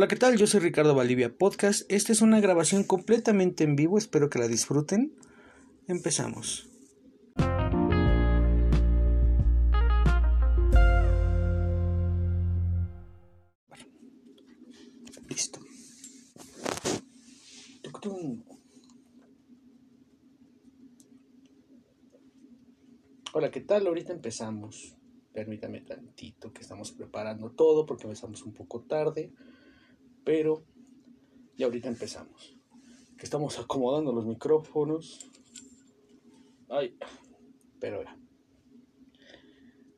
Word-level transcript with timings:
Hola, 0.00 0.08
¿qué 0.08 0.16
tal? 0.16 0.38
Yo 0.38 0.46
soy 0.46 0.60
Ricardo 0.60 0.94
Valdivia 0.94 1.36
Podcast. 1.36 1.82
Esta 1.92 2.12
es 2.12 2.22
una 2.22 2.40
grabación 2.40 2.84
completamente 2.84 3.64
en 3.64 3.76
vivo, 3.76 3.98
espero 3.98 4.30
que 4.30 4.38
la 4.38 4.48
disfruten. 4.48 5.12
Empezamos. 5.88 6.70
Listo. 15.28 15.60
Hola, 23.34 23.50
¿qué 23.50 23.60
tal? 23.60 23.86
Ahorita 23.86 24.14
empezamos. 24.14 24.96
Permítame 25.34 25.82
tantito 25.82 26.54
que 26.54 26.62
estamos 26.62 26.90
preparando 26.90 27.50
todo 27.50 27.84
porque 27.84 28.04
empezamos 28.04 28.42
un 28.44 28.54
poco 28.54 28.80
tarde. 28.80 29.30
Pero 30.24 30.62
ya 31.56 31.66
ahorita 31.66 31.88
empezamos. 31.88 32.56
Estamos 33.18 33.58
acomodando 33.58 34.12
los 34.12 34.26
micrófonos. 34.26 35.30
Ay, 36.68 36.96
pero 37.78 38.02
ya. 38.02 38.16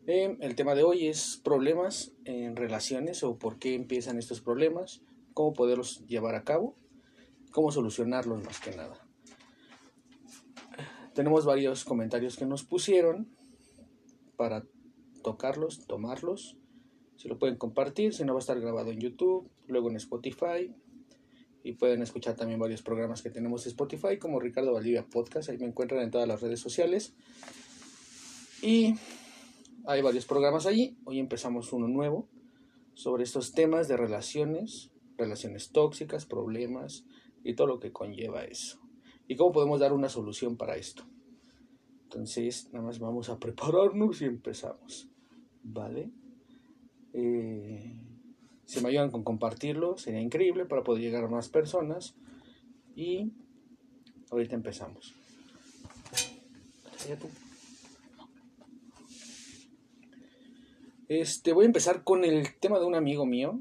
Eh, 0.07 0.37
el 0.41 0.57
tema 0.57 0.75
de 0.75 0.83
hoy 0.83 1.07
es 1.07 1.41
problemas 1.45 2.13
en 2.25 2.57
relaciones 2.57 3.23
o 3.23 3.39
por 3.39 3.61
qué 3.61 3.75
empiezan 3.75 4.19
estos 4.19 4.41
problemas, 4.41 5.03
cómo 5.33 5.53
poderlos 5.53 6.05
llevar 6.07 6.35
a 6.35 6.43
cabo, 6.43 6.77
cómo 7.53 7.71
solucionarlos 7.71 8.43
más 8.45 8.59
que 8.59 8.75
nada. 8.75 9.07
Tenemos 11.15 11.45
varios 11.45 11.85
comentarios 11.85 12.37
que 12.37 12.47
nos 12.47 12.65
pusieron 12.65 13.29
para 14.37 14.65
tocarlos, 15.23 15.87
tomarlos. 15.87 16.57
Si 17.23 17.29
lo 17.29 17.39
pueden 17.39 17.55
compartir, 17.55 18.13
si 18.13 18.25
no 18.25 18.33
va 18.33 18.41
a 18.41 18.41
estar 18.41 18.61
grabado 18.61 18.91
en 18.91 18.99
YouTube, 18.99 19.49
luego 19.69 19.89
en 19.89 19.95
Spotify. 19.95 20.75
Y 21.63 21.75
pueden 21.75 22.03
escuchar 22.03 22.35
también 22.35 22.59
varios 22.59 22.83
programas 22.83 23.23
que 23.23 23.31
tenemos 23.31 23.65
en 23.65 23.71
Spotify, 23.71 24.19
como 24.19 24.41
Ricardo 24.41 24.73
Valdivia 24.73 25.07
Podcast. 25.07 25.49
Ahí 25.49 25.57
me 25.57 25.67
encuentran 25.67 26.03
en 26.03 26.11
todas 26.11 26.27
las 26.27 26.41
redes 26.41 26.59
sociales. 26.59 27.15
Y 28.61 28.97
hay 29.87 30.03
varios 30.03 30.27
programas 30.27 30.67
allí. 30.67 30.99
Hoy 31.05 31.21
empezamos 31.21 31.73
uno 31.73 31.87
nuevo 31.87 32.29
sobre 32.95 33.23
estos 33.23 33.53
temas 33.53 33.87
de 33.87 33.97
relaciones, 33.97 34.91
relaciones 35.17 35.71
tóxicas, 35.71 36.27
problemas 36.27 37.05
y 37.45 37.55
todo 37.55 37.69
lo 37.69 37.79
que 37.79 37.93
conlleva 37.93 38.43
eso. 38.43 38.81
Y 39.29 39.37
cómo 39.37 39.53
podemos 39.53 39.79
dar 39.79 39.93
una 39.93 40.09
solución 40.09 40.57
para 40.57 40.75
esto. 40.75 41.05
Entonces, 42.03 42.69
nada 42.73 42.85
más 42.85 42.99
vamos 42.99 43.29
a 43.29 43.39
prepararnos 43.39 44.21
y 44.23 44.25
empezamos. 44.25 45.09
¿Vale? 45.63 46.11
Eh, 47.15 47.97
si 48.65 48.81
me 48.81 48.89
ayudan 48.89 49.11
con 49.11 49.23
compartirlo, 49.23 49.99
sería 49.99 50.21
increíble 50.21 50.65
para 50.65 50.83
poder 50.83 51.03
llegar 51.03 51.25
a 51.25 51.29
más 51.29 51.49
personas. 51.49 52.15
Y 52.97 53.33
ahorita 54.31 54.55
empezamos. 54.55 55.15
Este, 61.09 61.53
voy 61.53 61.65
a 61.65 61.67
empezar 61.67 62.05
con 62.05 62.25
el 62.25 62.55
tema 62.59 62.79
de 62.79 62.87
un 62.87 62.95
amigo 62.95 63.27
mío 63.27 63.61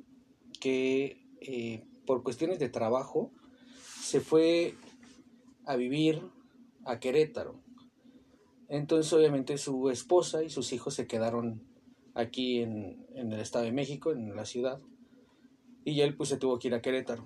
que 0.60 1.18
eh, 1.42 1.84
por 2.06 2.24
cuestiones 2.24 2.60
de 2.60 2.70
trabajo 2.70 3.32
se 4.00 4.22
fue 4.22 4.76
a 5.66 5.76
vivir 5.76 6.22
a 6.86 7.00
Querétaro. 7.00 7.60
Entonces 8.70 9.12
obviamente 9.12 9.58
su 9.58 9.90
esposa 9.90 10.44
y 10.44 10.50
sus 10.50 10.72
hijos 10.72 10.94
se 10.94 11.08
quedaron 11.08 11.62
aquí 12.14 12.62
en, 12.62 13.06
el 13.16 13.34
Estado 13.34 13.66
de 13.66 13.72
México, 13.72 14.12
en 14.12 14.36
la 14.36 14.46
ciudad. 14.46 14.80
Y 15.84 16.02
él 16.02 16.16
pues 16.16 16.30
se 16.30 16.38
tuvo 16.38 16.60
que 16.60 16.68
ir 16.68 16.74
a 16.74 16.82
Querétaro. 16.82 17.24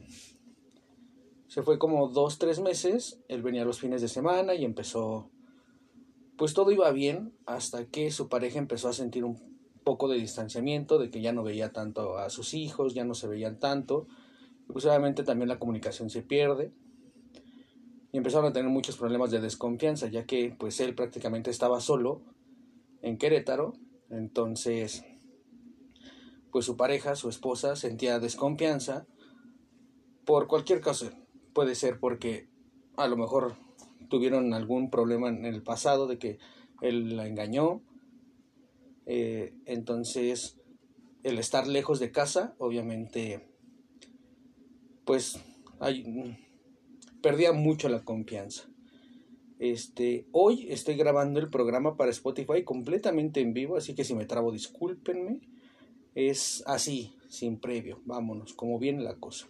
Se 1.47 1.63
fue 1.63 1.77
como 1.77 2.07
dos, 2.09 2.37
tres 2.37 2.59
meses, 2.59 3.19
él 3.27 3.41
venía 3.41 3.65
los 3.65 3.79
fines 3.79 4.01
de 4.01 4.07
semana 4.07 4.55
y 4.55 4.65
empezó, 4.65 5.29
pues 6.37 6.53
todo 6.53 6.71
iba 6.71 6.91
bien 6.91 7.33
hasta 7.45 7.85
que 7.85 8.11
su 8.11 8.27
pareja 8.27 8.59
empezó 8.59 8.89
a 8.89 8.93
sentir 8.93 9.23
un 9.23 9.39
poco 9.83 10.07
de 10.09 10.17
distanciamiento, 10.17 10.97
de 10.97 11.09
que 11.09 11.21
ya 11.21 11.31
no 11.31 11.43
veía 11.43 11.71
tanto 11.71 12.17
a 12.17 12.29
sus 12.29 12.53
hijos, 12.53 12.93
ya 12.93 13.05
no 13.05 13.13
se 13.13 13.27
veían 13.27 13.59
tanto. 13.59 14.07
Pues 14.67 14.85
obviamente 14.85 15.23
también 15.23 15.47
la 15.47 15.59
comunicación 15.59 16.09
se 16.09 16.23
pierde. 16.23 16.71
Y 18.11 18.17
empezaron 18.17 18.47
a 18.47 18.53
tener 18.53 18.69
muchos 18.69 18.97
problemas 18.97 19.29
de 19.29 19.41
desconfianza, 19.41 20.07
ya 20.07 20.25
que 20.25 20.55
pues 20.57 20.79
él 20.79 20.95
prácticamente 20.95 21.51
estaba 21.51 21.79
solo 21.81 22.21
en 23.01 23.17
Querétaro 23.17 23.73
entonces, 24.09 25.03
pues 26.51 26.65
su 26.65 26.77
pareja, 26.77 27.15
su 27.15 27.29
esposa, 27.29 27.75
sentía 27.75 28.19
desconfianza 28.19 29.07
por 30.25 30.47
cualquier 30.47 30.81
cosa. 30.81 31.11
Puede 31.53 31.75
ser 31.75 31.99
porque 31.99 32.49
a 32.97 33.07
lo 33.07 33.17
mejor 33.17 33.55
tuvieron 34.09 34.53
algún 34.53 34.89
problema 34.89 35.29
en 35.29 35.45
el 35.45 35.63
pasado 35.63 36.07
de 36.07 36.17
que 36.17 36.37
él 36.81 37.15
la 37.15 37.27
engañó. 37.27 37.81
Eh, 39.05 39.53
entonces, 39.65 40.59
el 41.23 41.39
estar 41.39 41.67
lejos 41.67 41.99
de 41.99 42.11
casa, 42.11 42.55
obviamente, 42.57 43.47
pues 45.05 45.39
perdía 47.21 47.51
mucho 47.51 47.89
la 47.89 48.03
confianza. 48.03 48.69
Este, 49.59 50.27
hoy 50.31 50.67
estoy 50.69 50.95
grabando 50.95 51.39
el 51.39 51.49
programa 51.49 51.95
para 51.95 52.11
Spotify 52.11 52.63
completamente 52.63 53.39
en 53.39 53.53
vivo, 53.53 53.77
así 53.77 53.95
que 53.95 54.03
si 54.03 54.13
me 54.13 54.25
trabo, 54.25 54.51
discúlpenme. 54.51 55.39
Es 56.13 56.63
así, 56.65 57.15
sin 57.29 57.59
previo, 57.59 58.01
vámonos, 58.05 58.53
como 58.53 58.79
viene 58.79 59.03
la 59.03 59.15
cosa. 59.15 59.47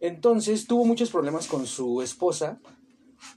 Entonces 0.00 0.66
tuvo 0.66 0.84
muchos 0.84 1.10
problemas 1.10 1.46
con 1.46 1.66
su 1.66 2.02
esposa 2.02 2.60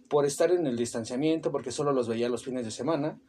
por 0.09 0.25
estar 0.25 0.51
en 0.51 0.67
el 0.67 0.75
distanciamiento, 0.75 1.51
porque 1.51 1.71
solo 1.71 1.93
los 1.93 2.07
veía 2.07 2.29
los 2.29 2.43
fines 2.43 2.65
de 2.65 2.71
semana. 2.71 3.19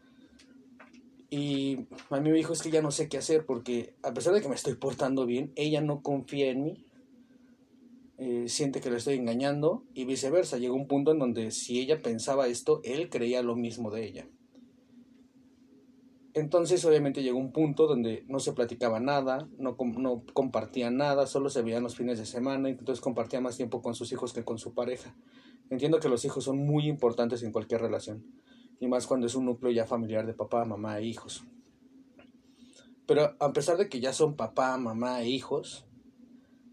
Y 1.31 1.87
a 2.11 2.21
mí 2.21 2.31
me 2.31 2.37
dijo, 2.37 2.53
es 2.53 2.63
que 2.63 2.71
ya 2.71 2.83
no 2.83 2.91
sé 2.91 3.09
qué 3.09 3.19
hacer, 3.19 3.45
porque 3.45 3.95
a 4.03 4.13
pesar 4.13 4.33
de 4.33 4.41
que 4.41 4.49
me 4.49 4.55
estoy 4.55 4.75
portando 4.75 5.27
bien, 5.27 5.53
ella 5.57 5.81
no 5.81 6.03
confía 6.03 6.51
en 6.51 6.65
mí. 6.65 6.85
Eh, 8.19 8.49
siente 8.49 8.81
que 8.81 8.91
lo 8.91 8.97
estoy 8.97 9.15
engañando 9.15 9.85
y 9.95 10.05
viceversa. 10.05 10.59
Llegó 10.59 10.75
un 10.75 10.89
punto 10.89 11.13
en 11.13 11.21
donde 11.21 11.53
si 11.53 11.79
ella 11.79 12.03
pensaba 12.03 12.49
esto, 12.49 12.81
él 12.83 13.11
creía 13.11 13.43
lo 13.43 13.55
mismo 13.55 13.93
de 13.93 14.05
ella. 14.05 14.29
Entonces 16.35 16.85
obviamente 16.85 17.23
llegó 17.23 17.39
un 17.39 17.53
punto 17.53 17.87
donde 17.87 18.25
no 18.29 18.39
se 18.39 18.53
platicaba 18.53 19.01
nada, 19.01 19.49
no, 19.59 19.77
no 19.97 20.25
compartía 20.35 20.91
nada, 20.91 21.27
solo 21.27 21.49
se 21.49 21.63
veían 21.63 21.83
los 21.83 21.97
fines 21.97 22.19
de 22.19 22.27
semana, 22.27 22.69
entonces 22.69 23.01
compartía 23.01 23.41
más 23.41 23.57
tiempo 23.57 23.83
con 23.83 23.95
sus 23.95 24.13
hijos 24.13 24.33
que 24.33 24.45
con 24.45 24.59
su 24.59 24.75
pareja. 24.75 25.17
Entiendo 25.71 25.99
que 25.99 26.09
los 26.09 26.25
hijos 26.25 26.45
son 26.45 26.59
muy 26.59 26.87
importantes 26.87 27.43
en 27.43 27.51
cualquier 27.51 27.81
relación, 27.81 28.25
y 28.79 28.87
más 28.87 29.07
cuando 29.07 29.27
es 29.27 29.35
un 29.35 29.47
núcleo 29.47 29.73
ya 29.73 29.85
familiar 29.85 30.27
de 30.27 30.35
papá, 30.35 30.65
mamá 30.65 31.01
e 31.01 31.07
hijos. 31.07 31.45
Pero 33.07 33.35
a 33.41 33.53
pesar 33.53 33.77
de 33.77 33.89
que 33.89 33.99
ya 33.99 34.13
son 34.13 34.37
papá, 34.37 34.77
mamá 34.77 35.23
e 35.23 35.29
hijos, 35.29 35.88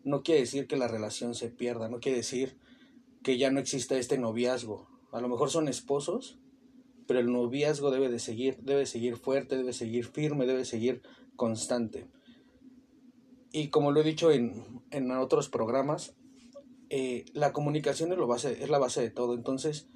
no 0.05 0.23
quiere 0.23 0.41
decir 0.41 0.67
que 0.67 0.77
la 0.77 0.88
relación 0.88 1.35
se 1.35 1.49
pierda, 1.49 1.89
no 1.89 1.99
quiere 1.99 2.19
decir 2.19 2.57
que 3.23 3.38
ya 3.38 3.51
no 3.51 3.59
exista 3.59 3.97
este 3.97 4.17
noviazgo. 4.17 4.88
A 5.11 5.19
lo 5.19 5.27
mejor 5.27 5.49
son 5.49 5.67
esposos, 5.67 6.38
pero 7.07 7.19
el 7.19 7.31
noviazgo 7.31 7.91
debe 7.91 8.09
de 8.09 8.19
seguir, 8.19 8.57
debe 8.61 8.85
seguir 8.85 9.17
fuerte, 9.17 9.57
debe 9.57 9.73
seguir 9.73 10.05
firme, 10.05 10.45
debe 10.45 10.63
seguir 10.63 11.01
constante. 11.35 12.07
Y 13.51 13.69
como 13.69 13.91
lo 13.91 14.01
he 14.01 14.03
dicho 14.03 14.31
en, 14.31 14.83
en 14.91 15.11
otros 15.11 15.49
programas, 15.49 16.13
eh, 16.89 17.25
la 17.33 17.51
comunicación 17.51 18.11
es, 18.11 18.17
lo 18.17 18.27
base, 18.27 18.63
es 18.63 18.69
la 18.69 18.77
base 18.77 19.01
de 19.01 19.09
todo. 19.09 19.33
Entonces, 19.33 19.88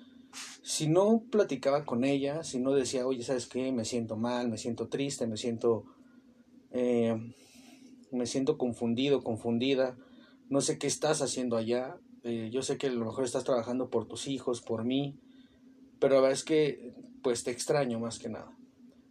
si 0.63 0.87
no 0.87 1.23
platicaba 1.29 1.85
con 1.85 2.03
ella, 2.03 2.43
si 2.43 2.59
no 2.59 2.73
decía, 2.73 3.05
oye, 3.05 3.23
¿sabes 3.23 3.47
qué? 3.47 3.71
Me 3.71 3.85
siento 3.85 4.17
mal, 4.17 4.49
me 4.49 4.57
siento 4.57 4.87
triste, 4.87 5.27
me 5.27 5.37
siento 5.37 5.85
eh, 6.71 7.15
me 8.11 8.25
siento 8.25 8.57
confundido, 8.57 9.23
confundida, 9.23 9.97
no 10.49 10.61
sé 10.61 10.77
qué 10.77 10.87
estás 10.87 11.21
haciendo 11.21 11.57
allá, 11.57 11.97
eh, 12.23 12.49
yo 12.51 12.61
sé 12.61 12.77
que 12.77 12.87
a 12.87 12.91
lo 12.91 13.05
mejor 13.05 13.23
estás 13.23 13.43
trabajando 13.43 13.89
por 13.89 14.07
tus 14.07 14.27
hijos, 14.27 14.61
por 14.61 14.83
mí, 14.83 15.15
pero 15.99 16.15
la 16.15 16.21
verdad 16.21 16.37
es 16.37 16.43
que 16.43 16.93
pues 17.21 17.43
te 17.43 17.51
extraño 17.51 17.99
más 17.99 18.19
que 18.19 18.29
nada. 18.29 18.51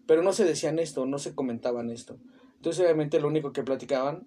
Pero 0.06 0.22
no 0.22 0.32
se 0.32 0.44
decían 0.44 0.78
esto, 0.78 1.06
no 1.06 1.18
se 1.18 1.34
comentaban 1.34 1.90
esto. 1.90 2.18
Entonces 2.56 2.82
obviamente 2.82 3.20
lo 3.20 3.28
único 3.28 3.52
que 3.52 3.62
platicaban 3.62 4.26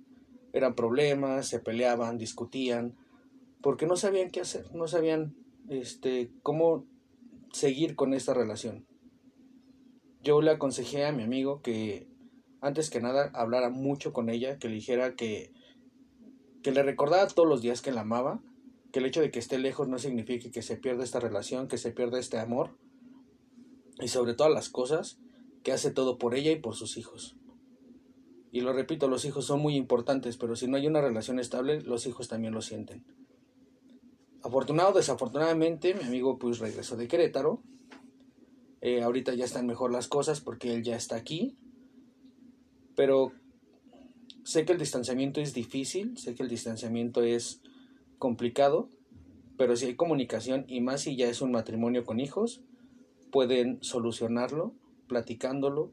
eran 0.54 0.76
problemas, 0.76 1.48
se 1.48 1.60
peleaban, 1.60 2.18
discutían, 2.18 2.96
porque 3.62 3.88
no 3.88 3.96
sabían 3.96 4.30
qué 4.30 4.42
hacer, 4.42 4.74
no 4.74 4.88
sabían 4.88 5.36
este 5.70 6.32
cómo 6.44 6.86
seguir 7.52 7.96
con 7.96 8.14
esta 8.14 8.34
relación. 8.34 8.86
Yo 10.24 10.42
le 10.42 10.52
aconsejé 10.52 11.06
a 11.06 11.12
mi 11.12 11.24
amigo 11.24 11.62
que 11.62 12.08
antes 12.62 12.90
que 12.90 13.02
nada 13.02 13.32
hablara 13.34 13.70
mucho 13.70 14.14
con 14.14 14.30
ella, 14.30 14.58
que 14.58 14.70
le 14.70 14.76
dijera 14.76 15.16
que, 15.16 15.52
que 16.62 16.72
le 16.72 16.84
recordara 16.84 17.28
todos 17.28 17.50
los 17.50 17.62
días 17.62 17.82
que 17.82 17.92
la 17.92 18.02
amaba, 18.02 18.42
que 18.92 19.00
el 19.00 19.06
hecho 19.06 19.22
de 19.22 19.32
que 19.32 19.40
esté 19.40 19.58
lejos 19.58 19.88
no 19.88 19.98
signifique 19.98 20.52
que 20.52 20.62
se 20.62 20.78
pierda 20.78 21.04
esta 21.04 21.20
relación, 21.20 21.68
que 21.68 21.78
se 21.78 21.92
pierda 21.92 22.20
este 22.20 22.38
amor, 22.38 22.78
y 24.00 24.08
sobre 24.08 24.34
todas 24.34 24.54
las 24.54 24.70
cosas, 24.70 25.20
que 25.64 25.72
hace 25.72 25.92
todo 25.92 26.18
por 26.18 26.36
ella 26.36 26.52
y 26.52 26.60
por 26.60 26.76
sus 26.76 26.98
hijos. 26.98 27.36
Y 28.52 28.62
lo 28.62 28.74
repito, 28.74 29.08
los 29.08 29.26
hijos 29.26 29.46
son 29.46 29.62
muy 29.62 29.76
importantes, 29.76 30.38
pero 30.38 30.56
si 30.56 30.68
no 30.68 30.78
hay 30.78 30.86
una 30.86 31.02
relación 31.02 31.40
estable, 31.40 31.82
los 31.82 32.06
hijos 32.06 32.28
también 32.28 32.54
lo 32.54 32.62
sienten. 32.62 33.06
Afortunado 34.44 34.90
o 34.90 34.94
desafortunadamente, 34.94 35.94
mi 35.94 36.04
amigo 36.04 36.38
pues 36.38 36.60
regresó 36.60 36.98
de 36.98 37.08
Querétaro. 37.08 37.62
Eh, 38.82 39.04
ahorita 39.04 39.34
ya 39.36 39.46
están 39.46 39.68
mejor 39.68 39.92
las 39.92 40.08
cosas 40.08 40.42
porque 40.42 40.74
él 40.74 40.84
ya 40.84 40.96
está 40.96 41.16
aquí. 41.16 41.56
Pero 42.96 43.32
sé 44.44 44.66
que 44.66 44.74
el 44.74 44.80
distanciamiento 44.80 45.42
es 45.42 45.54
difícil, 45.54 46.18
sé 46.18 46.36
que 46.36 46.44
el 46.44 46.50
distanciamiento 46.50 47.24
es 47.24 47.62
complicado, 48.18 48.90
pero 49.58 49.76
si 49.76 49.86
hay 49.86 49.96
comunicación 49.96 50.66
y 50.68 50.82
más 50.82 51.02
si 51.02 51.16
ya 51.16 51.28
es 51.28 51.42
un 51.42 51.52
matrimonio 51.52 52.04
con 52.04 52.20
hijos, 52.20 52.62
pueden 53.32 53.78
solucionarlo 53.82 54.74
platicándolo, 55.08 55.92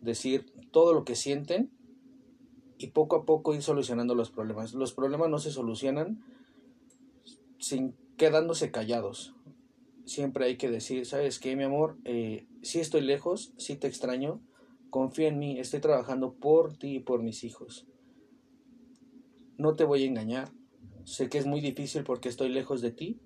decir 0.00 0.46
todo 0.70 0.92
lo 0.92 1.04
que 1.04 1.16
sienten 1.16 1.70
y 2.78 2.88
poco 2.88 3.16
a 3.16 3.24
poco 3.24 3.54
ir 3.54 3.62
solucionando 3.62 4.14
los 4.14 4.30
problemas. 4.30 4.74
Los 4.74 4.92
problemas 4.92 5.28
no 5.28 5.38
se 5.38 5.50
solucionan 5.50 6.22
sin 7.58 7.94
quedándose 8.16 8.70
callados. 8.70 9.34
Siempre 10.04 10.46
hay 10.46 10.56
que 10.56 10.70
decir, 10.70 11.04
¿sabes 11.04 11.38
qué, 11.38 11.56
mi 11.56 11.64
amor? 11.64 11.98
Eh, 12.04 12.46
si 12.62 12.80
estoy 12.80 13.02
lejos, 13.02 13.52
si 13.58 13.76
te 13.76 13.88
extraño, 13.88 14.40
confía 14.90 15.28
en 15.28 15.38
mí, 15.38 15.58
estoy 15.58 15.80
trabajando 15.80 16.34
por 16.34 16.76
ti 16.76 16.96
y 16.96 17.00
por 17.00 17.22
mis 17.22 17.44
hijos. 17.44 17.86
No 19.56 19.74
te 19.76 19.84
voy 19.84 20.04
a 20.04 20.06
engañar. 20.06 20.50
Sé 21.04 21.28
que 21.28 21.38
es 21.38 21.46
muy 21.46 21.60
difícil 21.60 22.04
porque 22.04 22.28
estoy 22.28 22.48
lejos 22.48 22.80
de 22.80 22.92
ti, 22.92 23.20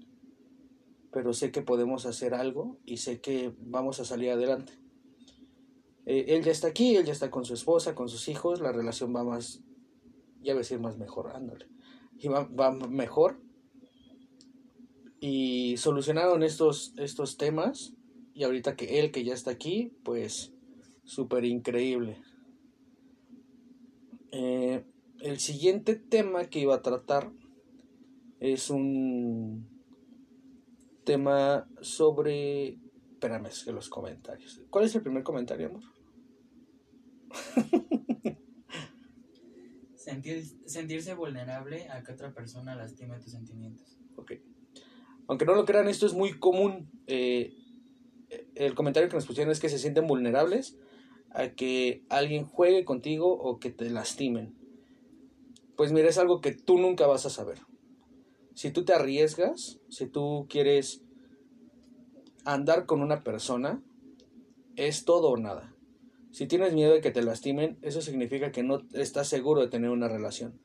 pero 1.12 1.32
sé 1.32 1.50
que 1.50 1.62
podemos 1.62 2.06
hacer 2.06 2.34
algo 2.34 2.78
y 2.86 2.98
sé 2.98 3.20
que 3.20 3.52
vamos 3.58 4.00
a 4.00 4.04
salir 4.04 4.30
adelante. 4.30 4.72
Eh, 6.06 6.26
él 6.28 6.42
ya 6.42 6.50
está 6.50 6.68
aquí, 6.68 6.96
él 6.96 7.04
ya 7.04 7.12
está 7.12 7.30
con 7.30 7.44
su 7.44 7.54
esposa, 7.54 7.94
con 7.94 8.08
sus 8.08 8.28
hijos, 8.28 8.60
la 8.60 8.72
relación 8.72 9.14
va 9.14 9.22
más, 9.22 9.62
ya 10.40 10.52
voy 10.52 10.58
a 10.60 10.64
decir 10.64 10.80
más 10.80 10.98
mejorándole, 10.98 11.68
y 12.18 12.28
va, 12.28 12.44
va 12.44 12.72
mejor. 12.72 13.40
Y 15.20 15.76
solucionaron 15.76 16.42
estos, 16.42 16.94
estos 16.96 17.36
temas, 17.36 17.94
y 18.34 18.42
ahorita 18.42 18.74
que 18.74 18.98
él 18.98 19.12
que 19.12 19.22
ya 19.22 19.34
está 19.34 19.52
aquí, 19.52 19.92
pues 20.02 20.52
súper 21.04 21.44
increíble. 21.44 22.22
Eh, 24.30 24.84
el 25.20 25.38
siguiente 25.38 25.94
tema 25.94 26.46
que 26.46 26.60
iba 26.60 26.74
a 26.74 26.82
tratar 26.82 27.30
es 28.40 28.70
un 28.70 29.68
tema 31.04 31.68
sobre... 31.80 32.78
Espérame, 33.12 33.46
es 33.46 33.64
que 33.64 33.72
los 33.72 33.88
comentarios. 33.88 34.62
¿Cuál 34.68 34.86
es 34.86 34.94
el 34.94 35.02
primer 35.02 35.22
comentario, 35.22 35.68
amor? 35.68 35.82
sentirse 40.66 41.14
vulnerable 41.14 41.88
a 41.88 42.02
que 42.02 42.12
otra 42.12 42.32
persona 42.34 42.74
lastime 42.74 43.18
tus 43.18 43.32
sentimientos. 43.32 43.98
Ok. 44.16 44.32
Aunque 45.28 45.44
no 45.44 45.54
lo 45.54 45.64
crean, 45.64 45.88
esto 45.88 46.06
es 46.06 46.14
muy 46.14 46.38
común. 46.38 46.90
Eh, 47.06 47.54
el 48.54 48.74
comentario 48.74 49.08
que 49.08 49.16
nos 49.16 49.26
pusieron 49.26 49.52
es 49.52 49.60
que 49.60 49.68
se 49.68 49.78
sienten 49.78 50.06
vulnerables 50.06 50.78
a 51.34 51.50
que 51.50 52.04
alguien 52.08 52.44
juegue 52.44 52.84
contigo 52.84 53.32
o 53.32 53.58
que 53.58 53.70
te 53.70 53.88
lastimen. 53.90 54.54
Pues 55.76 55.92
mira, 55.92 56.08
es 56.08 56.18
algo 56.18 56.40
que 56.40 56.52
tú 56.52 56.78
nunca 56.78 57.06
vas 57.06 57.26
a 57.26 57.30
saber. 57.30 57.58
Si 58.54 58.70
tú 58.70 58.84
te 58.84 58.92
arriesgas, 58.92 59.80
si 59.88 60.06
tú 60.06 60.46
quieres 60.48 61.02
andar 62.44 62.86
con 62.86 63.00
una 63.00 63.22
persona, 63.22 63.82
es 64.76 65.04
todo 65.04 65.30
o 65.30 65.36
nada. 65.36 65.74
Si 66.30 66.46
tienes 66.46 66.72
miedo 66.72 66.92
de 66.92 67.00
que 67.00 67.10
te 67.10 67.22
lastimen, 67.22 67.78
eso 67.82 68.00
significa 68.00 68.52
que 68.52 68.62
no 68.62 68.80
estás 68.92 69.28
seguro 69.28 69.60
de 69.60 69.68
tener 69.68 69.90
una 69.90 70.08
relación. 70.08 70.58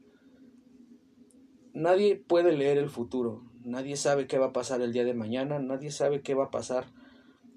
Nadie 1.74 2.16
puede 2.16 2.54
leer 2.54 2.78
el 2.78 2.90
futuro, 2.90 3.44
nadie 3.64 3.98
sabe 3.98 4.28
qué 4.28 4.38
va 4.38 4.48
a 4.48 4.54
pasar 4.54 4.82
el 4.82 4.94
día 4.94 5.04
de 5.04 5.14
mañana, 5.14 5.60
nadie 5.60 5.92
sabe 5.92 6.22
qué 6.22 6.34
va 6.34 6.46
a 6.46 6.52
pasar 6.52 6.86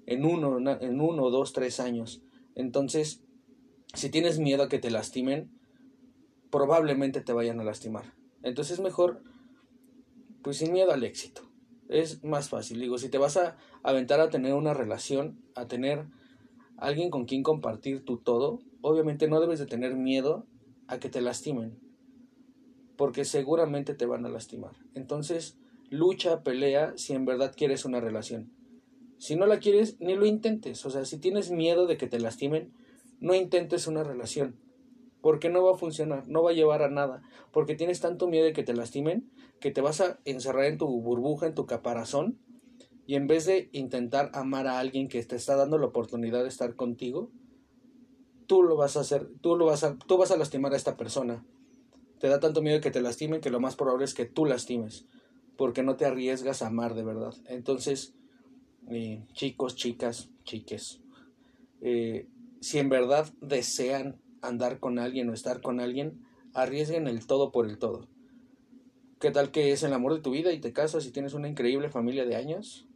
en 0.05 0.25
uno, 0.25 0.57
en 0.79 1.01
uno, 1.01 1.29
dos, 1.29 1.53
tres 1.53 1.79
años. 1.79 2.21
Entonces, 2.55 3.23
si 3.93 4.09
tienes 4.09 4.39
miedo 4.39 4.63
a 4.63 4.69
que 4.69 4.79
te 4.79 4.91
lastimen, 4.91 5.51
probablemente 6.49 7.21
te 7.21 7.33
vayan 7.33 7.59
a 7.59 7.63
lastimar. 7.63 8.13
Entonces 8.43 8.73
es 8.73 8.83
mejor, 8.83 9.21
pues 10.41 10.57
sin 10.57 10.73
miedo 10.73 10.91
al 10.91 11.03
éxito. 11.03 11.41
Es 11.89 12.23
más 12.23 12.49
fácil. 12.49 12.79
Digo, 12.79 12.97
si 12.97 13.09
te 13.09 13.17
vas 13.17 13.37
a 13.37 13.57
aventar 13.83 14.19
a 14.19 14.29
tener 14.29 14.53
una 14.53 14.73
relación, 14.73 15.41
a 15.55 15.67
tener 15.67 16.05
alguien 16.77 17.09
con 17.09 17.25
quien 17.25 17.43
compartir 17.43 18.03
tu 18.05 18.17
todo, 18.17 18.59
obviamente 18.81 19.27
no 19.27 19.39
debes 19.39 19.59
de 19.59 19.65
tener 19.65 19.95
miedo 19.95 20.45
a 20.87 20.99
que 20.99 21.09
te 21.09 21.21
lastimen, 21.21 21.79
porque 22.97 23.25
seguramente 23.25 23.93
te 23.93 24.05
van 24.05 24.25
a 24.25 24.29
lastimar. 24.29 24.71
Entonces, 24.93 25.57
lucha, 25.89 26.43
pelea 26.43 26.93
si 26.97 27.13
en 27.13 27.25
verdad 27.25 27.53
quieres 27.55 27.85
una 27.85 27.99
relación. 27.99 28.51
Si 29.21 29.35
no 29.35 29.45
la 29.45 29.59
quieres, 29.59 29.97
ni 29.99 30.15
lo 30.15 30.25
intentes. 30.25 30.83
O 30.83 30.89
sea, 30.89 31.05
si 31.05 31.19
tienes 31.19 31.51
miedo 31.51 31.85
de 31.85 31.95
que 31.95 32.07
te 32.07 32.19
lastimen, 32.19 32.73
no 33.19 33.35
intentes 33.35 33.85
una 33.85 34.03
relación, 34.03 34.55
porque 35.21 35.47
no 35.47 35.63
va 35.63 35.75
a 35.75 35.77
funcionar, 35.77 36.27
no 36.27 36.41
va 36.41 36.49
a 36.49 36.55
llevar 36.55 36.81
a 36.81 36.89
nada, 36.89 37.21
porque 37.51 37.75
tienes 37.75 37.99
tanto 37.99 38.27
miedo 38.27 38.45
de 38.45 38.53
que 38.53 38.63
te 38.63 38.73
lastimen 38.73 39.29
que 39.59 39.69
te 39.69 39.81
vas 39.81 40.01
a 40.01 40.19
encerrar 40.25 40.65
en 40.65 40.79
tu 40.79 40.87
burbuja, 40.87 41.45
en 41.45 41.53
tu 41.53 41.67
caparazón, 41.67 42.39
y 43.05 43.13
en 43.13 43.27
vez 43.27 43.45
de 43.45 43.69
intentar 43.73 44.31
amar 44.33 44.65
a 44.65 44.79
alguien 44.79 45.07
que 45.07 45.23
te 45.23 45.35
está 45.35 45.55
dando 45.55 45.77
la 45.77 45.85
oportunidad 45.85 46.41
de 46.41 46.49
estar 46.49 46.75
contigo, 46.75 47.29
tú 48.47 48.63
lo 48.63 48.75
vas 48.75 48.97
a 48.97 49.01
hacer, 49.01 49.29
tú 49.41 49.55
lo 49.55 49.67
vas 49.67 49.83
a, 49.83 49.99
tú 49.99 50.17
vas 50.17 50.31
a 50.31 50.37
lastimar 50.37 50.73
a 50.73 50.77
esta 50.77 50.97
persona. 50.97 51.45
Te 52.17 52.27
da 52.27 52.39
tanto 52.39 52.63
miedo 52.63 52.81
que 52.81 52.89
te 52.89 53.01
lastimen 53.01 53.39
que 53.39 53.51
lo 53.51 53.59
más 53.59 53.75
probable 53.75 54.05
es 54.05 54.15
que 54.15 54.25
tú 54.25 54.45
lastimes, 54.45 55.05
porque 55.57 55.83
no 55.83 55.95
te 55.95 56.05
arriesgas 56.05 56.63
a 56.63 56.67
amar 56.67 56.95
de 56.95 57.03
verdad. 57.03 57.35
Entonces, 57.45 58.15
eh, 58.89 59.25
chicos, 59.33 59.75
chicas, 59.75 60.29
chiques, 60.43 61.01
eh, 61.81 62.27
si 62.59 62.79
en 62.79 62.89
verdad 62.89 63.27
desean 63.41 64.19
andar 64.41 64.79
con 64.79 64.99
alguien 64.99 65.29
o 65.29 65.33
estar 65.33 65.61
con 65.61 65.79
alguien, 65.79 66.21
arriesguen 66.53 67.07
el 67.07 67.25
todo 67.25 67.51
por 67.51 67.67
el 67.67 67.77
todo. 67.77 68.07
¿Qué 69.19 69.31
tal 69.31 69.51
que 69.51 69.71
es 69.71 69.83
el 69.83 69.93
amor 69.93 70.13
de 70.13 70.21
tu 70.21 70.31
vida 70.31 70.51
y 70.51 70.59
te 70.59 70.73
casas 70.73 71.05
y 71.05 71.11
tienes 71.11 71.33
una 71.33 71.47
increíble 71.47 71.89
familia 71.89 72.25
de 72.25 72.35
años? 72.35 72.87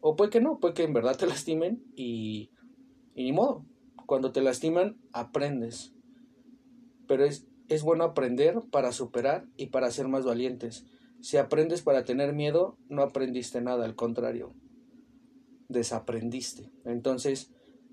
O 0.00 0.16
puede 0.16 0.30
que 0.30 0.40
no, 0.40 0.58
puede 0.58 0.74
que 0.74 0.82
en 0.82 0.92
verdad 0.92 1.16
te 1.16 1.26
lastimen 1.28 1.82
y, 1.94 2.50
y 3.14 3.24
ni 3.24 3.32
modo. 3.32 3.64
Cuando 4.06 4.32
te 4.32 4.40
lastiman, 4.40 4.96
aprendes. 5.12 5.92
Pero 7.06 7.24
es, 7.24 7.46
es 7.68 7.82
bueno 7.82 8.04
aprender 8.04 8.62
para 8.70 8.92
superar 8.92 9.46
y 9.56 9.66
para 9.66 9.90
ser 9.90 10.08
más 10.08 10.24
valientes. 10.24 10.84
Si 11.20 11.36
aprendes 11.36 11.82
para 11.82 12.04
tener 12.04 12.32
miedo, 12.32 12.76
no 12.88 13.02
aprendiste 13.02 13.60
nada, 13.60 13.84
al 13.84 13.94
contrario, 13.94 14.54
desaprendiste. 15.68 16.70
Entonces, 16.84 17.52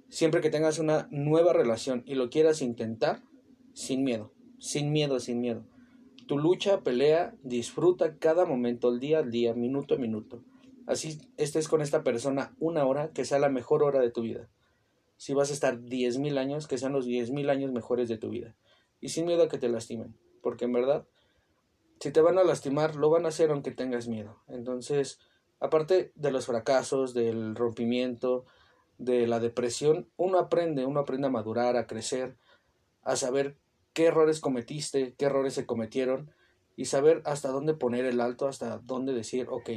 siempre 0.10 0.42
que 0.42 0.50
tengas 0.50 0.80
una 0.80 1.08
nueva 1.12 1.54
relación 1.54 2.04
y 2.06 2.16
lo 2.16 2.30
quieras 2.30 2.62
intentar, 2.62 3.22
sin 3.74 4.04
miedo, 4.04 4.34
sin 4.60 4.92
miedo, 4.92 5.20
sin 5.20 5.42
miedo. 5.42 5.66
Tu 6.28 6.38
lucha, 6.40 6.82
pelea, 6.82 7.36
disfruta 7.44 8.18
cada 8.18 8.46
momento, 8.46 8.90
el 8.90 9.00
día 9.00 9.20
al 9.20 9.30
día, 9.30 9.54
minuto 9.54 9.96
a 9.96 9.98
minuto. 9.98 10.44
Así 10.88 11.20
estés 11.38 11.68
con 11.68 11.82
esta 11.82 12.04
persona 12.04 12.56
una 12.60 12.86
hora, 12.86 13.12
que 13.12 13.26
sea 13.26 13.40
la 13.40 13.50
mejor 13.50 13.84
hora 13.84 14.00
de 14.00 14.12
tu 14.12 14.22
vida. 14.22 14.50
Si 15.18 15.34
vas 15.34 15.50
a 15.50 15.54
estar 15.54 15.82
diez 15.82 16.18
mil 16.18 16.38
años, 16.38 16.68
que 16.68 16.78
sean 16.78 16.94
los 16.94 17.06
diez 17.06 17.32
mil 17.32 17.50
años 17.50 17.72
mejores 17.72 18.10
de 18.10 18.18
tu 18.18 18.30
vida. 18.30 18.56
Y 19.02 19.10
sin 19.10 19.26
miedo 19.26 19.44
a 19.44 19.50
que 19.50 19.58
te 19.58 19.70
lastimen. 19.70 20.16
Porque 20.42 20.66
en 20.66 20.74
verdad, 20.74 21.08
si 22.00 22.12
te 22.12 22.22
van 22.22 22.38
a 22.38 22.44
lastimar, 22.44 22.96
lo 22.96 23.10
van 23.10 23.26
a 23.26 23.30
hacer 23.30 23.52
aunque 23.52 23.72
tengas 23.72 24.08
miedo. 24.08 24.42
Entonces, 24.48 25.20
aparte 25.60 26.12
de 26.16 26.32
los 26.32 26.46
fracasos, 26.46 27.14
del 27.14 27.56
rompimiento, 27.56 28.46
de 28.98 29.28
la 29.28 29.40
depresión, 29.40 30.08
uno 30.18 30.40
aprende, 30.40 30.86
uno 30.86 31.02
aprende 31.02 31.28
a 31.28 31.32
madurar, 31.32 31.76
a 31.78 31.88
crecer, 31.88 32.36
a 33.04 33.16
saber 33.16 33.58
qué 33.94 34.06
errores 34.06 34.40
cometiste, 34.40 35.14
qué 35.18 35.26
errores 35.26 35.54
se 35.54 35.66
cometieron 35.66 36.32
y 36.76 36.86
saber 36.86 37.22
hasta 37.26 37.50
dónde 37.50 37.74
poner 37.74 38.06
el 38.06 38.22
alto, 38.22 38.48
hasta 38.48 38.80
dónde 38.80 39.14
decir, 39.14 39.48
ok, 39.50 39.70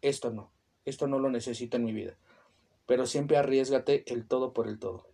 esto 0.00 0.30
no, 0.30 0.50
esto 0.84 1.06
no 1.06 1.18
lo 1.18 1.30
necesito 1.30 1.76
en 1.76 1.84
mi 1.84 1.92
vida. 1.92 2.16
Pero 2.86 3.06
siempre 3.06 3.36
arriesgate 3.36 4.04
el 4.12 4.26
todo 4.26 4.52
por 4.52 4.68
el 4.68 4.78
todo. 4.78 5.06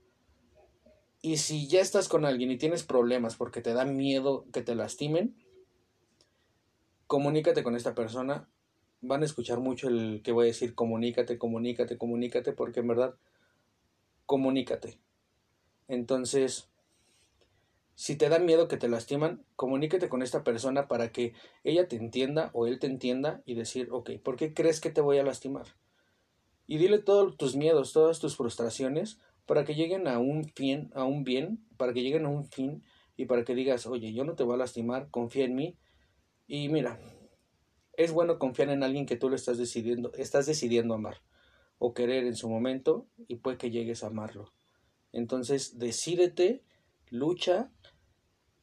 Y 1.23 1.37
si 1.37 1.69
ya 1.69 1.81
estás 1.81 2.09
con 2.09 2.25
alguien 2.25 2.51
y 2.51 2.59
tienes 2.59 2.83
problemas 2.83 3.37
porque 3.37 3.61
te 3.61 3.75
da 3.75 3.85
miedo 3.85 4.47
que 4.53 4.63
te 4.63 4.75
lastimen, 4.75 5.37
comunícate 7.07 7.63
con 7.63 7.77
esta 7.77 7.95
persona. 7.95 8.49
Van 9.01 9.23
a 9.23 9.25
escuchar 9.25 9.61
mucho 9.61 9.89
el 9.89 10.21
que 10.23 10.33
voy 10.33 10.45
a 10.45 10.47
decir, 10.49 10.75
comunícate, 10.75 11.39
comunícate, 11.39 11.97
comunícate, 11.97 12.53
porque 12.53 12.81
en 12.81 12.89
verdad, 12.89 13.15
comunícate. 14.27 14.99
Entonces, 15.89 16.71
si 17.95 18.17
te 18.17 18.29
da 18.29 18.39
miedo 18.39 18.69
que 18.69 18.77
te 18.79 18.89
lastiman, 18.89 19.45
comuníquete 19.57 20.09
con 20.09 20.23
esta 20.23 20.43
persona 20.43 20.89
para 20.89 21.13
que 21.13 21.35
ella 21.65 21.87
te 21.87 21.97
entienda 21.97 22.51
o 22.55 22.67
él 22.67 22.79
te 22.79 22.87
entienda 22.87 23.43
y 23.45 23.55
decir, 23.55 23.89
ok, 23.91 24.13
¿por 24.23 24.37
qué 24.37 24.55
crees 24.55 24.81
que 24.81 24.91
te 24.91 25.01
voy 25.01 25.19
a 25.19 25.23
lastimar? 25.23 25.67
Y 26.67 26.79
dile 26.79 26.99
todos 26.99 27.37
tus 27.37 27.57
miedos, 27.57 27.93
todas 27.93 28.19
tus 28.19 28.37
frustraciones, 28.37 29.19
para 29.45 29.65
que 29.65 29.75
lleguen 29.75 30.07
a 30.07 30.19
un 30.19 30.45
fin, 30.45 30.91
a 30.95 31.05
un 31.05 31.25
bien, 31.25 31.67
para 31.77 31.93
que 31.93 32.03
lleguen 32.03 32.25
a 32.25 32.29
un 32.29 32.45
fin 32.45 32.85
y 33.17 33.27
para 33.27 33.45
que 33.45 33.55
digas, 33.55 33.87
oye, 33.87 34.15
yo 34.15 34.25
no 34.25 34.35
te 34.35 34.45
voy 34.45 34.55
a 34.55 34.59
lastimar, 34.59 35.11
confía 35.11 35.45
en 35.45 35.57
mí. 35.57 35.77
Y 36.47 36.69
mira, 36.69 36.99
es 38.05 38.13
bueno 38.13 38.39
confiar 38.39 38.71
en 38.71 38.83
alguien 38.83 39.05
que 39.05 39.17
tú 39.17 39.29
lo 39.29 39.37
estás 39.37 39.59
decidiendo, 39.59 40.11
estás 40.15 40.47
decidiendo 40.47 40.95
amar 40.95 41.21
o 41.79 41.93
querer 41.93 42.25
en 42.25 42.35
su 42.35 42.49
momento 42.49 43.07
y 43.29 43.37
puede 43.37 43.59
que 43.59 43.71
llegues 43.71 44.03
a 44.03 44.07
amarlo. 44.07 44.55
Entonces, 45.13 45.79
decídete, 45.79 46.63
lucha 47.11 47.71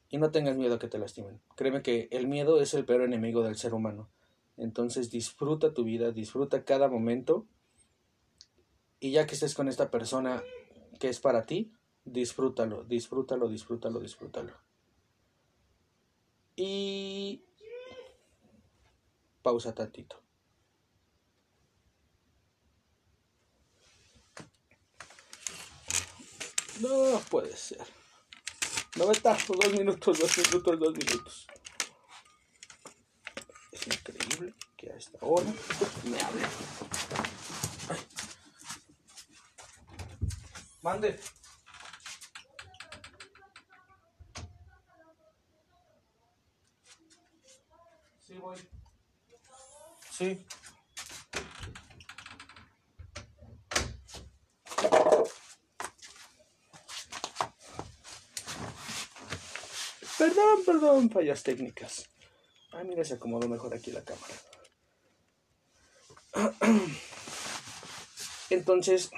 y 0.09 0.17
no 0.17 0.31
tengas 0.31 0.57
miedo 0.57 0.75
a 0.75 0.79
que 0.79 0.87
te 0.87 0.97
lastimen. 0.97 1.39
Créeme 1.55 1.83
que 1.83 2.07
el 2.09 2.27
miedo 2.27 2.59
es 2.61 2.73
el 2.73 2.85
peor 2.85 3.03
enemigo 3.03 3.43
del 3.43 3.57
ser 3.57 3.75
humano. 3.75 4.09
Entonces, 4.57 5.11
disfruta 5.11 5.71
tu 5.71 5.83
vida, 5.83 6.11
disfruta 6.11 6.65
cada 6.65 6.87
momento 6.87 7.45
y 8.99 9.11
ya 9.11 9.27
que 9.27 9.35
estés 9.35 9.53
con 9.53 9.67
esta 9.67 9.91
persona 9.91 10.41
que 10.99 11.09
es 11.09 11.19
para 11.19 11.45
ti, 11.45 11.73
disfrútalo, 12.05 12.85
disfrútalo, 12.85 13.49
disfrútalo, 13.49 13.99
disfrútalo. 13.99 14.53
Y 16.55 17.43
pausa 19.47 19.73
tantito. 19.73 20.21
No 26.81 27.21
puede 27.29 27.55
ser. 27.55 27.87
No 28.97 29.07
me 29.07 29.15
tajo 29.15 29.53
dos 29.53 29.71
minutos, 29.71 30.19
dos 30.19 30.37
minutos, 30.37 30.79
dos 30.81 30.93
minutos. 30.93 31.47
Es 33.71 33.87
increíble 33.87 34.53
que 34.75 34.91
a 34.91 34.97
esta 34.97 35.17
hora 35.21 35.49
me 36.03 36.19
hable. 36.19 36.41
Mande. 40.81 41.19
Sí, 48.25 48.33
voy. 48.41 48.76
Sí. 50.17 50.43
Perdón, 60.17 60.65
perdón, 60.65 61.09
fallas 61.11 61.43
técnicas. 61.43 62.09
Ah, 62.71 62.83
mira, 62.83 63.03
se 63.03 63.13
acomodó 63.13 63.47
mejor 63.47 63.75
aquí 63.75 63.91
la 63.91 64.03
cámara. 64.03 64.33
Entonces, 68.49 69.11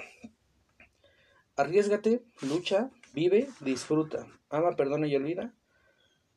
arriesgate, 1.56 2.22
lucha, 2.42 2.90
vive, 3.14 3.48
disfruta, 3.60 4.26
ama, 4.50 4.76
perdona 4.76 5.06
y 5.06 5.16
olvida. 5.16 5.54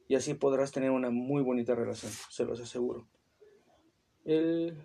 Y 0.07 0.15
así 0.15 0.35
podrás 0.35 0.71
tener 0.71 0.91
una 0.91 1.09
muy 1.09 1.43
bonita 1.43 1.75
relación, 1.75 2.13
se 2.29 2.45
los 2.45 2.61
aseguro. 2.61 3.09
El... 4.25 4.77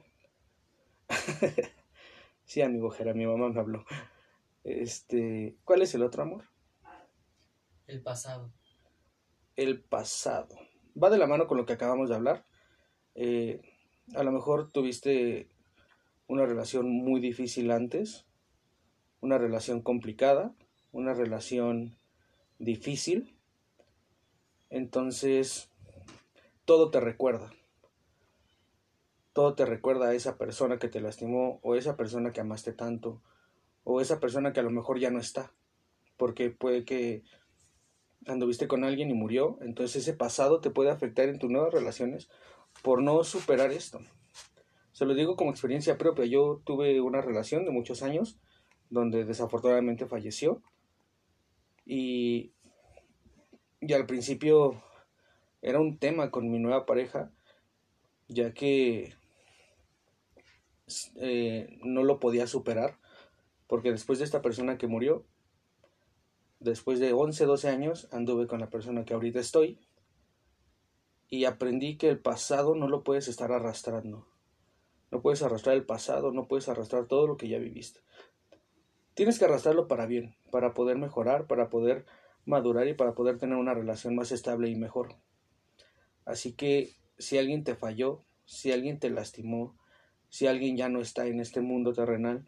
sí, 2.45 2.61
amigo 2.61 2.91
Jera, 2.91 3.15
mi 3.15 3.27
mamá 3.27 3.49
me 3.49 3.61
habló. 3.61 3.85
Este, 4.65 5.57
¿cuál 5.65 5.83
es 5.83 5.95
el 5.95 6.03
otro 6.03 6.23
amor? 6.23 6.45
El 7.87 8.03
pasado. 8.03 8.53
El 9.55 9.81
pasado. 9.81 10.57
Va 11.01 11.11
de 11.11 11.19
la 11.19 11.27
mano 11.27 11.47
con 11.47 11.57
lo 11.57 11.67
que 11.67 11.73
acabamos 11.73 12.09
de 12.09 12.17
hablar. 12.17 12.45
Eh, 13.15 13.63
a 14.15 14.23
lo 14.25 14.33
mejor 14.33 14.71
tuviste 14.73 15.49
una 16.27 16.45
relación 16.45 16.91
muy 16.91 17.21
difícil 17.21 17.71
antes, 17.71 18.27
una 19.21 19.39
relación 19.39 19.83
complicada, 19.83 20.53
una 20.91 21.15
relación 21.15 21.97
difícil. 22.59 23.37
Entonces, 24.69 25.71
todo 26.65 26.91
te 26.91 27.01
recuerda 27.01 27.53
todo 29.39 29.55
te 29.55 29.67
recuerda 29.67 30.09
a 30.09 30.15
esa 30.15 30.37
persona 30.37 30.81
que 30.81 30.89
te 30.89 31.01
lastimó 31.01 31.61
o 31.63 31.77
esa 31.77 31.97
persona 31.97 32.33
que 32.33 32.41
amaste 32.41 32.73
tanto 32.73 33.23
o 33.85 34.01
esa 34.01 34.19
persona 34.19 34.53
que 34.53 34.59
a 34.59 34.65
lo 34.65 34.71
mejor 34.73 34.99
ya 34.99 35.13
no 35.13 35.21
está 35.21 35.53
porque 36.17 36.51
puede 36.51 36.85
que 36.85 37.23
anduviste 38.27 38.67
con 38.67 38.83
alguien 38.83 39.13
y 39.13 39.15
murió. 39.15 39.57
Entonces 39.61 40.03
ese 40.03 40.13
pasado 40.13 40.61
te 40.61 40.71
puede 40.71 40.91
afectar 40.91 41.29
en 41.29 41.39
tus 41.39 41.53
nuevas 41.53 41.73
relaciones 41.73 42.29
por 42.83 43.01
no 43.01 43.23
superar 43.23 43.71
esto. 43.71 44.01
Se 44.91 45.05
lo 45.05 45.15
digo 45.15 45.37
como 45.37 45.53
experiencia 45.53 45.99
propia. 45.99 46.25
Yo 46.25 46.61
tuve 46.65 47.01
una 47.01 47.21
relación 47.21 47.65
de 47.65 47.71
muchos 47.71 48.03
años 48.03 48.41
donde 48.91 49.25
desafortunadamente 49.25 50.09
falleció 50.09 50.65
y 51.87 52.51
y 53.81 53.93
al 53.93 54.05
principio 54.07 54.83
era 55.63 55.79
un 55.79 55.97
tema 55.97 56.33
con 56.33 56.51
mi 56.51 56.59
nueva 56.59 56.87
pareja 56.87 57.31
ya 58.27 58.53
que 58.53 59.17
eh, 61.17 61.79
no 61.83 62.03
lo 62.03 62.21
podía 62.21 62.47
superar, 62.47 62.99
porque 63.67 63.93
después 63.93 64.19
de 64.19 64.25
esta 64.25 64.43
persona 64.43 64.79
que 64.79 64.87
murió, 64.87 65.25
después 66.61 67.01
de 67.01 67.13
11, 67.13 67.45
12 67.47 67.69
años, 67.69 68.09
anduve 68.13 68.47
con 68.47 68.61
la 68.61 68.71
persona 68.71 69.05
que 69.05 69.15
ahorita 69.15 69.41
estoy, 69.41 69.79
y 71.29 71.45
aprendí 71.45 71.97
que 71.97 72.09
el 72.09 72.19
pasado 72.19 72.75
no 72.75 72.89
lo 72.89 73.05
puedes 73.05 73.29
estar 73.29 73.53
arrastrando. 73.53 74.27
No 75.11 75.23
puedes 75.23 75.43
arrastrar 75.43 75.77
el 75.77 75.85
pasado, 75.85 76.33
no 76.33 76.49
puedes 76.49 76.69
arrastrar 76.69 77.07
todo 77.07 77.27
lo 77.27 77.37
que 77.37 77.49
ya 77.49 77.59
viviste. 77.59 78.01
Tienes 79.15 79.39
que 79.39 79.45
arrastrarlo 79.45 79.89
para 79.89 80.07
bien, 80.07 80.37
para 80.51 80.75
poder 80.75 80.97
mejorar, 80.97 81.47
para 81.47 81.69
poder 81.71 82.07
madurar 82.45 82.89
y 82.89 82.95
para 82.95 83.15
poder 83.15 83.39
tener 83.39 83.57
una 83.57 83.75
relación 83.75 84.15
más 84.15 84.33
estable 84.33 84.69
y 84.69 84.77
mejor. 84.77 85.17
Así 86.25 86.53
que 86.53 86.95
si 87.19 87.37
alguien 87.37 87.65
te 87.65 87.75
falló, 87.75 88.23
si 88.45 88.73
alguien 88.73 88.99
te 88.99 89.11
lastimó, 89.11 89.77
si 90.29 90.47
alguien 90.47 90.77
ya 90.77 90.89
no 90.89 91.01
está 91.01 91.27
en 91.27 91.41
este 91.41 91.61
mundo 91.61 91.93
terrenal, 91.93 92.47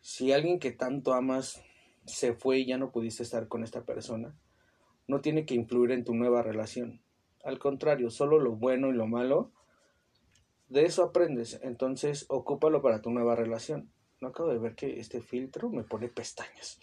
si 0.00 0.32
alguien 0.32 0.58
que 0.58 0.72
tanto 0.72 1.12
amas 1.14 1.62
se 2.06 2.34
fue 2.34 2.58
y 2.58 2.66
ya 2.66 2.78
no 2.78 2.90
pudiste 2.90 3.22
estar 3.22 3.48
con 3.48 3.62
esta 3.62 3.84
persona, 3.84 4.34
no 5.06 5.20
tiene 5.20 5.46
que 5.46 5.54
influir 5.54 5.92
en 5.92 6.04
tu 6.04 6.14
nueva 6.14 6.42
relación. 6.42 7.00
Al 7.44 7.58
contrario, 7.58 8.10
solo 8.10 8.38
lo 8.38 8.52
bueno 8.52 8.88
y 8.88 8.94
lo 8.94 9.06
malo, 9.06 9.52
de 10.68 10.84
eso 10.84 11.04
aprendes. 11.04 11.60
Entonces, 11.62 12.24
ocúpalo 12.28 12.82
para 12.82 13.02
tu 13.02 13.10
nueva 13.10 13.36
relación. 13.36 13.92
No 14.20 14.28
acabo 14.28 14.50
de 14.50 14.58
ver 14.58 14.74
que 14.74 14.98
este 14.98 15.20
filtro 15.20 15.68
me 15.68 15.84
pone 15.84 16.08
pestañas. 16.08 16.80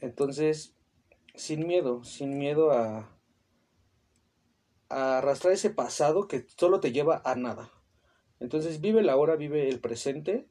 Entonces, 0.00 0.74
sin 1.34 1.66
miedo, 1.66 2.02
sin 2.04 2.36
miedo 2.38 2.72
a, 2.72 3.15
arrastrar 4.88 5.52
ese 5.52 5.70
pasado 5.70 6.28
que 6.28 6.46
solo 6.56 6.80
te 6.80 6.92
lleva 6.92 7.22
a 7.24 7.34
nada. 7.34 7.70
Entonces 8.40 8.80
vive 8.80 9.02
la 9.02 9.16
hora, 9.16 9.36
vive 9.36 9.68
el 9.68 9.80
presente, 9.80 10.46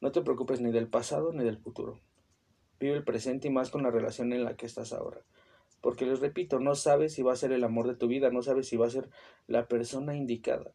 no 0.00 0.12
te 0.12 0.22
preocupes 0.22 0.60
ni 0.60 0.72
del 0.72 0.88
pasado 0.88 1.32
ni 1.32 1.44
del 1.44 1.58
futuro. 1.58 2.00
Vive 2.78 2.96
el 2.96 3.04
presente 3.04 3.48
y 3.48 3.50
más 3.50 3.70
con 3.70 3.82
la 3.82 3.90
relación 3.90 4.32
en 4.32 4.44
la 4.44 4.56
que 4.56 4.66
estás 4.66 4.92
ahora. 4.92 5.20
Porque 5.80 6.06
les 6.06 6.20
repito, 6.20 6.58
no 6.58 6.74
sabes 6.74 7.14
si 7.14 7.22
va 7.22 7.32
a 7.32 7.36
ser 7.36 7.52
el 7.52 7.64
amor 7.64 7.86
de 7.86 7.94
tu 7.94 8.06
vida, 8.06 8.30
no 8.30 8.42
sabes 8.42 8.68
si 8.68 8.76
va 8.76 8.86
a 8.86 8.90
ser 8.90 9.08
la 9.46 9.66
persona 9.66 10.14
indicada. 10.14 10.72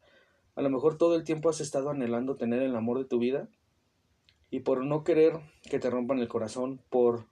A 0.56 0.62
lo 0.62 0.70
mejor 0.70 0.98
todo 0.98 1.16
el 1.16 1.24
tiempo 1.24 1.50
has 1.50 1.62
estado 1.62 1.90
anhelando 1.90 2.38
tener 2.38 2.62
el 2.62 2.76
amor 2.76 2.98
de 3.00 3.06
tu 3.06 3.20
vida 3.20 3.50
y 4.50 4.62
por 4.62 4.84
no 4.84 5.04
querer 5.04 5.34
que 5.70 5.80
te 5.80 5.90
rompan 5.90 6.20
el 6.20 6.28
corazón, 6.28 6.82
por 6.90 7.26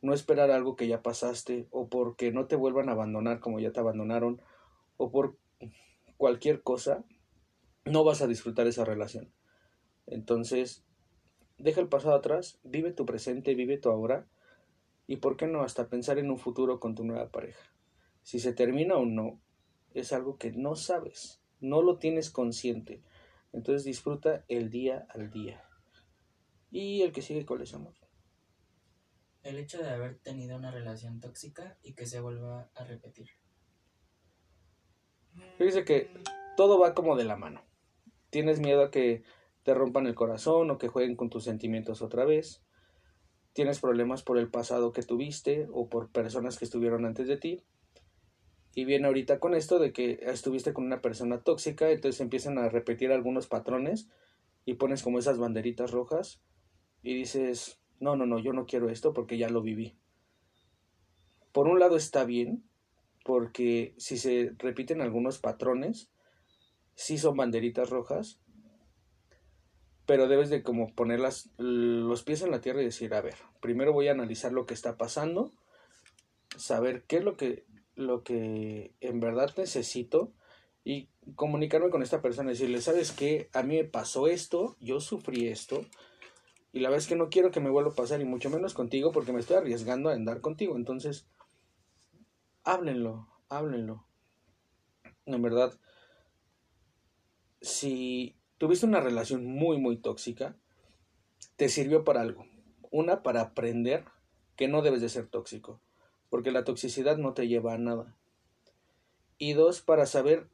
no 0.00 0.14
esperar 0.14 0.50
algo 0.50 0.74
que 0.74 0.88
ya 0.88 1.02
pasaste 1.02 1.68
o 1.70 1.88
porque 1.88 2.32
no 2.32 2.46
te 2.46 2.56
vuelvan 2.56 2.88
a 2.88 2.92
abandonar 2.92 3.40
como 3.40 3.60
ya 3.60 3.72
te 3.72 3.80
abandonaron, 3.80 4.40
o 5.02 5.10
por 5.10 5.36
cualquier 6.16 6.62
cosa, 6.62 7.04
no 7.84 8.04
vas 8.04 8.22
a 8.22 8.28
disfrutar 8.28 8.68
esa 8.68 8.84
relación. 8.84 9.32
Entonces, 10.06 10.84
deja 11.58 11.80
el 11.80 11.88
pasado 11.88 12.14
atrás, 12.14 12.60
vive 12.62 12.92
tu 12.92 13.04
presente, 13.04 13.56
vive 13.56 13.78
tu 13.78 13.90
ahora 13.90 14.28
y, 15.08 15.16
¿por 15.16 15.36
qué 15.36 15.48
no?, 15.48 15.62
hasta 15.62 15.88
pensar 15.88 16.18
en 16.18 16.30
un 16.30 16.38
futuro 16.38 16.78
con 16.78 16.94
tu 16.94 17.04
nueva 17.04 17.30
pareja. 17.30 17.72
Si 18.22 18.38
se 18.38 18.52
termina 18.52 18.94
o 18.94 19.04
no, 19.04 19.40
es 19.92 20.12
algo 20.12 20.38
que 20.38 20.52
no 20.52 20.76
sabes, 20.76 21.42
no 21.58 21.82
lo 21.82 21.98
tienes 21.98 22.30
consciente. 22.30 23.02
Entonces 23.52 23.82
disfruta 23.82 24.44
el 24.46 24.70
día 24.70 25.08
al 25.10 25.30
día. 25.30 25.64
Y 26.70 27.02
el 27.02 27.10
que 27.10 27.22
sigue, 27.22 27.44
¿cuál 27.44 27.62
es 27.62 27.74
amor? 27.74 27.94
El 29.42 29.58
hecho 29.58 29.82
de 29.82 29.90
haber 29.90 30.20
tenido 30.20 30.56
una 30.56 30.70
relación 30.70 31.18
tóxica 31.18 31.76
y 31.82 31.94
que 31.94 32.06
se 32.06 32.20
vuelva 32.20 32.70
a 32.76 32.84
repetir. 32.84 33.41
Fíjese 35.58 35.84
que 35.84 36.10
todo 36.56 36.78
va 36.78 36.94
como 36.94 37.16
de 37.16 37.24
la 37.24 37.36
mano. 37.36 37.62
Tienes 38.30 38.60
miedo 38.60 38.82
a 38.82 38.90
que 38.90 39.22
te 39.62 39.74
rompan 39.74 40.06
el 40.06 40.14
corazón 40.14 40.70
o 40.70 40.78
que 40.78 40.88
jueguen 40.88 41.16
con 41.16 41.30
tus 41.30 41.44
sentimientos 41.44 42.02
otra 42.02 42.24
vez. 42.24 42.62
Tienes 43.52 43.80
problemas 43.80 44.22
por 44.22 44.38
el 44.38 44.48
pasado 44.48 44.92
que 44.92 45.02
tuviste 45.02 45.68
o 45.72 45.88
por 45.88 46.10
personas 46.10 46.58
que 46.58 46.64
estuvieron 46.64 47.04
antes 47.04 47.28
de 47.28 47.36
ti. 47.36 47.62
Y 48.74 48.86
viene 48.86 49.06
ahorita 49.06 49.38
con 49.38 49.54
esto 49.54 49.78
de 49.78 49.92
que 49.92 50.18
estuviste 50.22 50.72
con 50.72 50.84
una 50.84 51.02
persona 51.02 51.42
tóxica, 51.42 51.90
entonces 51.90 52.20
empiezan 52.22 52.56
a 52.58 52.70
repetir 52.70 53.12
algunos 53.12 53.46
patrones 53.46 54.08
y 54.64 54.74
pones 54.74 55.02
como 55.02 55.18
esas 55.18 55.38
banderitas 55.38 55.90
rojas 55.90 56.40
y 57.02 57.14
dices, 57.14 57.78
no, 58.00 58.16
no, 58.16 58.24
no, 58.24 58.38
yo 58.38 58.52
no 58.52 58.64
quiero 58.64 58.88
esto 58.88 59.12
porque 59.12 59.36
ya 59.36 59.50
lo 59.50 59.60
viví. 59.60 59.94
Por 61.52 61.68
un 61.68 61.78
lado 61.78 61.96
está 61.96 62.24
bien, 62.24 62.64
porque 63.24 63.94
si 63.98 64.16
se 64.16 64.54
repiten 64.58 65.00
algunos 65.00 65.38
patrones, 65.38 66.10
sí 66.94 67.18
son 67.18 67.36
banderitas 67.36 67.90
rojas, 67.90 68.38
pero 70.06 70.28
debes 70.28 70.50
de 70.50 70.62
como 70.62 70.94
poner 70.94 71.20
los 71.58 72.22
pies 72.22 72.42
en 72.42 72.50
la 72.50 72.60
tierra 72.60 72.82
y 72.82 72.86
decir, 72.86 73.14
a 73.14 73.20
ver, 73.20 73.36
primero 73.60 73.92
voy 73.92 74.08
a 74.08 74.12
analizar 74.12 74.52
lo 74.52 74.66
que 74.66 74.74
está 74.74 74.96
pasando, 74.96 75.52
saber 76.56 77.04
qué 77.04 77.18
es 77.18 77.24
lo 77.24 77.36
que, 77.36 77.64
lo 77.94 78.22
que 78.22 78.92
en 79.00 79.20
verdad 79.20 79.52
necesito 79.56 80.32
y 80.84 81.08
comunicarme 81.36 81.90
con 81.90 82.02
esta 82.02 82.20
persona 82.20 82.50
decirle, 82.50 82.80
¿sabes 82.80 83.12
qué? 83.12 83.48
A 83.52 83.62
mí 83.62 83.76
me 83.76 83.84
pasó 83.84 84.26
esto, 84.26 84.76
yo 84.80 85.00
sufrí 85.00 85.46
esto, 85.46 85.86
y 86.72 86.80
la 86.80 86.88
verdad 86.88 87.04
es 87.04 87.08
que 87.08 87.16
no 87.16 87.28
quiero 87.28 87.50
que 87.50 87.60
me 87.60 87.70
vuelva 87.70 87.92
a 87.92 87.94
pasar, 87.94 88.20
y 88.20 88.24
mucho 88.24 88.50
menos 88.50 88.74
contigo, 88.74 89.12
porque 89.12 89.32
me 89.32 89.40
estoy 89.40 89.56
arriesgando 89.56 90.08
a 90.08 90.14
andar 90.14 90.40
contigo. 90.40 90.74
Entonces, 90.76 91.26
háblenlo, 92.64 93.28
háblenlo. 93.48 94.04
En 95.26 95.42
verdad, 95.42 95.78
si 97.60 98.36
tuviste 98.58 98.86
una 98.86 99.00
relación 99.00 99.44
muy, 99.44 99.78
muy 99.78 99.96
tóxica, 99.96 100.56
te 101.56 101.68
sirvió 101.68 102.04
para 102.04 102.20
algo. 102.20 102.46
Una, 102.90 103.22
para 103.22 103.40
aprender 103.40 104.04
que 104.56 104.68
no 104.68 104.82
debes 104.82 105.00
de 105.00 105.08
ser 105.08 105.26
tóxico, 105.26 105.80
porque 106.28 106.52
la 106.52 106.64
toxicidad 106.64 107.16
no 107.16 107.34
te 107.34 107.48
lleva 107.48 107.74
a 107.74 107.78
nada. 107.78 108.16
Y 109.38 109.54
dos, 109.54 109.80
para 109.80 110.06
saber 110.06 110.48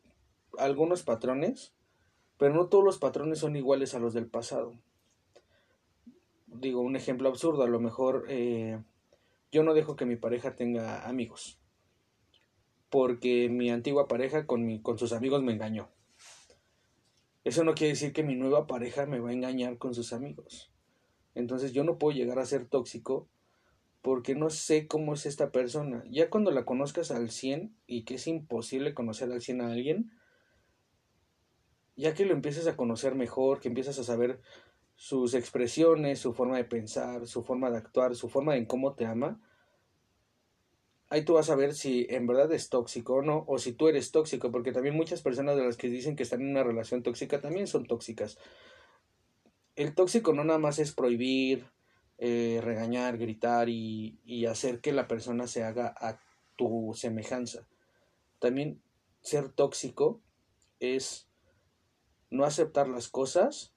algunos 0.58 1.02
patrones, 1.02 1.72
pero 2.38 2.54
no 2.54 2.68
todos 2.68 2.84
los 2.84 2.98
patrones 2.98 3.40
son 3.40 3.56
iguales 3.56 3.94
a 3.94 3.98
los 3.98 4.14
del 4.14 4.26
pasado. 4.26 4.74
Digo, 6.46 6.80
un 6.80 6.96
ejemplo 6.96 7.28
absurdo, 7.28 7.64
a 7.64 7.68
lo 7.68 7.80
mejor 7.80 8.24
eh, 8.28 8.82
yo 9.52 9.62
no 9.62 9.74
dejo 9.74 9.96
que 9.96 10.06
mi 10.06 10.16
pareja 10.16 10.56
tenga 10.56 11.06
amigos, 11.06 11.57
porque 12.90 13.48
mi 13.48 13.70
antigua 13.70 14.08
pareja 14.08 14.46
con, 14.46 14.64
mi, 14.66 14.80
con 14.80 14.98
sus 14.98 15.12
amigos 15.12 15.42
me 15.42 15.52
engañó. 15.52 15.88
Eso 17.44 17.64
no 17.64 17.74
quiere 17.74 17.92
decir 17.92 18.12
que 18.12 18.22
mi 18.22 18.34
nueva 18.34 18.66
pareja 18.66 19.06
me 19.06 19.20
va 19.20 19.30
a 19.30 19.32
engañar 19.32 19.78
con 19.78 19.94
sus 19.94 20.12
amigos. 20.12 20.70
Entonces 21.34 21.72
yo 21.72 21.84
no 21.84 21.98
puedo 21.98 22.16
llegar 22.16 22.38
a 22.38 22.44
ser 22.44 22.66
tóxico 22.66 23.28
porque 24.02 24.34
no 24.34 24.50
sé 24.50 24.86
cómo 24.86 25.14
es 25.14 25.26
esta 25.26 25.50
persona. 25.50 26.04
Ya 26.10 26.30
cuando 26.30 26.50
la 26.50 26.64
conozcas 26.64 27.10
al 27.10 27.30
100 27.30 27.74
y 27.86 28.04
que 28.04 28.14
es 28.14 28.26
imposible 28.26 28.94
conocer 28.94 29.30
al 29.32 29.40
100 29.40 29.60
a 29.60 29.72
alguien, 29.72 30.12
ya 31.96 32.14
que 32.14 32.24
lo 32.24 32.32
empiezas 32.32 32.66
a 32.66 32.76
conocer 32.76 33.14
mejor, 33.14 33.60
que 33.60 33.68
empiezas 33.68 33.98
a 33.98 34.04
saber 34.04 34.40
sus 34.94 35.34
expresiones, 35.34 36.18
su 36.18 36.32
forma 36.32 36.56
de 36.56 36.64
pensar, 36.64 37.26
su 37.26 37.42
forma 37.42 37.70
de 37.70 37.78
actuar, 37.78 38.14
su 38.14 38.28
forma 38.28 38.52
de 38.52 38.58
en 38.58 38.66
cómo 38.66 38.94
te 38.94 39.06
ama, 39.06 39.40
ahí 41.10 41.24
tú 41.24 41.34
vas 41.34 41.50
a 41.50 41.56
ver 41.56 41.74
si 41.74 42.06
en 42.10 42.26
verdad 42.26 42.52
es 42.52 42.68
tóxico 42.68 43.14
o 43.14 43.22
no, 43.22 43.44
o 43.46 43.58
si 43.58 43.72
tú 43.72 43.88
eres 43.88 44.10
tóxico, 44.10 44.50
porque 44.50 44.72
también 44.72 44.96
muchas 44.96 45.22
personas 45.22 45.56
de 45.56 45.64
las 45.64 45.76
que 45.76 45.88
dicen 45.88 46.16
que 46.16 46.22
están 46.22 46.42
en 46.42 46.50
una 46.50 46.64
relación 46.64 47.02
tóxica 47.02 47.40
también 47.40 47.66
son 47.66 47.86
tóxicas. 47.86 48.38
El 49.76 49.94
tóxico 49.94 50.32
no 50.32 50.44
nada 50.44 50.58
más 50.58 50.78
es 50.78 50.92
prohibir, 50.92 51.66
eh, 52.18 52.60
regañar, 52.62 53.16
gritar 53.16 53.68
y, 53.68 54.18
y 54.24 54.46
hacer 54.46 54.80
que 54.80 54.92
la 54.92 55.06
persona 55.08 55.46
se 55.46 55.62
haga 55.62 55.94
a 55.96 56.20
tu 56.56 56.92
semejanza. 56.94 57.66
También 58.40 58.82
ser 59.22 59.48
tóxico 59.48 60.20
es 60.80 61.28
no 62.30 62.44
aceptar 62.44 62.88
las 62.88 63.08
cosas, 63.08 63.72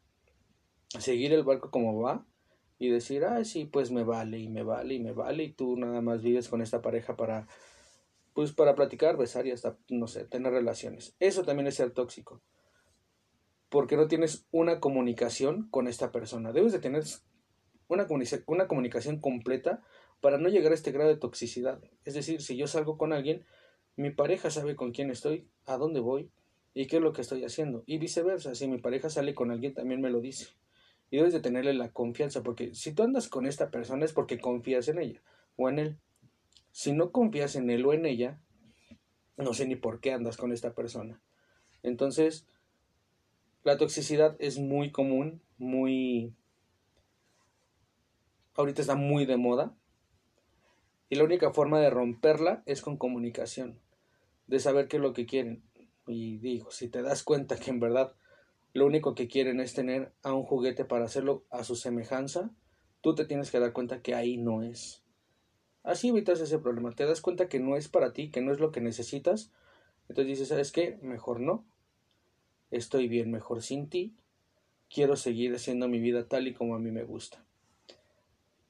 seguir 0.99 1.33
el 1.33 1.43
barco 1.43 1.71
como 1.71 2.01
va 2.01 2.25
y 2.81 2.89
decir, 2.89 3.25
ah, 3.25 3.45
sí, 3.45 3.65
pues 3.65 3.91
me 3.91 4.03
vale 4.03 4.39
y 4.39 4.49
me 4.49 4.63
vale 4.63 4.95
y 4.95 4.99
me 4.99 5.11
vale 5.11 5.43
y 5.43 5.53
tú 5.53 5.77
nada 5.77 6.01
más 6.01 6.23
vives 6.23 6.49
con 6.49 6.63
esta 6.63 6.81
pareja 6.81 7.15
para, 7.15 7.47
pues 8.33 8.53
para 8.53 8.73
platicar, 8.73 9.17
besar 9.17 9.45
y 9.45 9.51
hasta, 9.51 9.77
no 9.89 10.07
sé, 10.07 10.25
tener 10.25 10.51
relaciones. 10.51 11.15
Eso 11.19 11.43
también 11.43 11.67
es 11.67 11.75
ser 11.75 11.91
tóxico. 11.91 12.41
Porque 13.69 13.97
no 13.97 14.07
tienes 14.07 14.47
una 14.49 14.79
comunicación 14.79 15.69
con 15.69 15.87
esta 15.87 16.11
persona. 16.11 16.53
Debes 16.53 16.73
de 16.73 16.79
tener 16.79 17.03
una, 17.87 18.07
una 18.47 18.67
comunicación 18.67 19.19
completa 19.19 19.83
para 20.19 20.39
no 20.39 20.49
llegar 20.49 20.71
a 20.71 20.75
este 20.75 20.91
grado 20.91 21.11
de 21.11 21.17
toxicidad. 21.17 21.83
Es 22.03 22.15
decir, 22.15 22.41
si 22.41 22.57
yo 22.57 22.65
salgo 22.65 22.97
con 22.97 23.13
alguien, 23.13 23.45
mi 23.95 24.09
pareja 24.09 24.49
sabe 24.49 24.75
con 24.75 24.91
quién 24.91 25.11
estoy, 25.11 25.47
a 25.67 25.77
dónde 25.77 25.99
voy, 25.99 26.31
y 26.73 26.87
qué 26.87 26.95
es 26.95 27.03
lo 27.03 27.13
que 27.13 27.21
estoy 27.21 27.45
haciendo. 27.45 27.83
Y 27.85 27.99
viceversa, 27.99 28.55
si 28.55 28.67
mi 28.67 28.79
pareja 28.79 29.11
sale 29.11 29.35
con 29.35 29.51
alguien 29.51 29.75
también 29.75 30.01
me 30.01 30.09
lo 30.09 30.19
dice. 30.19 30.47
Y 31.11 31.17
debes 31.17 31.33
de 31.33 31.41
tenerle 31.41 31.73
la 31.73 31.91
confianza, 31.91 32.41
porque 32.41 32.73
si 32.73 32.93
tú 32.93 33.03
andas 33.03 33.27
con 33.27 33.45
esta 33.45 33.69
persona 33.69 34.05
es 34.05 34.13
porque 34.13 34.39
confías 34.39 34.87
en 34.87 34.97
ella 34.97 35.21
o 35.57 35.69
en 35.69 35.77
él. 35.77 35.99
Si 36.71 36.93
no 36.93 37.11
confías 37.11 37.55
en 37.57 37.69
él 37.69 37.85
o 37.85 37.93
en 37.93 38.05
ella, 38.05 38.39
no 39.35 39.53
sé 39.53 39.67
ni 39.67 39.75
por 39.75 39.99
qué 39.99 40.13
andas 40.13 40.37
con 40.37 40.53
esta 40.53 40.73
persona. 40.73 41.21
Entonces, 41.83 42.47
la 43.63 43.77
toxicidad 43.77 44.35
es 44.39 44.57
muy 44.57 44.91
común, 44.91 45.41
muy... 45.57 46.33
Ahorita 48.55 48.81
está 48.81 48.95
muy 48.95 49.25
de 49.25 49.37
moda. 49.37 49.75
Y 51.09 51.15
la 51.15 51.25
única 51.25 51.51
forma 51.51 51.81
de 51.81 51.89
romperla 51.89 52.63
es 52.65 52.81
con 52.81 52.95
comunicación, 52.95 53.81
de 54.47 54.59
saber 54.61 54.87
qué 54.87 54.95
es 54.95 55.03
lo 55.03 55.11
que 55.11 55.25
quieren. 55.25 55.61
Y 56.07 56.37
digo, 56.37 56.71
si 56.71 56.87
te 56.87 57.01
das 57.01 57.23
cuenta 57.23 57.57
que 57.57 57.69
en 57.69 57.81
verdad 57.81 58.15
lo 58.73 58.85
único 58.85 59.15
que 59.15 59.27
quieren 59.27 59.59
es 59.59 59.73
tener 59.73 60.13
a 60.23 60.33
un 60.33 60.43
juguete 60.43 60.85
para 60.85 61.05
hacerlo 61.05 61.45
a 61.49 61.63
su 61.63 61.75
semejanza, 61.75 62.51
tú 63.01 63.15
te 63.15 63.25
tienes 63.25 63.51
que 63.51 63.59
dar 63.59 63.73
cuenta 63.73 64.01
que 64.01 64.15
ahí 64.15 64.37
no 64.37 64.63
es. 64.63 65.03
Así 65.83 66.09
evitas 66.09 66.39
ese 66.39 66.59
problema. 66.59 66.91
Te 66.91 67.05
das 67.05 67.21
cuenta 67.21 67.49
que 67.49 67.59
no 67.59 67.75
es 67.75 67.89
para 67.89 68.13
ti, 68.13 68.29
que 68.29 68.41
no 68.41 68.51
es 68.51 68.59
lo 68.59 68.71
que 68.71 68.81
necesitas. 68.81 69.51
Entonces 70.07 70.27
dices, 70.27 70.47
¿sabes 70.49 70.71
qué? 70.71 70.99
Mejor 71.01 71.39
no. 71.39 71.65
Estoy 72.69 73.07
bien 73.07 73.31
mejor 73.31 73.61
sin 73.61 73.89
ti. 73.89 74.15
Quiero 74.89 75.15
seguir 75.15 75.53
haciendo 75.55 75.87
mi 75.87 75.99
vida 75.99 76.27
tal 76.27 76.47
y 76.47 76.53
como 76.53 76.75
a 76.75 76.79
mí 76.79 76.91
me 76.91 77.03
gusta. 77.03 77.43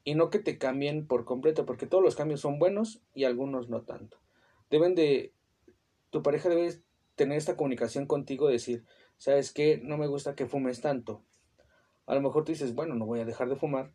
Y 0.03 0.15
no 0.15 0.29
que 0.29 0.39
te 0.39 0.57
cambien 0.57 1.05
por 1.05 1.25
completo, 1.25 1.65
porque 1.65 1.85
todos 1.85 2.03
los 2.03 2.15
cambios 2.15 2.41
son 2.41 2.57
buenos 2.57 3.01
y 3.13 3.25
algunos 3.25 3.69
no 3.69 3.81
tanto. 3.81 4.17
Deben 4.69 4.95
de... 4.95 5.33
Tu 6.09 6.23
pareja 6.23 6.49
debe 6.49 6.81
tener 7.15 7.37
esta 7.37 7.55
comunicación 7.55 8.05
contigo, 8.07 8.47
decir, 8.49 8.83
¿sabes 9.21 9.53
qué? 9.53 9.79
No 9.83 9.97
me 9.97 10.07
gusta 10.07 10.33
que 10.33 10.47
fumes 10.47 10.81
tanto. 10.81 11.23
A 12.07 12.15
lo 12.15 12.21
mejor 12.21 12.43
tú 12.43 12.53
dices, 12.53 12.73
bueno, 12.73 12.95
no 12.95 13.05
voy 13.05 13.19
a 13.19 13.25
dejar 13.25 13.49
de 13.49 13.55
fumar, 13.55 13.93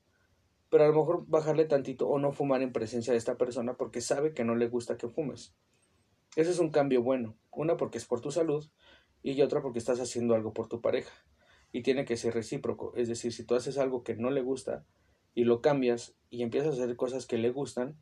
pero 0.71 0.85
a 0.85 0.87
lo 0.87 0.95
mejor 0.95 1.27
bajarle 1.27 1.65
tantito 1.65 2.07
o 2.07 2.21
no 2.21 2.31
fumar 2.31 2.63
en 2.63 2.73
presencia 2.73 3.13
de 3.13 3.19
esta 3.19 3.37
persona 3.37 3.75
porque 3.77 4.01
sabe 4.01 4.35
que 4.35 4.45
no 4.45 4.55
le 4.55 4.69
gusta 4.69 4.97
que 4.97 5.09
fumes. 5.09 5.53
Ese 6.37 6.53
es 6.53 6.61
un 6.61 6.71
cambio 6.71 7.03
bueno. 7.03 7.37
Una 7.51 7.77
porque 7.77 7.99
es 7.99 8.05
por 8.05 8.21
tu 8.21 8.31
salud 8.31 8.71
y 9.21 9.43
otra 9.43 9.63
porque 9.63 9.81
estás 9.81 9.99
haciendo 9.99 10.37
algo 10.37 10.53
por 10.53 10.69
tu 10.69 10.81
pareja. 10.81 11.13
Y 11.73 11.83
tiene 11.83 12.05
que 12.05 12.17
ser 12.17 12.33
recíproco. 12.33 12.95
Es 12.95 13.09
decir, 13.09 13.33
si 13.33 13.43
tú 13.43 13.57
haces 13.57 13.79
algo 13.79 14.05
que 14.05 14.15
no 14.15 14.31
le 14.31 14.43
gusta 14.43 14.85
y 15.35 15.43
lo 15.43 15.61
cambias 15.61 16.15
y 16.31 16.45
empiezas 16.45 16.79
a 16.79 16.85
hacer 16.85 16.95
cosas 16.95 17.27
que 17.27 17.37
le 17.37 17.51
gustan, 17.51 17.97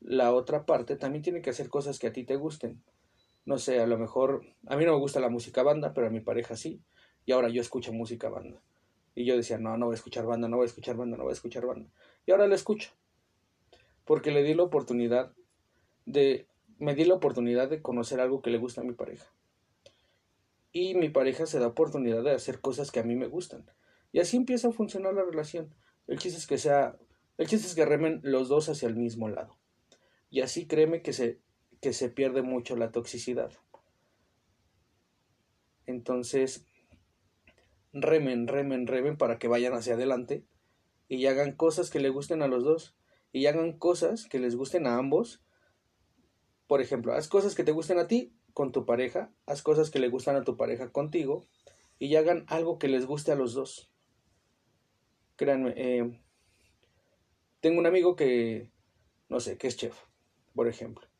la 0.00 0.32
otra 0.32 0.64
parte 0.64 0.96
también 0.96 1.20
tiene 1.20 1.42
que 1.42 1.50
hacer 1.50 1.68
cosas 1.68 1.98
que 1.98 2.06
a 2.06 2.12
ti 2.14 2.24
te 2.24 2.36
gusten 2.36 2.82
no 3.44 3.58
sé, 3.58 3.80
a 3.80 3.86
lo 3.86 3.98
mejor 3.98 4.42
a 4.66 4.76
mí 4.76 4.84
no 4.84 4.92
me 4.92 4.98
gusta 4.98 5.20
la 5.20 5.28
música 5.28 5.62
banda, 5.62 5.92
pero 5.92 6.06
a 6.06 6.10
mi 6.10 6.20
pareja 6.20 6.56
sí, 6.56 6.82
y 7.26 7.32
ahora 7.32 7.48
yo 7.48 7.60
escucho 7.60 7.92
música 7.92 8.28
banda. 8.28 8.60
Y 9.14 9.24
yo 9.24 9.36
decía, 9.36 9.58
no, 9.58 9.76
no 9.76 9.86
voy 9.86 9.94
a 9.94 9.96
escuchar 9.96 10.26
banda, 10.26 10.48
no 10.48 10.56
voy 10.56 10.64
a 10.64 10.66
escuchar 10.66 10.96
banda, 10.96 11.16
no 11.16 11.24
voy 11.24 11.30
a 11.30 11.34
escuchar 11.34 11.66
banda. 11.66 11.88
Y 12.26 12.32
ahora 12.32 12.48
la 12.48 12.54
escucho. 12.54 12.90
Porque 14.04 14.32
le 14.32 14.42
di 14.42 14.54
la 14.54 14.64
oportunidad 14.64 15.32
de, 16.04 16.46
me 16.78 16.94
di 16.94 17.04
la 17.04 17.14
oportunidad 17.14 17.68
de 17.68 17.80
conocer 17.80 18.20
algo 18.20 18.42
que 18.42 18.50
le 18.50 18.58
gusta 18.58 18.80
a 18.80 18.84
mi 18.84 18.92
pareja. 18.92 19.26
Y 20.72 20.94
mi 20.94 21.08
pareja 21.08 21.46
se 21.46 21.60
da 21.60 21.68
oportunidad 21.68 22.24
de 22.24 22.32
hacer 22.32 22.60
cosas 22.60 22.90
que 22.90 23.00
a 23.00 23.04
mí 23.04 23.14
me 23.14 23.28
gustan. 23.28 23.64
Y 24.12 24.18
así 24.18 24.36
empieza 24.36 24.68
a 24.68 24.72
funcionar 24.72 25.14
la 25.14 25.22
relación. 25.22 25.72
El 26.08 26.18
chiste 26.18 26.38
es 26.38 26.46
que 26.46 26.58
sea, 26.58 26.96
el 27.38 27.46
chiste 27.46 27.68
es 27.68 27.74
que 27.74 27.84
remen 27.84 28.20
los 28.24 28.48
dos 28.48 28.68
hacia 28.68 28.88
el 28.88 28.96
mismo 28.96 29.28
lado. 29.28 29.56
Y 30.30 30.40
así 30.40 30.66
créeme 30.66 31.02
que 31.02 31.12
se 31.12 31.38
que 31.84 31.92
se 31.92 32.08
pierde 32.08 32.40
mucho 32.40 32.76
la 32.76 32.92
toxicidad. 32.92 33.52
Entonces, 35.84 36.64
remen, 37.92 38.48
remen, 38.48 38.86
remen 38.86 39.18
para 39.18 39.38
que 39.38 39.48
vayan 39.48 39.74
hacia 39.74 39.92
adelante 39.92 40.46
y 41.08 41.26
hagan 41.26 41.52
cosas 41.52 41.90
que 41.90 42.00
le 42.00 42.08
gusten 42.08 42.40
a 42.40 42.48
los 42.48 42.64
dos 42.64 42.96
y 43.32 43.44
hagan 43.44 43.76
cosas 43.76 44.24
que 44.24 44.38
les 44.38 44.56
gusten 44.56 44.86
a 44.86 44.96
ambos. 44.96 45.44
Por 46.68 46.80
ejemplo, 46.80 47.12
haz 47.12 47.28
cosas 47.28 47.54
que 47.54 47.64
te 47.64 47.72
gusten 47.72 47.98
a 47.98 48.06
ti 48.06 48.34
con 48.54 48.72
tu 48.72 48.86
pareja, 48.86 49.30
haz 49.44 49.60
cosas 49.60 49.90
que 49.90 49.98
le 49.98 50.08
gustan 50.08 50.36
a 50.36 50.44
tu 50.44 50.56
pareja 50.56 50.90
contigo 50.90 51.44
y 51.98 52.16
hagan 52.16 52.46
algo 52.48 52.78
que 52.78 52.88
les 52.88 53.04
guste 53.04 53.30
a 53.30 53.36
los 53.36 53.52
dos. 53.52 53.92
Créanme, 55.36 55.74
eh, 55.76 56.18
tengo 57.60 57.78
un 57.78 57.86
amigo 57.86 58.16
que, 58.16 58.70
no 59.28 59.38
sé, 59.38 59.58
que 59.58 59.66
es 59.66 59.76
chef, 59.76 59.94
por 60.54 60.66
ejemplo 60.66 61.13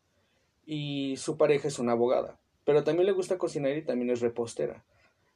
y 0.67 1.17
su 1.17 1.37
pareja 1.37 1.69
es 1.69 1.79
una 1.79 1.93
abogada, 1.93 2.39
pero 2.65 2.85
también 2.85 3.07
le 3.07 3.13
gusta 3.13 3.39
cocinar 3.39 3.77
y 3.77 3.85
también 3.85 4.11
es 4.11 4.21
repostera. 4.21 4.85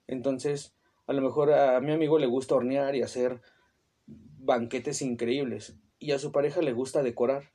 Entonces, 0.07 0.75
a 1.07 1.13
lo 1.13 1.23
mejor 1.23 1.53
a 1.53 1.81
mi 1.81 1.93
amigo 1.93 2.19
le 2.19 2.27
gusta 2.27 2.55
hornear 2.55 2.95
y 2.95 3.03
hacer 3.03 3.41
banquetes 4.07 5.03
increíbles 5.03 5.77
y 5.99 6.13
a 6.13 6.19
su 6.19 6.33
pareja 6.33 6.63
le 6.63 6.73
gusta 6.73 7.03
decorar. 7.03 7.51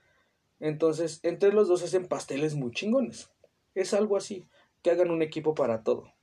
Entonces, 0.60 1.20
entre 1.24 1.54
los 1.54 1.68
dos 1.68 1.84
hacen 1.84 2.08
pasteles 2.08 2.56
muy 2.56 2.72
chingones. 2.72 3.30
Es 3.76 3.94
algo 3.94 4.18
así, 4.18 4.48
que 4.82 4.92
hagan 4.92 5.12
un 5.12 5.22
equipo 5.22 5.56
para 5.56 5.84
todo. 5.84 6.14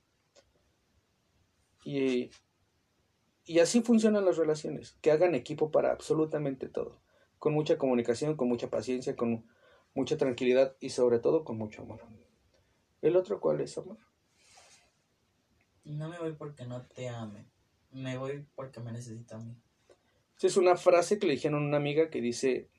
Y, 1.83 2.31
y 3.45 3.59
así 3.59 3.81
funcionan 3.81 4.25
las 4.25 4.37
relaciones, 4.37 4.97
que 5.01 5.11
hagan 5.11 5.35
equipo 5.35 5.71
para 5.71 5.91
absolutamente 5.91 6.69
todo. 6.69 6.99
Con 7.39 7.53
mucha 7.53 7.77
comunicación, 7.77 8.35
con 8.35 8.47
mucha 8.47 8.69
paciencia, 8.69 9.15
con 9.15 9.45
mucha 9.93 10.17
tranquilidad 10.17 10.75
y 10.79 10.89
sobre 10.89 11.19
todo 11.19 11.43
con 11.43 11.57
mucho 11.57 11.81
amor. 11.81 12.01
¿El 13.01 13.15
otro 13.15 13.39
cuál 13.39 13.61
es, 13.61 13.77
amor? 13.77 13.97
No 15.83 16.09
me 16.09 16.19
voy 16.19 16.33
porque 16.33 16.65
no 16.65 16.85
te 16.85 17.09
ame. 17.09 17.45
Me 17.91 18.17
voy 18.17 18.45
porque 18.55 18.79
me 18.79 18.91
necesito 18.91 19.35
a 19.35 19.39
mí. 19.39 19.55
Esa 20.37 20.47
es 20.47 20.57
una 20.57 20.75
frase 20.75 21.19
que 21.19 21.27
le 21.27 21.33
dijeron 21.33 21.63
a 21.63 21.67
una 21.67 21.77
amiga 21.77 22.09
que 22.09 22.21
dice, 22.21 22.69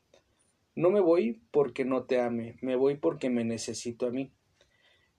no 0.74 0.90
me 0.90 1.00
voy 1.00 1.42
porque 1.50 1.84
no 1.84 2.04
te 2.04 2.20
ame, 2.20 2.56
me 2.62 2.76
voy 2.76 2.96
porque 2.96 3.30
me 3.30 3.44
necesito 3.44 4.06
a 4.06 4.10
mí. 4.10 4.32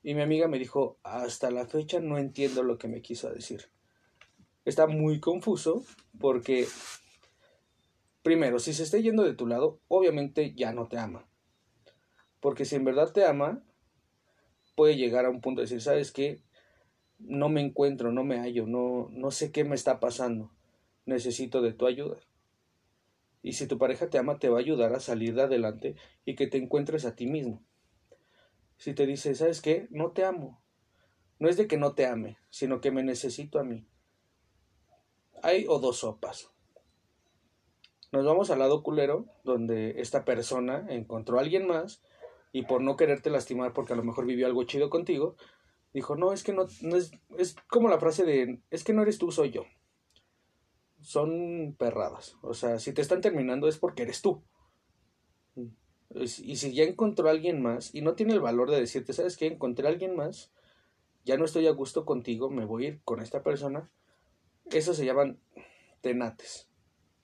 Y 0.01 0.15
mi 0.15 0.21
amiga 0.21 0.47
me 0.47 0.60
dijo, 0.60 0.99
hasta 1.03 1.51
la 1.51 1.65
fecha 1.65 1.99
no 1.99 2.17
entiendo 2.17 2.63
lo 2.63 2.77
que 2.77 2.88
me 2.88 3.01
quiso 3.01 3.32
decir. 3.32 3.69
Está 4.65 4.88
muy 4.88 5.19
confuso 5.19 5.86
porque, 6.19 6.67
primero, 8.21 8.60
si 8.60 8.73
se 8.73 8.84
está 8.84 8.97
yendo 8.97 9.23
de 9.23 9.36
tu 9.36 9.47
lado, 9.47 9.79
obviamente 9.88 10.53
ya 10.53 10.73
no 10.73 10.88
te 10.88 10.97
ama. 10.97 11.29
Porque 12.43 12.65
si 12.65 12.75
en 12.75 12.86
verdad 12.86 13.12
te 13.12 13.25
ama, 13.25 13.63
puede 14.75 14.97
llegar 14.97 15.25
a 15.25 15.32
un 15.32 15.41
punto 15.41 15.62
de 15.62 15.65
decir, 15.65 15.82
¿sabes 15.82 16.12
qué? 16.12 16.43
no 17.25 17.49
me 17.49 17.62
encuentro, 17.62 18.12
no 18.12 18.23
me 18.23 18.39
hallo, 18.39 18.67
no, 18.67 19.08
no 19.12 19.32
sé 19.32 19.51
qué 19.51 19.63
me 19.63 19.75
está 19.75 19.99
pasando, 19.99 20.51
necesito 21.06 21.62
de 21.62 21.73
tu 21.73 21.88
ayuda. 21.88 22.17
Y 23.41 23.53
si 23.53 23.67
tu 23.67 23.77
pareja 23.77 24.10
te 24.10 24.17
ama, 24.17 24.39
te 24.39 24.49
va 24.49 24.58
a 24.58 24.62
ayudar 24.62 24.93
a 24.93 24.99
salir 24.99 25.36
de 25.36 25.43
adelante 25.43 25.95
y 26.25 26.36
que 26.36 26.47
te 26.47 26.58
encuentres 26.58 27.06
a 27.06 27.15
ti 27.15 27.27
mismo. 27.27 27.62
Si 28.77 28.93
te 28.93 29.06
dice, 29.06 29.36
¿sabes 29.36 29.62
qué? 29.62 29.88
No 29.89 30.12
te 30.12 30.23
amo. 30.23 30.62
No 31.39 31.49
es 31.49 31.58
de 31.58 31.67
que 31.67 31.77
no 31.77 31.93
te 31.93 32.06
ame, 32.06 32.38
sino 32.49 32.79
que 32.79 32.91
me 32.91 33.03
necesito 33.03 33.60
a 33.60 33.63
mí. 33.63 33.86
Hay 35.41 35.65
o 35.67 35.79
dos 35.79 35.97
sopas. 35.99 36.49
Nos 38.13 38.25
vamos 38.25 38.49
al 38.49 38.60
lado 38.60 38.84
culero, 38.84 39.25
donde 39.43 40.01
esta 40.01 40.23
persona 40.23 40.86
encontró 40.89 41.38
a 41.38 41.41
alguien 41.41 41.67
más 41.67 42.01
y 42.54 42.63
por 42.63 42.82
no 42.82 42.96
quererte 42.96 43.32
lastimar 43.32 43.74
porque 43.74 43.92
a 43.92 43.96
lo 43.96 44.04
mejor 44.04 44.26
vivió 44.26 44.46
algo 44.46 44.63
chido 44.63 44.89
contigo, 44.89 45.36
dijo, 45.92 46.16
no, 46.16 46.32
es 46.32 46.44
que 46.44 46.54
no, 46.54 46.63
es, 46.63 47.12
es 47.38 47.56
como 47.68 47.89
la 47.89 48.00
frase 48.00 48.24
de, 48.24 48.62
es 48.70 48.84
que 48.84 48.94
no 48.94 49.02
eres 49.02 49.18
tú, 49.18 49.32
soy 49.32 49.50
yo. 49.50 49.66
Son 51.02 51.76
perradas. 51.78 52.38
O 52.42 52.54
sea, 52.54 52.80
si 52.80 52.94
te 52.94 53.02
están 53.02 53.22
terminando 53.22 53.68
es 53.68 53.78
porque 53.78 54.04
eres 54.04 54.22
tú. 54.22 54.44
Y 56.16 56.28
si 56.28 56.74
ya 56.74 56.84
encontró 56.84 57.28
a 57.28 57.32
alguien 57.32 57.62
más 57.62 57.94
y 57.94 58.02
no 58.02 58.13
tiene 58.13 58.34
el 58.34 58.39
valor 58.39 58.70
de 58.70 58.80
decirte, 58.80 59.13
¿sabes 59.13 59.36
qué? 59.36 59.48
Encontré 59.48 59.88
a 59.88 59.89
alguien 59.89 60.16
más, 60.16 60.54
ya 61.26 61.38
no 61.38 61.46
estoy 61.46 61.66
a 61.66 61.72
gusto 61.72 62.06
contigo, 62.06 62.52
me 62.52 62.66
voy 62.66 62.86
a 62.86 62.88
ir 62.89 63.02
con 63.04 63.20
esta 63.20 63.42
persona. 63.42 63.89
Eso 64.70 64.94
se 64.94 65.06
llaman 65.06 65.39
tenates. 66.02 66.70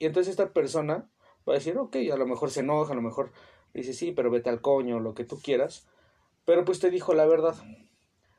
Y 0.00 0.06
entonces 0.06 0.32
esta 0.32 0.52
persona 0.52 1.08
va 1.48 1.52
a 1.52 1.58
decir, 1.58 1.78
ok, 1.78 1.96
a 2.12 2.16
lo 2.16 2.26
mejor 2.26 2.50
se 2.50 2.60
enoja, 2.60 2.92
a 2.92 2.96
lo 2.96 3.02
mejor 3.02 3.32
dice, 3.74 3.92
sí, 3.92 4.12
pero 4.12 4.30
vete 4.30 4.50
al 4.50 4.60
coño, 4.60 5.00
lo 5.00 5.14
que 5.14 5.24
tú 5.24 5.38
quieras. 5.40 5.86
Pero 6.44 6.64
pues 6.64 6.80
te 6.80 6.90
dijo 6.90 7.14
la 7.14 7.26
verdad. 7.26 7.54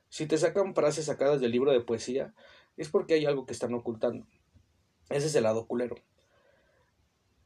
Si 0.09 0.25
te 0.25 0.37
sacan 0.37 0.75
frases 0.75 1.05
sacadas 1.05 1.39
del 1.39 1.51
libro 1.51 1.71
de 1.71 1.81
poesía, 1.81 2.33
es 2.77 2.89
porque 2.89 3.13
hay 3.13 3.25
algo 3.25 3.45
que 3.45 3.53
están 3.53 3.73
ocultando. 3.73 4.25
Ese 5.09 5.27
es 5.27 5.35
el 5.35 5.43
lado 5.43 5.67
culero. 5.67 5.95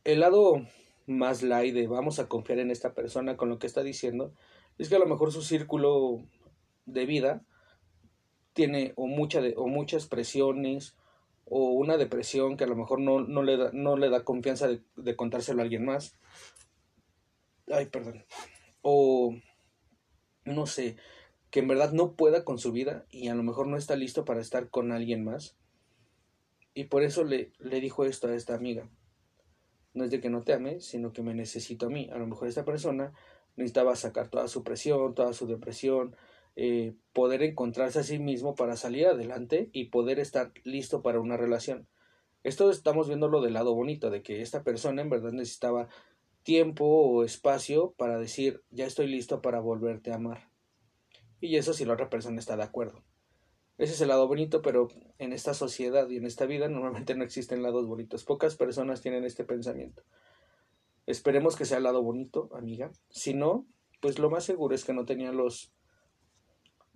El 0.03 0.19
lado 0.21 0.65
más 1.07 1.43
light 1.43 1.73
de 1.73 1.87
vamos 1.87 2.19
a 2.19 2.27
confiar 2.27 2.59
en 2.59 2.71
esta 2.71 2.93
persona 2.93 3.37
con 3.37 3.49
lo 3.49 3.59
que 3.59 3.67
está 3.67 3.83
diciendo, 3.83 4.33
es 4.77 4.89
que 4.89 4.95
a 4.95 4.99
lo 4.99 5.05
mejor 5.05 5.31
su 5.31 5.41
círculo 5.41 6.23
de 6.85 7.05
vida 7.05 7.43
tiene 8.53 8.93
o, 8.95 9.05
o 9.05 9.67
muchas 9.67 10.07
presiones 10.07 10.95
o 11.45 11.71
una 11.71 11.97
depresión 11.97 12.57
que 12.57 12.63
a 12.63 12.67
lo 12.67 12.75
mejor 12.75 12.99
no, 12.99 13.21
no, 13.21 13.43
le, 13.43 13.57
da, 13.57 13.69
no 13.73 13.97
le 13.97 14.09
da 14.09 14.23
confianza 14.23 14.67
de 14.95 15.15
contárselo 15.15 15.61
a 15.61 15.63
alguien 15.63 15.85
más. 15.85 16.17
Ay, 17.67 17.87
perdón. 17.87 18.25
O 18.81 19.35
no 20.45 20.67
sé, 20.67 20.95
que 21.49 21.59
en 21.59 21.67
verdad 21.67 21.91
no 21.91 22.15
pueda 22.15 22.43
con 22.43 22.59
su 22.59 22.71
vida 22.71 23.05
y 23.09 23.27
a 23.29 23.35
lo 23.35 23.43
mejor 23.43 23.67
no 23.67 23.77
está 23.77 23.95
listo 23.95 24.25
para 24.25 24.41
estar 24.41 24.69
con 24.69 24.91
alguien 24.91 25.23
más. 25.23 25.57
Y 26.73 26.85
por 26.85 27.03
eso 27.03 27.23
le, 27.23 27.53
le 27.59 27.79
dijo 27.79 28.05
esto 28.05 28.27
a 28.27 28.35
esta 28.35 28.55
amiga. 28.55 28.89
No 29.93 30.03
es 30.03 30.11
de 30.11 30.19
que 30.19 30.29
no 30.29 30.43
te 30.43 30.53
ame, 30.53 30.81
sino 30.81 31.13
que 31.13 31.23
me 31.23 31.33
necesito 31.33 31.87
a 31.87 31.89
mí. 31.89 32.09
A 32.11 32.17
lo 32.17 32.27
mejor 32.27 32.47
esta 32.47 32.65
persona 32.65 33.13
necesitaba 33.55 33.95
sacar 33.95 34.27
toda 34.27 34.47
su 34.47 34.63
presión, 34.63 35.15
toda 35.15 35.31
su 35.33 35.47
depresión, 35.47 36.15
eh, 36.57 36.95
poder 37.13 37.43
encontrarse 37.43 37.99
a 37.99 38.03
sí 38.03 38.19
mismo 38.19 38.55
para 38.55 38.75
salir 38.75 39.07
adelante 39.07 39.69
y 39.71 39.85
poder 39.85 40.19
estar 40.19 40.51
listo 40.63 41.01
para 41.01 41.21
una 41.21 41.37
relación. 41.37 41.87
Esto 42.43 42.69
estamos 42.69 43.07
viendo 43.07 43.27
lo 43.27 43.41
del 43.41 43.53
lado 43.53 43.73
bonito, 43.73 44.11
de 44.11 44.21
que 44.21 44.41
esta 44.41 44.63
persona 44.63 45.01
en 45.01 45.09
verdad 45.09 45.31
necesitaba 45.31 45.87
tiempo 46.45 46.85
o 46.85 47.23
espacio 47.23 47.95
para 47.97 48.19
decir, 48.19 48.63
ya 48.69 48.85
estoy 48.85 49.07
listo 49.07 49.41
para 49.41 49.59
volverte 49.59 50.11
a 50.11 50.15
amar. 50.15 50.49
Y 51.41 51.57
eso 51.57 51.73
si 51.73 51.85
la 51.85 51.93
otra 51.93 52.09
persona 52.09 52.39
está 52.39 52.55
de 52.55 52.63
acuerdo. 52.63 53.03
Ese 53.79 53.93
es 53.93 54.01
el 54.01 54.07
lado 54.07 54.27
bonito, 54.27 54.61
pero 54.61 54.87
en 55.17 55.33
esta 55.33 55.53
sociedad 55.53 56.07
y 56.07 56.17
en 56.17 56.25
esta 56.25 56.45
vida 56.45 56.69
normalmente 56.69 57.15
no 57.15 57.23
existen 57.23 57.63
lados 57.63 57.87
bonitos. 57.87 58.23
Pocas 58.23 58.55
personas 58.55 59.01
tienen 59.01 59.25
este 59.25 59.43
pensamiento. 59.43 60.03
Esperemos 61.07 61.55
que 61.55 61.65
sea 61.65 61.77
el 61.77 61.83
lado 61.83 62.03
bonito, 62.03 62.49
amiga. 62.53 62.91
Si 63.09 63.33
no, 63.33 63.65
pues 63.99 64.19
lo 64.19 64.29
más 64.29 64.43
seguro 64.43 64.75
es 64.75 64.85
que 64.85 64.93
no 64.93 65.05
tenía 65.05 65.31
los... 65.31 65.73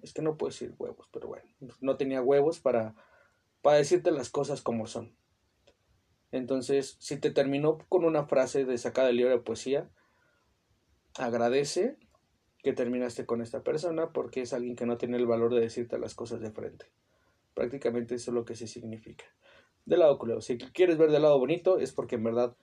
Es 0.04 0.14
que 0.14 0.22
no 0.22 0.38
puedo 0.38 0.52
decir 0.52 0.74
huevos, 0.78 1.10
pero 1.12 1.28
bueno, 1.28 1.44
no 1.82 1.98
tenía 1.98 2.22
huevos 2.22 2.60
para, 2.60 2.96
para 3.62 3.78
decirte 3.78 4.12
las 4.12 4.30
cosas 4.30 4.62
como 4.62 4.88
son. 4.88 5.19
Entonces, 6.32 6.96
si 7.00 7.18
te 7.18 7.32
terminó 7.32 7.80
con 7.90 8.06
una 8.06 8.26
frase 8.26 8.66
de 8.66 8.78
sacada 8.78 9.08
del 9.08 9.18
libro 9.18 9.32
de 9.34 9.42
poesía, 9.42 9.90
agradece 11.18 11.98
que 12.62 12.74
terminaste 12.74 13.26
con 13.26 13.42
esta 13.42 13.64
persona 13.64 14.12
porque 14.12 14.42
es 14.42 14.54
alguien 14.54 14.76
que 14.76 14.86
no 14.86 14.98
tiene 14.98 15.18
el 15.18 15.26
valor 15.26 15.54
de 15.54 15.62
decirte 15.62 15.98
las 15.98 16.14
cosas 16.14 16.42
de 16.42 16.52
frente. 16.52 16.92
Prácticamente 17.54 18.16
eso 18.16 18.32
es 18.32 18.36
lo 18.36 18.46
que 18.46 18.56
se 18.56 18.68
significa. 18.68 19.26
Del 19.86 20.00
lado 20.00 20.20
culero. 20.20 20.42
Si 20.42 20.58
quieres 20.58 20.98
ver 20.98 21.10
del 21.12 21.24
lado 21.24 21.40
bonito 21.40 21.80
es 21.80 21.94
porque 21.94 22.16
en 22.16 22.24
verdad 22.24 22.56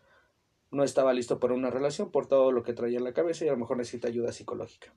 no 0.70 0.85
estaba 0.85 1.12
listo 1.12 1.40
para 1.40 1.55
una 1.55 1.70
relación 1.70 2.11
por 2.11 2.29
todo 2.29 2.52
lo 2.52 2.62
que 2.62 2.72
traía 2.72 2.98
en 2.98 3.05
la 3.05 3.14
cabeza 3.14 3.44
y 3.44 3.48
a 3.48 3.52
lo 3.52 3.59
mejor 3.59 3.79
necesita 3.79 4.09
ayuda 4.09 4.33
psicológica. 4.33 4.94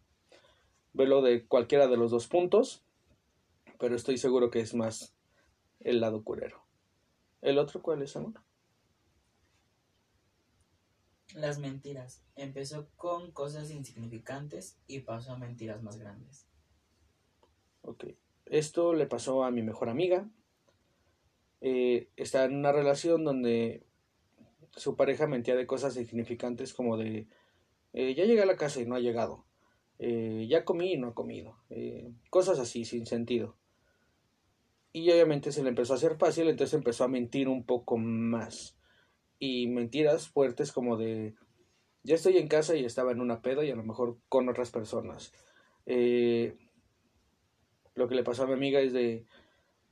Velo 0.93 1.21
de 1.21 1.45
cualquiera 1.45 1.87
de 1.87 1.97
los 1.97 2.11
dos 2.11 2.27
puntos, 2.27 2.83
pero 3.79 3.95
estoy 3.95 4.17
seguro 4.17 4.49
que 4.49 4.59
es 4.59 4.73
más 4.75 5.15
el 5.79 6.01
lado 6.01 6.23
culero. 6.23 6.61
¿El 7.41 7.57
otro 7.57 7.81
cuál 7.81 8.01
es, 8.01 8.15
amor? 8.15 8.33
Las 11.35 11.59
mentiras. 11.59 12.23
Empezó 12.35 12.89
con 12.95 13.31
cosas 13.31 13.69
insignificantes 13.71 14.77
y 14.87 14.99
pasó 14.99 15.33
a 15.33 15.37
mentiras 15.37 15.83
más 15.83 15.97
grandes. 15.97 16.47
Ok. 17.81 18.05
Esto 18.45 18.93
le 18.93 19.05
pasó 19.05 19.43
a 19.43 19.51
mi 19.51 19.61
mejor 19.61 19.89
amiga. 19.89 20.27
Eh, 21.61 22.09
está 22.15 22.45
en 22.45 22.55
una 22.55 22.71
relación 22.71 23.23
donde 23.23 23.83
su 24.75 24.95
pareja 24.95 25.27
mentía 25.27 25.55
de 25.55 25.67
cosas 25.67 25.97
insignificantes 25.97 26.73
como 26.73 26.97
de 26.97 27.27
eh, 27.93 28.13
ya 28.15 28.23
llegué 28.23 28.41
a 28.41 28.45
la 28.45 28.55
casa 28.55 28.81
y 28.81 28.85
no 28.85 28.95
ha 28.95 28.99
llegado. 28.99 29.45
Eh, 29.99 30.47
ya 30.49 30.65
comí 30.65 30.93
y 30.93 30.97
no 30.97 31.09
ha 31.09 31.13
comido. 31.13 31.57
cosas 32.29 32.57
así, 32.59 32.85
sin 32.85 33.05
sentido. 33.05 33.55
Y 34.93 35.11
obviamente 35.11 35.51
se 35.51 35.61
le 35.61 35.69
empezó 35.69 35.93
a 35.93 35.97
hacer 35.97 36.17
fácil, 36.17 36.47
entonces 36.47 36.73
empezó 36.73 37.03
a 37.03 37.07
mentir 37.07 37.47
un 37.47 37.63
poco 37.63 37.97
más 37.97 38.78
y 39.39 39.67
mentiras 39.67 40.27
fuertes 40.27 40.71
como 40.71 40.97
de 40.97 41.35
ya 42.03 42.15
estoy 42.15 42.37
en 42.37 42.47
casa 42.47 42.75
y 42.75 42.85
estaba 42.85 43.11
en 43.11 43.21
una 43.21 43.41
peda 43.41 43.63
y 43.63 43.71
a 43.71 43.75
lo 43.75 43.83
mejor 43.83 44.17
con 44.29 44.49
otras 44.49 44.71
personas. 44.71 45.33
Eh, 45.85 46.55
lo 47.95 48.07
que 48.07 48.15
le 48.15 48.23
pasó 48.23 48.43
a 48.43 48.47
mi 48.47 48.53
amiga 48.53 48.79
es 48.79 48.93
de 48.93 49.25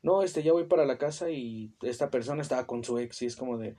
no, 0.04 0.22
este 0.22 0.44
ya 0.44 0.54
voy 0.54 0.66
para 0.66 0.86
la 0.86 0.98
casa 0.98 1.30
y 1.30 1.74
esta 1.82 2.10
persona 2.10 2.42
estaba 2.42 2.68
con 2.68 2.84
su 2.84 3.00
ex 3.00 3.22
y 3.22 3.26
es 3.26 3.36
como 3.36 3.58
de 3.58 3.76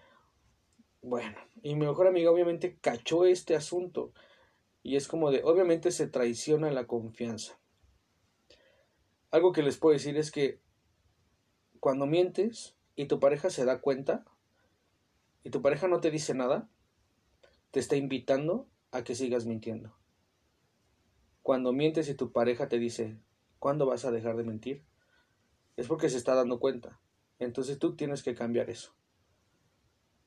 bueno, 1.00 1.38
y 1.62 1.74
mi 1.74 1.86
mejor 1.86 2.06
amiga 2.06 2.30
obviamente 2.30 2.76
cachó 2.80 3.24
este 3.24 3.54
asunto 3.54 4.12
y 4.82 4.96
es 4.96 5.06
como 5.06 5.30
de 5.30 5.42
obviamente 5.44 5.90
se 5.90 6.08
traiciona 6.08 6.70
la 6.70 6.86
confianza. 6.86 7.58
Algo 9.30 9.52
que 9.52 9.62
les 9.62 9.76
puedo 9.76 9.92
decir 9.92 10.16
es 10.16 10.30
que 10.30 10.60
cuando 11.80 12.06
mientes 12.06 12.76
y 12.96 13.06
tu 13.06 13.20
pareja 13.20 13.50
se 13.50 13.64
da 13.64 13.80
cuenta, 13.80 14.24
y 15.44 15.50
tu 15.50 15.62
pareja 15.62 15.88
no 15.88 16.00
te 16.00 16.10
dice 16.10 16.34
nada, 16.34 16.68
te 17.70 17.80
está 17.80 17.96
invitando 17.96 18.68
a 18.90 19.04
que 19.04 19.14
sigas 19.14 19.46
mintiendo. 19.46 19.94
Cuando 21.42 21.72
mientes 21.72 22.08
y 22.08 22.14
tu 22.14 22.32
pareja 22.32 22.68
te 22.68 22.78
dice, 22.78 23.18
¿cuándo 23.58 23.86
vas 23.86 24.04
a 24.04 24.10
dejar 24.10 24.36
de 24.36 24.44
mentir? 24.44 24.84
Es 25.76 25.86
porque 25.86 26.08
se 26.08 26.16
está 26.16 26.34
dando 26.34 26.60
cuenta. 26.60 27.00
Entonces 27.38 27.78
tú 27.78 27.94
tienes 27.96 28.22
que 28.22 28.34
cambiar 28.34 28.68
eso. 28.68 28.92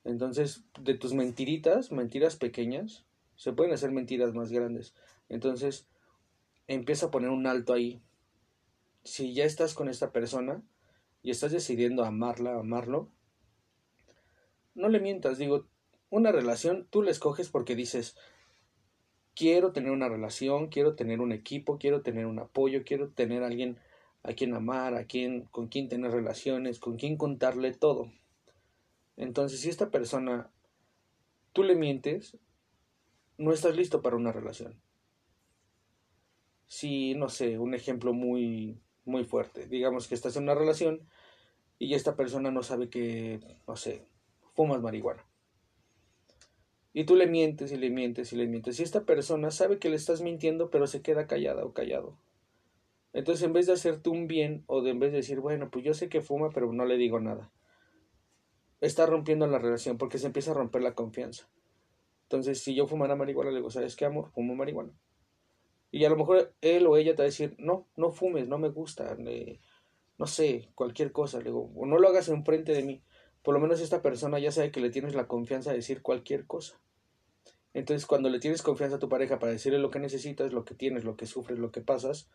Entonces, 0.04 0.66
de 0.80 0.96
tus 0.96 1.14
mentiritas, 1.14 1.92
mentiras 1.92 2.36
pequeñas, 2.36 3.06
se 3.36 3.54
pueden 3.54 3.74
hacer 3.74 3.92
mentiras 3.92 4.34
más 4.34 4.52
grandes. 4.52 4.96
Entonces, 5.30 5.88
empieza 6.68 7.08
a 7.08 7.12
poner 7.12 7.30
un 7.30 7.46
alto 7.46 7.74
ahí. 7.74 8.02
Si 9.04 9.34
ya 9.34 9.46
estás 9.46 9.74
con 9.74 9.90
esta 9.90 10.12
persona 10.12 10.64
y 11.22 11.32
estás 11.32 11.52
decidiendo 11.52 12.04
amarla, 12.04 12.58
amarlo, 12.58 13.10
no 14.74 14.90
le 14.90 15.00
mientas. 15.00 15.38
Digo, 15.38 15.68
una 16.10 16.32
relación 16.32 16.88
tú 16.90 17.02
la 17.02 17.12
escoges 17.12 17.50
porque 17.50 17.76
dices, 17.76 18.16
quiero 19.36 19.72
tener 19.72 19.92
una 19.92 20.10
relación, 20.10 20.68
quiero 20.68 20.96
tener 20.96 21.22
un 21.22 21.32
equipo, 21.32 21.78
quiero 21.78 22.02
tener 22.02 22.26
un 22.26 22.40
apoyo, 22.40 22.84
quiero 22.84 23.10
tener 23.10 23.44
alguien 23.44 23.80
a 24.24 24.34
quien 24.34 24.54
amar, 24.54 24.94
a 24.96 25.06
quien, 25.06 25.46
con 25.46 25.68
quien 25.68 25.90
tener 25.90 26.12
relaciones, 26.12 26.80
con 26.80 26.98
quien 26.98 27.18
contarle 27.18 27.74
todo. 27.74 28.12
Entonces, 29.18 29.62
si 29.62 29.70
esta 29.70 29.90
persona 29.90 30.52
tú 31.54 31.64
le 31.64 31.76
mientes, 31.76 32.38
no 33.38 33.52
estás 33.52 33.76
listo 33.76 34.02
para 34.02 34.16
una 34.16 34.32
relación. 34.32 34.80
Si, 36.68 37.16
no 37.16 37.30
sé, 37.30 37.58
un 37.58 37.74
ejemplo 37.74 38.14
muy, 38.14 38.80
muy 39.06 39.26
fuerte. 39.26 39.68
Digamos 39.68 40.08
que 40.08 40.16
estás 40.16 40.36
en 40.38 40.44
una 40.44 40.56
relación 40.56 41.08
y 41.80 41.96
esta 41.96 42.16
persona 42.16 42.52
no 42.52 42.64
sabe 42.64 42.90
que, 42.90 43.40
no 43.68 43.76
sé, 43.76 44.08
fumas 44.54 44.82
marihuana. 44.82 45.26
Y 46.94 47.06
tú 47.06 47.16
le 47.16 47.28
mientes 47.28 47.72
y 47.72 47.78
le 47.78 47.90
mientes 47.90 48.34
y 48.34 48.36
le 48.36 48.48
mientes. 48.48 48.80
Y 48.80 48.84
esta 48.84 49.06
persona 49.06 49.52
sabe 49.52 49.80
que 49.80 49.90
le 49.90 49.96
estás 49.96 50.22
mintiendo, 50.22 50.70
pero 50.70 50.88
se 50.88 51.02
queda 51.02 51.28
callada 51.28 51.64
o 51.64 51.74
callado. 51.74 52.18
Entonces, 53.14 53.46
en 53.46 53.54
vez 53.54 53.68
de 53.68 53.74
hacerte 53.74 54.10
un 54.10 54.28
bien 54.28 54.64
o 54.68 54.86
en 54.86 55.00
vez 55.00 55.12
de 55.12 55.18
decir, 55.18 55.40
bueno, 55.40 55.70
pues 55.70 55.84
yo 55.84 55.94
sé 55.94 56.10
que 56.10 56.22
fuma, 56.22 56.50
pero 56.50 56.72
no 56.72 56.86
le 56.86 56.98
digo 56.98 57.20
nada, 57.20 57.52
está 58.80 59.06
rompiendo 59.06 59.48
la 59.48 59.60
relación 59.60 59.98
porque 59.98 60.18
se 60.18 60.28
empieza 60.28 60.52
a 60.52 60.56
romper 60.56 60.82
la 60.82 60.96
confianza. 60.96 61.50
Entonces, 62.24 62.62
si 62.62 62.74
yo 62.74 62.88
fumara 62.88 63.16
marihuana, 63.16 63.52
le 63.52 63.58
digo, 63.58 63.70
¿sabes 63.70 63.96
qué, 63.96 64.06
amor? 64.06 64.32
Fumo 64.32 64.56
marihuana. 64.56 64.94
Y 65.92 66.06
a 66.06 66.10
lo 66.10 66.16
mejor 66.16 66.56
él 66.62 66.88
o 66.88 66.96
ella 66.96 67.12
te 67.12 67.22
va 67.22 67.24
a 67.24 67.26
decir, 67.26 67.56
no, 67.60 67.90
no 67.98 68.12
fumes, 68.12 68.48
no 68.48 68.58
me 68.58 68.70
gusta, 68.70 69.18
no 70.18 70.26
sé, 70.26 70.70
cualquier 70.74 71.12
cosa. 71.12 71.40
Le 71.40 71.46
digo, 71.46 71.70
o 71.76 71.86
no 71.86 72.00
lo 72.00 72.08
hagas 72.08 72.30
enfrente 72.30 72.72
de 72.72 72.84
mí. 72.84 73.04
Por 73.44 73.54
lo 73.54 73.60
menos 73.60 73.82
esta 73.82 74.02
persona 74.02 74.40
ya 74.40 74.52
sabe 74.52 74.72
que 74.72 74.82
le 74.82 74.90
tienes 74.90 75.16
la 75.16 75.28
confianza 75.28 75.72
de 75.72 75.78
decir 75.78 76.02
cualquier 76.02 76.46
cosa. 76.46 76.80
Entonces, 77.74 78.06
cuando 78.06 78.30
le 78.30 78.40
tienes 78.40 78.62
confianza 78.62 78.98
a 78.98 79.00
tu 79.00 79.10
pareja 79.10 79.40
para 79.40 79.52
decirle 79.52 79.80
lo 79.80 79.90
que 79.90 80.00
necesitas, 80.00 80.54
lo 80.54 80.66
que 80.66 80.76
tienes, 80.76 81.04
lo 81.04 81.16
que 81.16 81.26
sufres, 81.26 81.58
lo 81.58 81.72
que 81.72 81.82
pasas, 81.82 82.30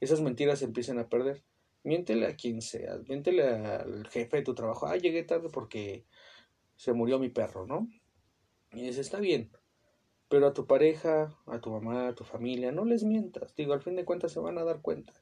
esas 0.00 0.20
mentiras 0.20 0.58
se 0.58 0.64
empiezan 0.64 0.98
a 0.98 1.08
perder. 1.08 1.42
Miéntele 1.84 2.26
a 2.26 2.36
quien 2.36 2.62
sea, 2.62 2.98
miéntele 3.08 3.42
al 3.42 4.06
jefe 4.08 4.38
de 4.38 4.42
tu 4.42 4.54
trabajo, 4.54 4.86
ah, 4.86 4.96
llegué 4.96 5.24
tarde 5.24 5.48
porque 5.52 6.04
se 6.76 6.92
murió 6.92 7.18
mi 7.18 7.28
perro, 7.28 7.66
¿no? 7.66 7.88
Y 8.72 8.82
dice, 8.82 9.00
está 9.00 9.18
bien, 9.18 9.50
pero 10.28 10.46
a 10.46 10.52
tu 10.52 10.66
pareja, 10.66 11.36
a 11.46 11.60
tu 11.60 11.70
mamá, 11.70 12.08
a 12.08 12.14
tu 12.14 12.24
familia, 12.24 12.72
no 12.72 12.84
les 12.84 13.04
mientas. 13.04 13.54
Digo, 13.54 13.72
al 13.72 13.82
fin 13.82 13.96
de 13.96 14.04
cuentas 14.04 14.32
se 14.32 14.40
van 14.40 14.58
a 14.58 14.64
dar 14.64 14.80
cuenta. 14.80 15.12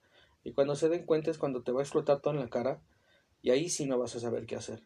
Y 0.44 0.52
cuando 0.52 0.76
se 0.76 0.88
den 0.88 1.04
cuenta 1.04 1.30
es 1.30 1.38
cuando 1.38 1.62
te 1.62 1.72
va 1.72 1.80
a 1.80 1.82
explotar 1.82 2.20
todo 2.20 2.34
en 2.34 2.40
la 2.40 2.48
cara 2.48 2.82
y 3.42 3.50
ahí 3.50 3.68
sí 3.68 3.86
no 3.86 3.98
vas 3.98 4.14
a 4.16 4.20
saber 4.20 4.46
qué 4.46 4.56
hacer. 4.56 4.82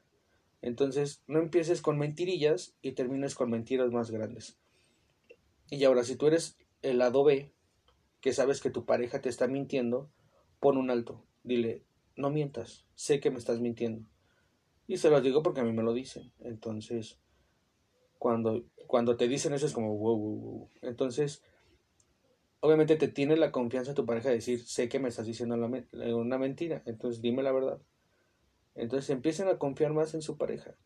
Entonces, 0.64 1.22
no 1.26 1.40
empieces 1.40 1.82
con 1.82 1.98
mentirillas 1.98 2.74
y 2.80 2.92
termines 2.92 3.34
con 3.34 3.50
mentiras 3.50 3.90
más 3.90 4.10
grandes. 4.10 4.56
Y 5.68 5.84
ahora, 5.84 6.04
si 6.04 6.16
tú 6.16 6.26
eres 6.26 6.56
el 6.80 6.96
lado 6.96 7.22
B, 7.22 7.52
que 8.22 8.32
sabes 8.32 8.62
que 8.62 8.70
tu 8.70 8.86
pareja 8.86 9.20
te 9.20 9.28
está 9.28 9.46
mintiendo, 9.46 10.10
pon 10.60 10.78
un 10.78 10.90
alto. 10.90 11.22
Dile, 11.42 11.84
no 12.16 12.30
mientas, 12.30 12.86
sé 12.94 13.20
que 13.20 13.30
me 13.30 13.36
estás 13.36 13.60
mintiendo. 13.60 14.08
Y 14.86 14.96
se 14.96 15.10
lo 15.10 15.20
digo 15.20 15.42
porque 15.42 15.60
a 15.60 15.64
mí 15.64 15.72
me 15.74 15.82
lo 15.82 15.92
dicen. 15.92 16.32
Entonces, 16.40 17.20
cuando, 18.18 18.64
cuando 18.86 19.18
te 19.18 19.28
dicen 19.28 19.52
eso 19.52 19.66
es 19.66 19.74
como, 19.74 19.94
wow, 19.94 20.16
wow, 20.16 20.40
wow. 20.40 20.70
Entonces, 20.80 21.42
obviamente 22.60 22.96
te 22.96 23.08
tiene 23.08 23.36
la 23.36 23.52
confianza 23.52 23.92
tu 23.92 24.06
pareja 24.06 24.30
de 24.30 24.36
decir, 24.36 24.64
sé 24.64 24.88
que 24.88 24.98
me 24.98 25.10
estás 25.10 25.26
diciendo 25.26 25.56
una 25.56 26.38
mentira, 26.38 26.82
entonces 26.86 27.20
dime 27.20 27.42
la 27.42 27.52
verdad. 27.52 27.82
Entonces 28.74 29.10
empiecen 29.10 29.48
a 29.48 29.58
confiar 29.58 29.92
más 29.92 30.14
en 30.14 30.22
su 30.22 30.36
pareja. 30.36 30.76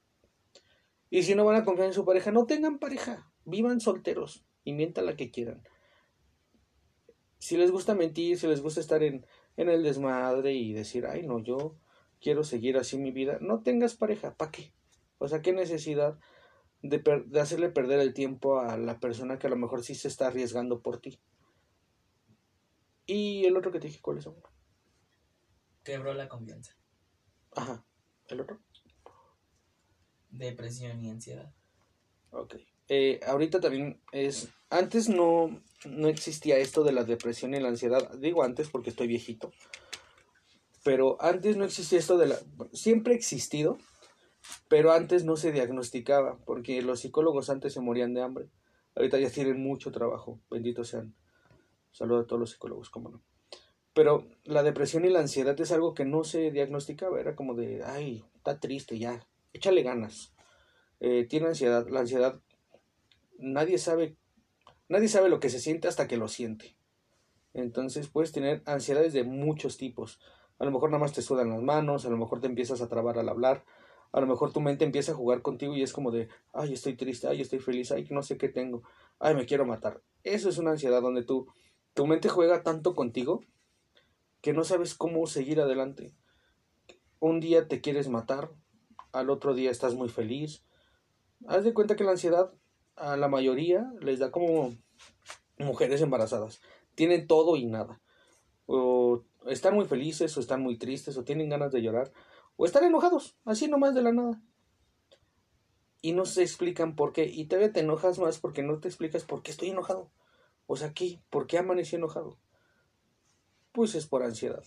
Y 1.11 1.23
si 1.23 1.35
no 1.35 1.45
van 1.45 1.57
a 1.57 1.65
confiar 1.65 1.89
en 1.89 1.95
su 1.95 2.05
pareja, 2.05 2.31
no 2.33 2.47
tengan 2.47 2.79
pareja, 2.79 3.31
vivan 3.45 3.81
solteros 3.81 4.45
y 4.65 4.75
mientan 4.75 5.07
la 5.07 5.17
que 5.17 5.31
quieran. 5.31 5.63
Si 7.39 7.57
les 7.57 7.71
gusta 7.71 7.95
mentir, 7.95 8.39
si 8.39 8.47
les 8.47 8.61
gusta 8.61 8.81
estar 8.81 9.03
en, 9.03 9.25
en 9.57 9.69
el 9.69 9.83
desmadre 9.83 10.53
y 10.55 10.73
decir, 10.73 11.07
ay 11.07 11.27
no, 11.27 11.43
yo 11.43 11.77
quiero 12.21 12.45
seguir 12.45 12.77
así 12.77 12.99
mi 12.99 13.11
vida, 13.11 13.39
no 13.41 13.63
tengas 13.63 13.95
pareja, 13.95 14.35
¿para 14.35 14.51
qué? 14.51 14.73
O 15.19 15.29
sea, 15.29 15.41
¿qué 15.41 15.53
necesidad 15.53 16.19
de, 16.83 16.99
de, 17.27 17.41
hacerle 17.41 17.71
perder 17.71 18.01
el 18.01 18.13
tiempo 18.13 18.61
a 18.61 18.77
la 18.77 19.01
persona 19.01 19.39
que 19.39 19.47
a 19.47 19.51
lo 19.51 19.57
mejor 19.57 19.83
sí 19.83 19.95
se 19.95 20.09
está 20.09 20.27
arriesgando 20.27 20.83
por 20.83 21.01
ti? 21.01 21.19
Y 23.07 23.47
el 23.47 23.57
otro 23.57 23.73
que 23.73 23.81
te 23.81 23.87
dije, 23.87 24.01
¿cuál 24.03 24.19
es? 24.19 24.29
Quebró 25.83 26.13
la 26.13 26.29
confianza. 26.29 26.77
Ajá. 27.59 27.85
¿El 28.29 28.41
otro? 28.41 28.61
Depresión 30.31 31.05
y 31.05 31.11
ansiedad. 31.11 31.53
Ok. 32.31 32.55
Eh, 32.87 33.19
ahorita 33.27 33.59
también 33.59 34.01
es... 34.13 34.49
Antes 34.71 35.09
no, 35.09 35.61
no 35.85 36.09
existía 36.09 36.59
esto 36.59 36.85
de 36.85 36.93
la 36.93 37.03
depresión 37.03 37.55
y 37.55 37.61
la 37.61 37.69
ansiedad. 37.69 38.15
Digo 38.19 38.45
antes 38.45 38.69
porque 38.69 38.91
estoy 38.91 39.09
viejito. 39.09 39.51
Pero 40.85 41.21
antes 41.21 41.57
no 41.57 41.65
existía 41.65 41.99
esto 41.99 42.17
de 42.17 42.29
la... 42.29 42.39
Siempre 42.73 43.15
ha 43.15 43.17
existido, 43.17 43.77
pero 44.69 44.93
antes 44.93 45.25
no 45.25 45.37
se 45.37 45.51
diagnosticaba, 45.51 46.39
porque 46.45 46.81
los 46.83 47.01
psicólogos 47.01 47.51
antes 47.51 47.73
se 47.73 47.81
morían 47.81 48.15
de 48.15 48.23
hambre. 48.23 48.49
Ahorita 48.95 49.19
ya 49.19 49.31
tienen 49.31 49.61
mucho 49.61 49.91
trabajo, 49.91 50.41
benditos 50.49 50.89
sean. 50.89 51.17
Saludo 51.91 52.21
a 52.21 52.27
todos 52.29 52.39
los 52.39 52.51
psicólogos, 52.53 52.89
cómo 52.89 53.11
no. 53.11 53.23
Pero 53.99 54.29
la 54.45 54.63
depresión 54.63 55.05
y 55.05 55.09
la 55.09 55.19
ansiedad 55.19 55.61
es 55.61 55.73
algo 55.73 55.93
que 55.93 56.05
no 56.05 56.23
se 56.23 56.53
diagnosticaba, 56.53 57.19
era 57.19 57.35
como 57.35 57.55
de, 57.55 57.83
ay, 57.83 58.25
está 58.37 58.61
triste 58.61 58.97
ya, 58.97 59.27
échale 59.53 59.83
ganas. 59.83 60.33
Eh, 61.01 61.27
tiene 61.29 61.49
ansiedad, 61.49 61.85
la 61.89 61.99
ansiedad, 61.99 62.41
nadie 63.41 63.77
sabe, 63.77 64.15
nadie 64.89 65.09
sabe 65.09 65.29
lo 65.29 65.41
que 65.41 65.51
se 65.51 65.59
siente 65.59 65.89
hasta 65.89 66.07
que 66.07 66.17
lo 66.17 66.29
siente. 66.29 66.77
Entonces 67.55 68.07
puedes 68.07 68.31
tener 68.31 68.63
ansiedades 68.67 69.15
de 69.15 69.25
muchos 69.25 69.79
tipos. 69.79 70.21
A 70.61 70.65
lo 70.65 70.71
mejor 70.71 70.91
nada 70.91 71.01
más 71.01 71.13
te 71.13 71.21
sudan 71.21 71.51
las 71.51 71.63
manos, 71.63 72.07
a 72.07 72.11
lo 72.11 72.19
mejor 72.19 72.41
te 72.41 72.47
empiezas 72.47 72.81
a 72.81 72.89
trabar 72.89 73.19
al 73.19 73.29
hablar, 73.29 73.65
a 74.13 74.21
lo 74.21 74.29
mejor 74.29 74.53
tu 74.53 74.61
mente 74.61 74.85
empieza 74.85 75.11
a 75.11 75.17
jugar 75.17 75.43
contigo 75.43 75.75
y 75.75 75.83
es 75.83 75.93
como 75.93 76.13
de, 76.13 76.29
ay, 76.53 76.73
estoy 76.73 76.95
triste, 76.95 77.27
ay, 77.27 77.41
estoy 77.41 77.59
feliz, 77.59 77.91
ay, 77.91 78.07
no 78.11 78.23
sé 78.23 78.39
qué 78.39 78.49
tengo, 78.49 78.85
ay, 79.19 79.35
me 79.35 79.45
quiero 79.45 79.67
matar. 79.67 80.01
Eso 80.23 80.51
es 80.51 80.59
una 80.59 80.71
ansiedad 80.71 81.03
donde 81.03 81.25
tú, 81.25 81.49
tu 81.95 82.07
mente 82.07 82.29
juega 82.29 82.63
tanto 82.63 82.95
contigo 82.95 83.41
que 84.41 84.53
no 84.53 84.65
sabes 84.65 84.95
cómo 84.95 85.27
seguir 85.27 85.61
adelante. 85.61 86.15
Un 87.21 87.41
día 87.41 87.69
te 87.69 87.81
quieres 87.81 88.09
matar, 88.09 88.51
al 89.13 89.31
otro 89.31 89.55
día 89.55 89.71
estás 89.71 89.95
muy 89.95 90.09
feliz. 90.09 90.65
Haz 91.47 91.65
de 91.65 91.75
cuenta 91.75 91.97
que 91.97 92.05
la 92.05 92.13
ansiedad 92.13 92.53
a 92.97 93.17
la 93.17 93.29
mayoría 93.29 93.93
les 94.01 94.19
da 94.19 94.31
como 94.31 94.77
mujeres 95.59 96.01
embarazadas. 96.01 96.61
Tienen 96.95 97.27
todo 97.27 97.57
y 97.57 97.67
nada. 97.67 98.01
O 98.67 99.25
están 99.47 99.75
muy 99.75 99.87
felices, 99.87 100.37
o 100.37 100.41
están 100.41 100.63
muy 100.63 100.77
tristes, 100.79 101.17
o 101.17 101.25
tienen 101.25 101.49
ganas 101.49 101.73
de 101.73 101.83
llorar, 101.83 102.13
o 102.57 102.67
están 102.67 102.85
enojados, 102.85 103.37
así 103.45 103.69
nomás 103.69 103.95
de 103.95 104.03
la 104.03 104.13
nada. 104.13 104.43
Y 106.01 106.13
no 106.13 106.27
se 106.27 106.43
explican 106.43 106.95
por 106.95 107.13
qué. 107.13 107.25
Y 107.25 107.47
todavía 107.47 107.73
te 107.73 107.81
enojas 107.81 108.19
más 108.19 108.39
porque 108.39 108.63
no 108.63 108.79
te 108.79 108.89
explicas 108.89 109.25
por 109.25 109.43
qué 109.43 109.51
estoy 109.51 109.71
enojado. 109.71 110.11
O 110.67 110.77
sea, 110.77 110.93
¿qué? 110.93 111.21
¿Por 111.31 111.47
qué 111.47 111.59
amanecí 111.59 111.97
enojado? 111.97 112.39
Pues 113.79 113.95
es 113.95 114.09
por 114.09 114.25
ansiedad. 114.25 114.65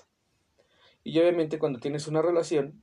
Y 1.04 1.20
obviamente 1.20 1.60
cuando 1.60 1.82
tienes 1.82 2.08
una 2.08 2.22
relación 2.22 2.82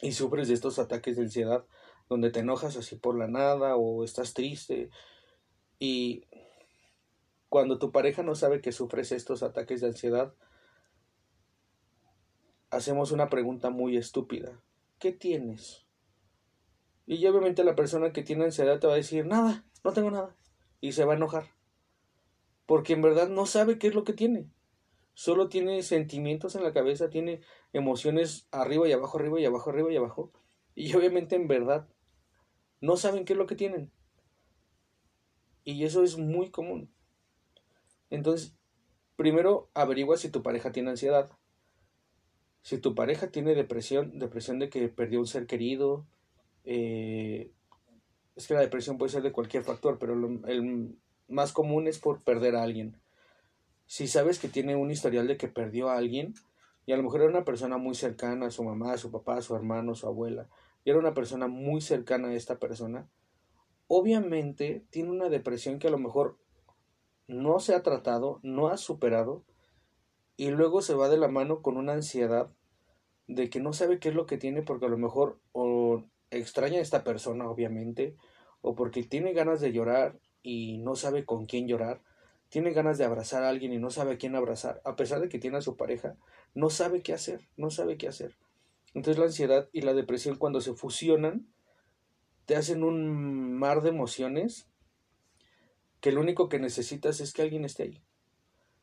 y 0.00 0.12
sufres 0.12 0.46
de 0.46 0.54
estos 0.54 0.78
ataques 0.78 1.16
de 1.16 1.22
ansiedad, 1.22 1.66
donde 2.08 2.30
te 2.30 2.38
enojas 2.38 2.76
así 2.76 2.94
por 2.94 3.18
la 3.18 3.26
nada 3.26 3.74
o 3.74 4.04
estás 4.04 4.32
triste 4.32 4.90
y 5.80 6.28
cuando 7.48 7.80
tu 7.80 7.90
pareja 7.90 8.22
no 8.22 8.36
sabe 8.36 8.60
que 8.60 8.70
sufres 8.70 9.10
estos 9.10 9.42
ataques 9.42 9.80
de 9.80 9.88
ansiedad, 9.88 10.32
hacemos 12.70 13.10
una 13.10 13.28
pregunta 13.28 13.70
muy 13.70 13.96
estúpida. 13.96 14.62
¿Qué 15.00 15.10
tienes? 15.10 15.84
Y 17.06 17.26
obviamente 17.26 17.64
la 17.64 17.74
persona 17.74 18.12
que 18.12 18.22
tiene 18.22 18.44
ansiedad 18.44 18.78
te 18.78 18.86
va 18.86 18.92
a 18.92 18.98
decir, 18.98 19.26
nada, 19.26 19.64
no 19.82 19.92
tengo 19.92 20.12
nada. 20.12 20.36
Y 20.80 20.92
se 20.92 21.04
va 21.04 21.14
a 21.14 21.16
enojar. 21.16 21.50
Porque 22.66 22.92
en 22.92 23.02
verdad 23.02 23.28
no 23.28 23.46
sabe 23.46 23.80
qué 23.80 23.88
es 23.88 23.96
lo 23.96 24.04
que 24.04 24.12
tiene 24.12 24.53
solo 25.14 25.48
tiene 25.48 25.82
sentimientos 25.82 26.54
en 26.56 26.64
la 26.64 26.72
cabeza, 26.72 27.08
tiene 27.08 27.40
emociones 27.72 28.48
arriba 28.50 28.88
y 28.88 28.92
abajo, 28.92 29.18
arriba 29.18 29.40
y 29.40 29.44
abajo, 29.44 29.70
arriba 29.70 29.92
y 29.92 29.96
abajo. 29.96 30.32
Y 30.74 30.94
obviamente 30.94 31.36
en 31.36 31.48
verdad 31.48 31.88
no 32.80 32.96
saben 32.96 33.24
qué 33.24 33.32
es 33.32 33.38
lo 33.38 33.46
que 33.46 33.54
tienen. 33.54 33.90
Y 35.64 35.84
eso 35.84 36.02
es 36.02 36.18
muy 36.18 36.50
común. 36.50 36.92
Entonces, 38.10 38.54
primero 39.16 39.70
averigua 39.72 40.16
si 40.16 40.28
tu 40.28 40.42
pareja 40.42 40.72
tiene 40.72 40.90
ansiedad. 40.90 41.30
Si 42.62 42.78
tu 42.78 42.94
pareja 42.94 43.30
tiene 43.30 43.54
depresión, 43.54 44.18
depresión 44.18 44.58
de 44.58 44.68
que 44.68 44.88
perdió 44.88 45.20
un 45.20 45.26
ser 45.26 45.46
querido, 45.46 46.06
eh, 46.64 47.52
es 48.36 48.46
que 48.46 48.54
la 48.54 48.60
depresión 48.60 48.98
puede 48.98 49.12
ser 49.12 49.22
de 49.22 49.32
cualquier 49.32 49.64
factor, 49.64 49.98
pero 49.98 50.14
el 50.14 50.98
más 51.28 51.52
común 51.52 51.86
es 51.86 51.98
por 51.98 52.22
perder 52.22 52.56
a 52.56 52.62
alguien. 52.62 53.00
Si 53.86 54.06
sabes 54.06 54.38
que 54.38 54.48
tiene 54.48 54.76
un 54.76 54.90
historial 54.90 55.26
de 55.26 55.36
que 55.36 55.48
perdió 55.48 55.88
a 55.88 55.96
alguien, 55.96 56.34
y 56.86 56.92
a 56.92 56.96
lo 56.96 57.02
mejor 57.02 57.22
era 57.22 57.30
una 57.30 57.44
persona 57.44 57.78
muy 57.78 57.94
cercana 57.94 58.46
a 58.46 58.50
su 58.50 58.64
mamá, 58.64 58.92
a 58.92 58.98
su 58.98 59.10
papá, 59.10 59.36
a 59.36 59.42
su 59.42 59.54
hermano, 59.54 59.92
a 59.92 59.94
su 59.94 60.06
abuela, 60.06 60.48
y 60.84 60.90
era 60.90 60.98
una 60.98 61.14
persona 61.14 61.48
muy 61.48 61.80
cercana 61.80 62.28
a 62.28 62.34
esta 62.34 62.58
persona, 62.58 63.08
obviamente 63.86 64.84
tiene 64.90 65.10
una 65.10 65.28
depresión 65.28 65.78
que 65.78 65.88
a 65.88 65.90
lo 65.90 65.98
mejor 65.98 66.38
no 67.26 67.58
se 67.60 67.74
ha 67.74 67.82
tratado, 67.82 68.40
no 68.42 68.68
ha 68.68 68.76
superado, 68.76 69.44
y 70.36 70.50
luego 70.50 70.82
se 70.82 70.94
va 70.94 71.08
de 71.08 71.16
la 71.16 71.28
mano 71.28 71.62
con 71.62 71.76
una 71.76 71.92
ansiedad 71.92 72.50
de 73.26 73.48
que 73.48 73.60
no 73.60 73.72
sabe 73.72 73.98
qué 73.98 74.10
es 74.10 74.14
lo 74.14 74.26
que 74.26 74.36
tiene 74.36 74.62
porque 74.62 74.86
a 74.86 74.90
lo 74.90 74.98
mejor 74.98 75.38
o 75.52 76.04
extraña 76.30 76.78
a 76.78 76.82
esta 76.82 77.04
persona, 77.04 77.48
obviamente, 77.48 78.16
o 78.60 78.74
porque 78.74 79.02
tiene 79.04 79.32
ganas 79.32 79.60
de 79.60 79.72
llorar 79.72 80.18
y 80.42 80.78
no 80.78 80.96
sabe 80.96 81.24
con 81.24 81.46
quién 81.46 81.68
llorar, 81.68 82.02
tiene 82.54 82.70
ganas 82.70 82.98
de 82.98 83.04
abrazar 83.04 83.42
a 83.42 83.48
alguien 83.48 83.72
y 83.72 83.78
no 83.78 83.90
sabe 83.90 84.12
a 84.12 84.16
quién 84.16 84.36
abrazar, 84.36 84.80
a 84.84 84.94
pesar 84.94 85.20
de 85.20 85.28
que 85.28 85.40
tiene 85.40 85.56
a 85.56 85.60
su 85.60 85.76
pareja, 85.76 86.14
no 86.54 86.70
sabe 86.70 87.02
qué 87.02 87.12
hacer, 87.12 87.48
no 87.56 87.68
sabe 87.68 87.96
qué 87.98 88.06
hacer. 88.06 88.36
Entonces 88.94 89.18
la 89.18 89.24
ansiedad 89.24 89.68
y 89.72 89.80
la 89.80 89.92
depresión 89.92 90.36
cuando 90.36 90.60
se 90.60 90.72
fusionan, 90.72 91.52
te 92.44 92.54
hacen 92.54 92.84
un 92.84 93.58
mar 93.58 93.82
de 93.82 93.88
emociones 93.88 94.68
que 96.00 96.12
lo 96.12 96.20
único 96.20 96.48
que 96.48 96.60
necesitas 96.60 97.18
es 97.18 97.32
que 97.32 97.42
alguien 97.42 97.64
esté 97.64 97.82
ahí. 97.82 98.04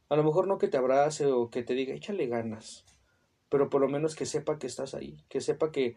A 0.09 0.17
lo 0.17 0.25
mejor 0.25 0.49
no 0.49 0.57
que 0.57 0.67
te 0.67 0.75
abrace 0.75 1.27
o 1.27 1.49
que 1.49 1.63
te 1.63 1.73
diga, 1.73 1.93
échale 1.93 2.27
ganas, 2.27 2.83
pero 3.47 3.69
por 3.69 3.79
lo 3.79 3.87
menos 3.87 4.17
que 4.17 4.25
sepa 4.25 4.59
que 4.59 4.67
estás 4.67 4.93
ahí, 4.95 5.23
que 5.29 5.39
sepa 5.39 5.71
que 5.71 5.95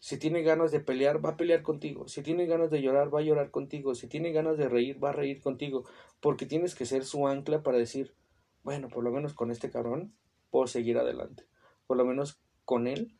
si 0.00 0.16
tiene 0.18 0.42
ganas 0.42 0.72
de 0.72 0.80
pelear, 0.80 1.22
va 1.22 1.30
a 1.30 1.36
pelear 1.36 1.62
contigo. 1.62 2.08
Si 2.08 2.22
tiene 2.22 2.46
ganas 2.46 2.70
de 2.70 2.80
llorar, 2.80 3.14
va 3.14 3.20
a 3.20 3.22
llorar 3.22 3.50
contigo. 3.50 3.94
Si 3.94 4.08
tiene 4.08 4.32
ganas 4.32 4.56
de 4.56 4.66
reír, 4.66 5.02
va 5.02 5.10
a 5.10 5.12
reír 5.12 5.42
contigo. 5.42 5.84
Porque 6.20 6.46
tienes 6.46 6.74
que 6.74 6.86
ser 6.86 7.04
su 7.04 7.28
ancla 7.28 7.62
para 7.62 7.76
decir, 7.76 8.14
bueno, 8.62 8.88
por 8.88 9.04
lo 9.04 9.12
menos 9.12 9.34
con 9.34 9.50
este 9.50 9.70
cabrón 9.70 10.14
puedo 10.48 10.66
seguir 10.66 10.96
adelante. 10.96 11.44
Por 11.86 11.98
lo 11.98 12.06
menos 12.06 12.40
con 12.64 12.86
él 12.86 13.14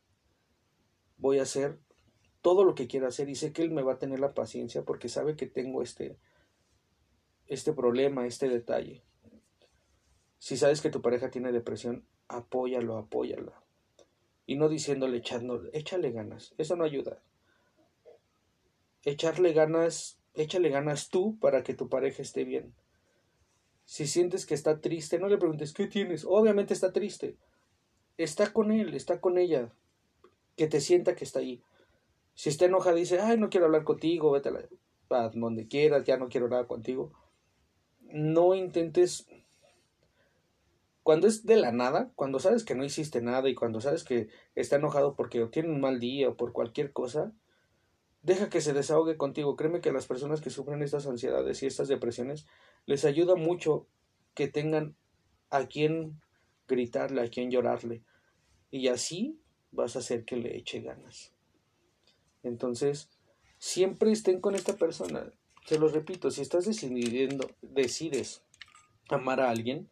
voy 1.18 1.38
a 1.38 1.42
hacer 1.42 1.78
todo 2.40 2.64
lo 2.64 2.74
que 2.74 2.86
quiera 2.86 3.08
hacer 3.08 3.28
y 3.28 3.34
sé 3.34 3.52
que 3.52 3.60
él 3.60 3.72
me 3.72 3.82
va 3.82 3.94
a 3.94 3.98
tener 3.98 4.18
la 4.18 4.32
paciencia 4.32 4.82
porque 4.82 5.10
sabe 5.10 5.36
que 5.36 5.46
tengo 5.46 5.82
este 5.82 6.18
este 7.46 7.74
problema, 7.74 8.26
este 8.26 8.48
detalle. 8.48 9.04
Si 10.38 10.56
sabes 10.56 10.80
que 10.80 10.88
tu 10.88 11.02
pareja 11.02 11.30
tiene 11.30 11.52
depresión, 11.52 12.06
apóyalo, 12.28 12.96
apóyala 12.96 13.60
y 14.50 14.56
no 14.56 14.68
diciéndole 14.68 15.18
echando, 15.18 15.62
échale 15.72 16.10
ganas, 16.10 16.54
eso 16.58 16.74
no 16.74 16.82
ayuda. 16.82 17.22
Echarle 19.04 19.52
ganas, 19.52 20.18
échale 20.34 20.70
ganas 20.70 21.08
tú 21.08 21.38
para 21.38 21.62
que 21.62 21.72
tu 21.72 21.88
pareja 21.88 22.22
esté 22.22 22.42
bien. 22.42 22.74
Si 23.84 24.08
sientes 24.08 24.46
que 24.46 24.54
está 24.54 24.80
triste, 24.80 25.20
no 25.20 25.28
le 25.28 25.38
preguntes, 25.38 25.72
¿qué 25.72 25.86
tienes? 25.86 26.24
Obviamente 26.28 26.74
está 26.74 26.92
triste. 26.92 27.36
Está 28.16 28.52
con 28.52 28.72
él, 28.72 28.92
está 28.94 29.20
con 29.20 29.38
ella. 29.38 29.72
Que 30.56 30.66
te 30.66 30.80
sienta 30.80 31.14
que 31.14 31.22
está 31.22 31.38
ahí. 31.38 31.62
Si 32.34 32.48
está 32.48 32.64
enojada, 32.64 32.96
dice, 32.96 33.20
ay, 33.20 33.38
no 33.38 33.50
quiero 33.50 33.66
hablar 33.66 33.84
contigo, 33.84 34.32
vete 34.32 34.48
a, 34.48 35.16
a 35.16 35.28
donde 35.28 35.68
quieras, 35.68 36.02
ya 36.02 36.16
no 36.16 36.28
quiero 36.28 36.46
hablar 36.46 36.66
contigo. 36.66 37.12
No 38.00 38.56
intentes 38.56 39.28
cuando 41.02 41.26
es 41.26 41.46
de 41.46 41.56
la 41.56 41.72
nada, 41.72 42.10
cuando 42.14 42.38
sabes 42.38 42.64
que 42.64 42.74
no 42.74 42.84
hiciste 42.84 43.22
nada 43.22 43.48
y 43.48 43.54
cuando 43.54 43.80
sabes 43.80 44.04
que 44.04 44.28
está 44.54 44.76
enojado 44.76 45.14
porque 45.16 45.44
tiene 45.46 45.70
un 45.70 45.80
mal 45.80 45.98
día 45.98 46.28
o 46.28 46.36
por 46.36 46.52
cualquier 46.52 46.92
cosa, 46.92 47.32
deja 48.22 48.50
que 48.50 48.60
se 48.60 48.72
desahogue 48.72 49.16
contigo. 49.16 49.56
Créeme 49.56 49.80
que 49.80 49.88
a 49.88 49.94
las 49.94 50.06
personas 50.06 50.40
que 50.40 50.50
sufren 50.50 50.82
estas 50.82 51.06
ansiedades 51.06 51.62
y 51.62 51.66
estas 51.66 51.88
depresiones 51.88 52.46
les 52.86 53.04
ayuda 53.04 53.34
mucho 53.34 53.86
que 54.34 54.48
tengan 54.48 54.94
a 55.48 55.66
quien 55.66 56.20
gritarle, 56.68 57.22
a 57.22 57.28
quien 57.28 57.50
llorarle. 57.50 58.02
Y 58.70 58.88
así 58.88 59.40
vas 59.72 59.96
a 59.96 60.00
hacer 60.00 60.24
que 60.24 60.36
le 60.36 60.56
eche 60.56 60.80
ganas. 60.80 61.32
Entonces, 62.42 63.10
siempre 63.58 64.12
estén 64.12 64.40
con 64.40 64.54
esta 64.54 64.74
persona. 64.76 65.32
Se 65.66 65.78
los 65.78 65.92
repito, 65.92 66.30
si 66.30 66.42
estás 66.42 66.66
decidiendo, 66.66 67.50
decides 67.62 68.42
amar 69.08 69.40
a 69.40 69.50
alguien, 69.50 69.88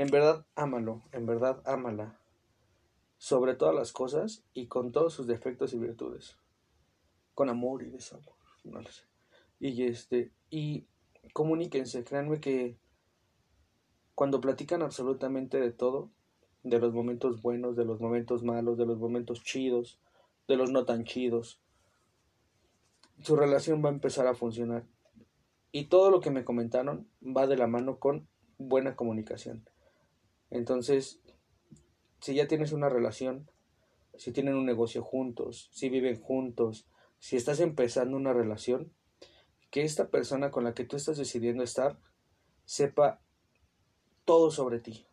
en 0.00 0.08
verdad, 0.08 0.46
ámalo, 0.54 1.02
en 1.12 1.26
verdad, 1.26 1.60
ámala, 1.66 2.18
sobre 3.18 3.54
todas 3.54 3.74
las 3.74 3.92
cosas 3.92 4.42
y 4.54 4.66
con 4.66 4.92
todos 4.92 5.12
sus 5.12 5.26
defectos 5.26 5.74
y 5.74 5.78
virtudes, 5.78 6.38
con 7.34 7.50
amor 7.50 7.82
y 7.82 7.90
desamor, 7.90 8.34
no 8.64 8.80
lo 8.80 8.90
sé. 8.90 9.02
Y 9.58 9.82
este, 9.82 10.32
y 10.48 10.86
comuníquense, 11.34 12.02
créanme 12.02 12.40
que 12.40 12.78
cuando 14.14 14.40
platican 14.40 14.80
absolutamente 14.80 15.60
de 15.60 15.70
todo, 15.70 16.08
de 16.62 16.78
los 16.78 16.94
momentos 16.94 17.42
buenos, 17.42 17.76
de 17.76 17.84
los 17.84 18.00
momentos 18.00 18.42
malos, 18.42 18.78
de 18.78 18.86
los 18.86 18.98
momentos 18.98 19.42
chidos, 19.42 20.00
de 20.48 20.56
los 20.56 20.70
no 20.70 20.86
tan 20.86 21.04
chidos, 21.04 21.60
su 23.22 23.36
relación 23.36 23.84
va 23.84 23.90
a 23.90 23.92
empezar 23.92 24.26
a 24.26 24.34
funcionar. 24.34 24.82
Y 25.72 25.88
todo 25.88 26.10
lo 26.10 26.20
que 26.20 26.30
me 26.30 26.46
comentaron 26.46 27.06
va 27.22 27.46
de 27.46 27.58
la 27.58 27.66
mano 27.66 27.98
con 27.98 28.26
buena 28.56 28.96
comunicación. 28.96 29.68
Entonces, 30.50 31.20
si 32.20 32.34
ya 32.34 32.46
tienes 32.46 32.72
una 32.72 32.88
relación, 32.88 33.48
si 34.16 34.32
tienen 34.32 34.54
un 34.54 34.66
negocio 34.66 35.02
juntos, 35.02 35.70
si 35.72 35.88
viven 35.88 36.20
juntos, 36.20 36.86
si 37.18 37.36
estás 37.36 37.60
empezando 37.60 38.16
una 38.16 38.32
relación, 38.32 38.92
que 39.70 39.82
esta 39.82 40.08
persona 40.08 40.50
con 40.50 40.64
la 40.64 40.74
que 40.74 40.84
tú 40.84 40.96
estás 40.96 41.16
decidiendo 41.16 41.62
estar 41.62 41.98
sepa 42.64 43.20
todo 44.24 44.50
sobre 44.50 44.80
ti. 44.80 45.06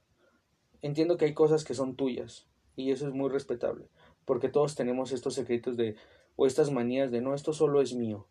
Entiendo 0.82 1.18
que 1.18 1.26
hay 1.26 1.34
cosas 1.34 1.64
que 1.64 1.74
son 1.74 1.96
tuyas 1.96 2.48
y 2.76 2.92
eso 2.92 3.08
es 3.08 3.14
muy 3.14 3.30
respetable, 3.30 3.90
porque 4.26 4.50
todos 4.50 4.76
tenemos 4.76 5.12
estos 5.12 5.36
secretos 5.36 5.78
de 5.78 5.96
o 6.36 6.46
estas 6.46 6.72
manías 6.72 7.12
de 7.12 7.22
no, 7.22 7.34
esto 7.34 7.54
solo 7.54 7.82
es 7.82 7.96
mío, 7.96 8.28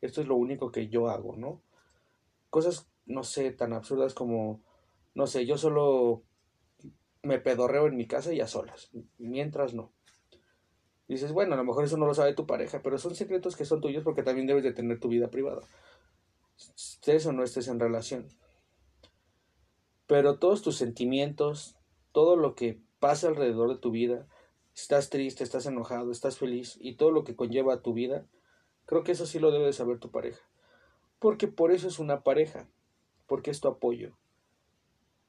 esto 0.00 0.20
es 0.20 0.26
lo 0.26 0.36
único 0.36 0.72
que 0.72 0.88
yo 0.88 1.08
hago, 1.08 1.36
¿no? 1.36 1.62
Cosas, 2.48 2.88
no 3.06 3.22
sé, 3.22 3.50
tan 3.50 3.72
absurdas 3.72 4.14
como, 4.14 4.62
no 5.14 5.26
sé, 5.26 5.44
yo 5.46 5.58
solo 5.58 6.22
me 7.22 7.38
pedorreo 7.38 7.86
en 7.86 7.96
mi 7.96 8.06
casa 8.06 8.32
y 8.32 8.40
a 8.40 8.46
solas, 8.46 8.90
mientras 9.18 9.74
no. 9.74 9.92
Dices, 11.08 11.32
bueno, 11.32 11.54
a 11.54 11.56
lo 11.56 11.64
mejor 11.64 11.84
eso 11.84 11.96
no 11.96 12.06
lo 12.06 12.14
sabe 12.14 12.34
tu 12.34 12.46
pareja, 12.46 12.82
pero 12.82 12.96
son 12.98 13.14
secretos 13.14 13.56
que 13.56 13.64
son 13.64 13.80
tuyos 13.80 14.04
porque 14.04 14.22
también 14.22 14.46
debes 14.46 14.62
de 14.62 14.72
tener 14.72 15.00
tu 15.00 15.08
vida 15.08 15.28
privada. 15.28 15.62
Estés 16.56 17.26
o 17.26 17.32
no 17.32 17.42
estés 17.42 17.68
en 17.68 17.80
relación. 17.80 18.28
Pero 20.06 20.38
todos 20.38 20.62
tus 20.62 20.76
sentimientos, 20.76 21.76
todo 22.12 22.36
lo 22.36 22.54
que 22.54 22.80
pasa 23.00 23.28
alrededor 23.28 23.70
de 23.70 23.78
tu 23.80 23.90
vida, 23.90 24.28
estás 24.74 25.10
triste, 25.10 25.42
estás 25.42 25.66
enojado, 25.66 26.12
estás 26.12 26.38
feliz 26.38 26.78
y 26.80 26.94
todo 26.94 27.10
lo 27.10 27.24
que 27.24 27.36
conlleva 27.36 27.74
a 27.74 27.82
tu 27.82 27.92
vida, 27.92 28.26
creo 28.86 29.02
que 29.02 29.12
eso 29.12 29.26
sí 29.26 29.38
lo 29.38 29.50
debe 29.50 29.66
de 29.66 29.72
saber 29.72 29.98
tu 29.98 30.10
pareja. 30.10 30.40
Porque 31.18 31.48
por 31.48 31.72
eso 31.72 31.88
es 31.88 31.98
una 31.98 32.22
pareja, 32.22 32.68
porque 33.26 33.50
es 33.50 33.60
tu 33.60 33.68
apoyo, 33.68 34.16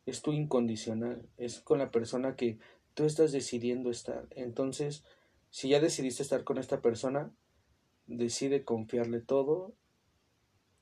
es 0.06 0.22
tu 0.22 0.32
incondicional, 0.32 1.28
es 1.38 1.60
con 1.60 1.80
la 1.80 1.92
persona 1.92 2.36
que 2.36 2.60
tú 2.94 3.06
estás 3.06 3.32
decidiendo 3.32 3.90
estar. 3.90 4.28
Entonces, 4.32 5.04
si 5.50 5.70
ya 5.70 5.80
decidiste 5.80 6.24
estar 6.24 6.44
con 6.44 6.58
esta 6.58 6.82
persona, 6.82 7.32
decide 8.08 8.64
confiarle 8.64 9.22
todo, 9.22 9.74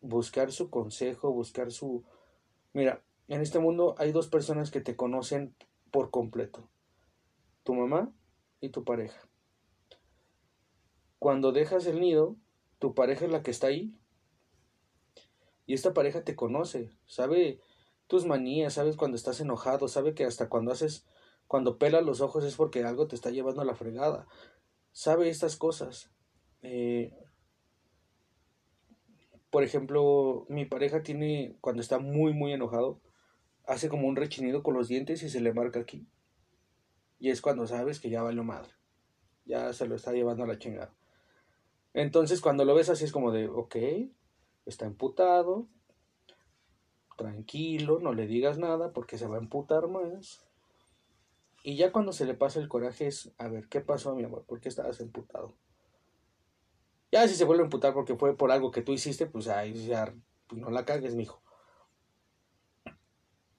buscar 0.02 0.52
su 0.52 0.70
consejo, 0.70 1.32
buscar 1.32 1.72
su... 1.72 2.04
Mira, 2.74 3.04
en 3.28 3.42
este 3.42 3.60
mundo 3.60 3.96
hay 3.98 4.12
dos 4.12 4.28
personas 4.28 4.72
que 4.72 4.82
te 4.82 4.96
conocen 4.96 5.56
por 5.92 6.12
completo, 6.12 6.70
tu 7.64 7.74
mamá 7.74 8.12
y 8.62 8.70
tu 8.70 8.84
pareja. 8.84 9.28
Cuando 11.20 11.52
dejas 11.52 11.86
el 11.86 12.00
nido, 12.00 12.38
tu 12.80 12.94
pareja 12.94 13.26
es 13.26 13.32
la 13.32 13.44
que 13.44 13.52
está 13.52 13.68
ahí. 13.68 13.94
Y 15.66 15.74
esta 15.74 15.94
pareja 15.94 16.24
te 16.24 16.36
conoce, 16.36 16.90
sabe 17.06 17.60
tus 18.10 18.26
manías, 18.26 18.74
sabes 18.74 18.96
cuando 18.96 19.16
estás 19.16 19.40
enojado, 19.40 19.88
sabe 19.88 20.16
que 20.16 20.26
hasta 20.26 20.50
cuando 20.50 20.72
haces, 20.72 21.06
cuando 21.46 21.78
pelas 21.78 22.04
los 22.04 22.22
ojos 22.22 22.44
es 22.44 22.56
porque 22.56 22.84
algo 22.84 23.08
te 23.08 23.16
está 23.16 23.30
llevando 23.30 23.62
a 23.62 23.66
la 23.66 23.76
fregada. 23.76 24.28
Sabe 24.92 25.30
estas 25.30 25.56
cosas. 25.58 26.10
Eh, 26.64 27.14
por 29.52 29.64
ejemplo, 29.64 30.48
mi 30.50 30.66
pareja 30.66 31.04
tiene, 31.04 31.56
cuando 31.62 31.84
está 31.84 32.00
muy, 32.00 32.34
muy 32.34 32.52
enojado, 32.52 33.00
hace 33.68 33.90
como 33.90 34.08
un 34.08 34.16
rechinido 34.16 34.64
con 34.64 34.74
los 34.74 34.88
dientes 34.88 35.22
y 35.22 35.30
se 35.30 35.40
le 35.40 35.54
marca 35.54 35.80
aquí. 35.80 36.08
Y 37.20 37.30
es 37.30 37.42
cuando 37.42 37.68
sabes 37.68 38.00
que 38.00 38.10
ya 38.10 38.24
va 38.24 38.32
lo 38.32 38.44
madre. 38.44 38.72
Ya 39.46 39.72
se 39.72 39.88
lo 39.88 39.94
está 39.94 40.14
llevando 40.14 40.46
a 40.46 40.48
la 40.48 40.58
chingada. 40.58 40.96
Entonces, 41.94 42.42
cuando 42.42 42.66
lo 42.66 42.74
ves 42.74 42.90
así 42.90 43.06
es 43.06 43.12
como 43.12 43.32
de, 43.32 43.48
ok, 43.48 43.76
está 44.66 44.88
emputado, 44.88 45.68
tranquilo, 47.20 48.00
no 48.00 48.14
le 48.14 48.28
digas 48.28 48.58
nada 48.58 48.94
porque 48.94 49.18
se 49.18 49.28
va 49.28 49.36
a 49.36 49.40
emputar 49.40 49.90
más. 49.90 50.42
Y 51.64 51.76
ya 51.76 51.92
cuando 51.92 52.14
se 52.14 52.26
le 52.26 52.34
pasa 52.34 52.62
el 52.62 52.70
coraje 52.70 53.08
es, 53.08 53.34
a 53.38 53.50
ver, 53.50 53.68
¿qué 53.68 53.82
pasó, 53.82 54.16
mi 54.16 54.24
amor? 54.24 54.46
¿Por 54.46 54.62
qué 54.62 54.70
estabas 54.70 55.02
emputado? 55.02 55.54
Ya 57.12 57.28
si 57.28 57.36
se 57.36 57.44
vuelve 57.44 57.64
a 57.64 57.66
emputar 57.66 57.94
porque 57.94 58.16
fue 58.16 58.38
por 58.38 58.52
algo 58.52 58.72
que 58.72 58.82
tú 58.82 58.94
hiciste, 58.94 59.26
pues 59.26 59.50
ahí 59.50 59.74
ya 59.86 60.16
pues, 60.48 60.62
no 60.62 60.70
la 60.70 60.86
cagues, 60.86 61.16
mijo. 61.16 61.42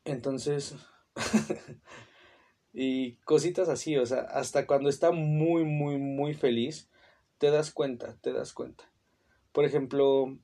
Entonces, 0.06 0.76
y 2.72 3.16
cositas 3.16 3.68
así, 3.68 3.98
o 3.98 4.06
sea, 4.06 4.20
hasta 4.20 4.66
cuando 4.66 4.88
está 4.88 5.10
muy, 5.10 5.64
muy, 5.64 5.98
muy 5.98 6.32
feliz, 6.32 6.88
te 7.36 7.50
das 7.50 7.70
cuenta, 7.72 8.16
te 8.22 8.32
das 8.32 8.54
cuenta. 8.54 8.90
Por 9.52 9.66
ejemplo, 9.66 10.38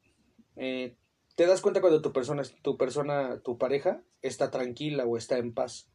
eh, 0.56 0.98
te 1.36 1.46
das 1.46 1.60
cuenta 1.60 1.82
cuando 1.82 2.00
tu 2.00 2.12
persona, 2.12 2.42
tu 2.62 2.78
persona, 2.78 3.40
tu 3.42 3.58
pareja 3.58 4.02
está 4.22 4.50
tranquila 4.50 5.04
o 5.04 5.18
está 5.18 5.36
en 5.36 5.52
paz. 5.52 5.90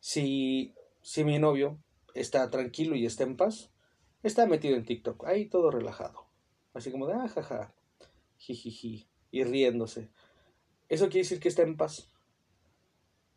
Si, 0.00 0.74
si 1.00 1.24
mi 1.24 1.38
novio 1.38 1.78
está 2.14 2.50
tranquilo 2.50 2.96
y 2.96 3.06
está 3.06 3.22
en 3.22 3.36
paz, 3.36 3.70
está 4.24 4.46
metido 4.46 4.76
en 4.76 4.84
TikTok, 4.84 5.24
ahí 5.26 5.48
todo 5.48 5.70
relajado. 5.70 6.26
Así 6.74 6.90
como 6.90 7.06
de, 7.06 7.14
ah, 7.14 7.28
jaja, 7.28 7.72
jijiji, 8.36 9.08
y 9.30 9.44
riéndose. 9.44 10.10
Eso 10.88 11.06
quiere 11.06 11.20
decir 11.20 11.38
que 11.38 11.48
está 11.48 11.62
en 11.62 11.76
paz. 11.76 12.10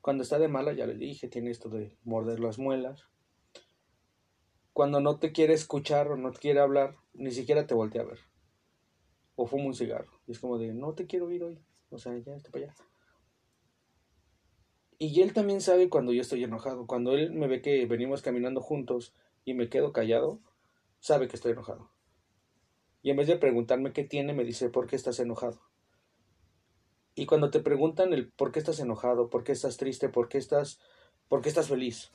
Cuando 0.01 0.23
está 0.23 0.39
de 0.39 0.47
mala, 0.47 0.73
ya 0.73 0.87
le 0.87 0.95
dije, 0.95 1.27
tiene 1.27 1.51
esto 1.51 1.69
de 1.69 1.95
morder 2.03 2.39
las 2.39 2.57
muelas. 2.57 3.05
Cuando 4.73 5.01
no 5.01 5.19
te 5.19 5.31
quiere 5.31 5.53
escuchar 5.53 6.07
o 6.07 6.17
no 6.17 6.31
te 6.31 6.39
quiere 6.39 6.61
hablar, 6.61 6.95
ni 7.13 7.31
siquiera 7.31 7.67
te 7.67 7.75
voltea 7.75 8.01
a 8.01 8.05
ver. 8.05 8.28
O 9.41 9.45
fuma 9.45 9.67
un 9.67 9.73
cigarro. 9.73 10.11
Y 10.27 10.33
es 10.33 10.39
como 10.39 10.57
de, 10.57 10.73
no 10.73 10.93
te 10.95 11.05
quiero 11.05 11.27
oír 11.27 11.41
hoy. 11.45 11.57
O 11.91 11.97
sea, 11.97 12.17
ya 12.17 12.35
está 12.35 12.51
para 12.51 12.65
allá. 12.65 12.75
Y 14.97 15.21
él 15.21 15.31
también 15.31 15.61
sabe 15.61 15.87
cuando 15.87 16.11
yo 16.11 16.19
estoy 16.19 16.43
enojado. 16.43 16.85
Cuando 16.87 17.13
él 17.13 17.31
me 17.31 17.47
ve 17.47 17.61
que 17.61 17.85
venimos 17.85 18.21
caminando 18.21 18.59
juntos 18.59 19.13
y 19.45 19.53
me 19.53 19.69
quedo 19.69 19.93
callado, 19.93 20.41
sabe 20.99 21.29
que 21.29 21.37
estoy 21.37 21.53
enojado. 21.53 21.89
Y 23.01 23.11
en 23.11 23.15
vez 23.15 23.27
de 23.27 23.37
preguntarme 23.37 23.93
qué 23.93 24.03
tiene, 24.03 24.33
me 24.33 24.43
dice, 24.43 24.67
¿por 24.67 24.87
qué 24.87 24.97
estás 24.97 25.21
enojado? 25.21 25.61
Y 27.15 27.25
cuando 27.25 27.49
te 27.49 27.61
preguntan 27.61 28.11
el 28.11 28.29
por 28.29 28.51
qué 28.51 28.59
estás 28.59 28.81
enojado, 28.81 29.29
por 29.29 29.45
qué 29.45 29.53
estás 29.53 29.77
triste, 29.77 30.09
por 30.09 30.27
qué 30.27 30.37
estás, 30.37 30.81
por 31.29 31.41
qué 31.41 31.47
estás 31.47 31.69
feliz, 31.69 32.11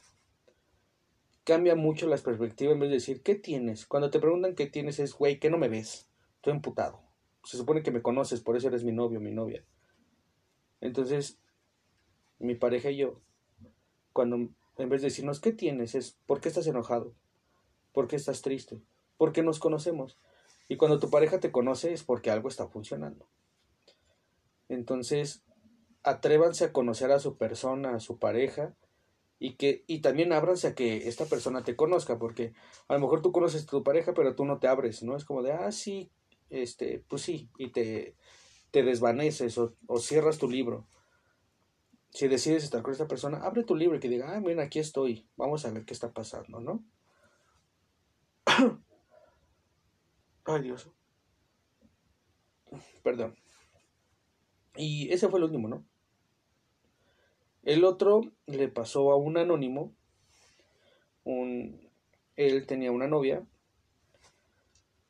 cambia 1.45 1.75
mucho 1.75 2.07
la 2.07 2.19
perspectiva 2.19 2.75
en 2.75 2.81
vez 2.81 2.91
de 2.91 2.97
decir, 2.97 3.23
¿qué 3.23 3.35
tienes? 3.35 3.87
Cuando 3.87 4.11
te 4.11 4.21
preguntan 4.21 4.55
qué 4.55 4.67
tienes 4.67 4.99
es, 4.99 5.15
güey, 5.15 5.39
¿qué 5.39 5.49
no 5.49 5.57
me 5.57 5.69
ves? 5.71 6.07
Estoy 6.37 6.53
emputado. 6.53 7.04
Se 7.45 7.57
supone 7.57 7.83
que 7.83 7.91
me 7.91 8.03
conoces, 8.03 8.41
por 8.41 8.57
eso 8.57 8.69
eres 8.69 8.85
mi 8.85 8.93
novio, 8.93 9.21
mi 9.21 9.31
novia. 9.31 9.65
Entonces, 10.81 11.39
mi 12.39 12.55
pareja 12.55 12.91
y 12.91 12.97
yo, 12.97 13.21
cuando 14.13 14.37
en 14.37 14.89
vez 14.89 15.03
de 15.03 15.09
decirnos, 15.09 15.41
¿qué 15.41 15.53
tienes? 15.53 15.95
Es, 15.95 16.19
¿por 16.27 16.41
qué 16.41 16.49
estás 16.49 16.67
enojado? 16.67 17.15
¿Por 17.93 18.09
qué 18.09 18.17
estás 18.17 18.43
triste? 18.43 18.81
Porque 19.17 19.43
nos 19.43 19.59
conocemos. 19.59 20.19
Y 20.69 20.77
cuando 20.77 20.99
tu 20.99 21.11
pareja 21.11 21.41
te 21.41 21.53
conoce 21.53 21.93
es 21.93 22.03
porque 22.03 22.31
algo 22.31 22.49
está 22.49 22.67
funcionando. 22.67 23.29
Entonces, 24.69 25.43
atrévanse 26.03 26.65
a 26.65 26.73
conocer 26.73 27.13
a 27.13 27.19
su 27.19 27.37
persona, 27.37 27.95
a 27.95 28.01
su 28.01 28.19
pareja, 28.19 28.75
y 29.39 29.57
que 29.57 29.85
y 29.87 30.01
también 30.01 30.33
ábranse 30.33 30.69
a 30.69 30.75
que 30.75 31.09
esta 31.09 31.27
persona 31.27 31.65
te 31.65 31.77
conozca, 31.77 32.19
porque 32.19 32.55
a 32.89 32.95
lo 32.95 33.01
mejor 33.01 33.21
tú 33.21 33.33
conoces 33.33 33.65
a 33.65 33.67
tu 33.67 33.83
pareja, 33.83 34.15
pero 34.15 34.35
tú 34.35 34.45
no 34.45 34.59
te 34.59 34.69
abres, 34.69 35.03
¿no? 35.03 35.17
Es 35.17 35.25
como 35.25 35.43
de, 35.43 35.53
ah, 35.53 35.71
sí, 35.71 36.11
este, 36.51 37.05
pues 37.09 37.23
sí, 37.23 37.51
y 37.59 37.71
te, 37.71 38.17
te 38.71 38.83
desvaneces 38.83 39.57
o, 39.59 39.75
o 39.87 39.99
cierras 39.99 40.39
tu 40.39 40.51
libro. 40.51 40.87
Si 42.11 42.29
decides 42.29 42.65
estar 42.65 42.83
con 42.83 42.93
esta 42.93 43.09
persona, 43.09 43.39
abre 43.39 43.65
tu 43.65 43.75
libro 43.75 43.97
y 43.97 44.01
que 44.01 44.09
diga, 44.09 44.37
ah, 44.37 44.41
mira, 44.41 44.63
aquí 44.63 44.79
estoy, 44.79 45.29
vamos 45.37 45.65
a 45.65 45.73
ver 45.73 45.85
qué 45.85 45.95
está 45.95 46.13
pasando, 46.13 46.61
¿no? 46.61 46.85
Ay, 50.45 50.63
Dios. 50.63 50.91
Perdón. 53.03 53.35
Y 54.77 55.13
ese 55.13 55.29
fue 55.29 55.39
el 55.39 55.45
último, 55.45 55.69
¿no? 55.69 55.85
El 57.63 57.85
otro 57.85 58.21
le 58.47 58.69
pasó 58.69 59.11
a 59.13 59.17
un 59.17 59.39
anónimo. 59.39 59.95
Un, 61.25 61.91
él 62.37 62.67
tenía 62.67 62.93
una 62.93 63.07
novia 63.07 63.47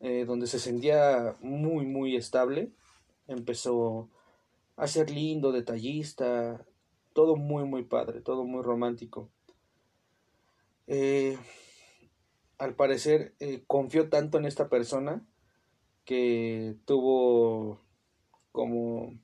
eh, 0.05 0.27
donde 0.27 0.47
se 0.47 0.59
sentía 0.59 1.35
muy, 1.41 1.87
muy 1.87 2.15
estable. 2.15 2.71
Empezó 3.27 4.11
a 4.77 4.87
ser 4.87 5.09
lindo, 5.09 5.51
detallista, 5.51 6.63
todo 7.15 7.37
muy, 7.37 7.65
muy 7.65 7.85
padre, 7.85 8.21
todo 8.21 8.45
muy 8.45 8.63
romántico. 8.63 9.31
Eh, 10.89 11.39
al 12.59 12.77
parecer 12.77 13.35
eh, 13.41 13.65
confió 13.67 14.11
tanto 14.11 14.37
en 14.37 14.45
esta 14.45 14.69
persona 14.69 15.27
que 16.05 16.77
tuvo 16.85 17.81
como 18.53 19.19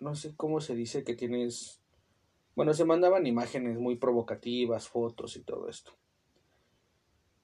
no 0.00 0.16
sé 0.16 0.34
cómo 0.34 0.60
se 0.60 0.74
dice 0.74 1.04
que 1.04 1.14
tienes, 1.14 1.80
bueno, 2.56 2.74
se 2.74 2.84
mandaban 2.84 3.24
imágenes 3.28 3.78
muy 3.78 3.94
provocativas, 3.94 4.88
fotos 4.88 5.36
y 5.36 5.44
todo 5.44 5.68
esto. 5.68 5.92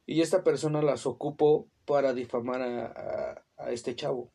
Y 0.06 0.20
esta 0.20 0.44
persona 0.44 0.82
las 0.82 1.06
ocupó 1.06 1.68
para 1.84 2.12
difamar 2.12 2.62
a, 2.62 3.44
a, 3.56 3.70
este 3.70 3.94
chavo. 3.96 4.32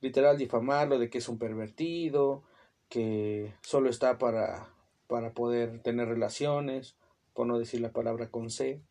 Literal, 0.00 0.38
difamarlo 0.38 0.98
de 0.98 1.10
que 1.10 1.18
es 1.18 1.28
un 1.28 1.38
pervertido, 1.38 2.44
que 2.88 3.54
solo 3.62 3.90
está 3.90 4.18
para, 4.18 4.72
para 5.06 5.34
poder 5.34 5.82
tener 5.82 6.08
relaciones, 6.08 6.96
por 7.34 7.46
no 7.46 7.58
decir 7.58 7.80
la 7.80 7.92
palabra 7.92 8.30
con 8.30 8.50
C 8.50 8.82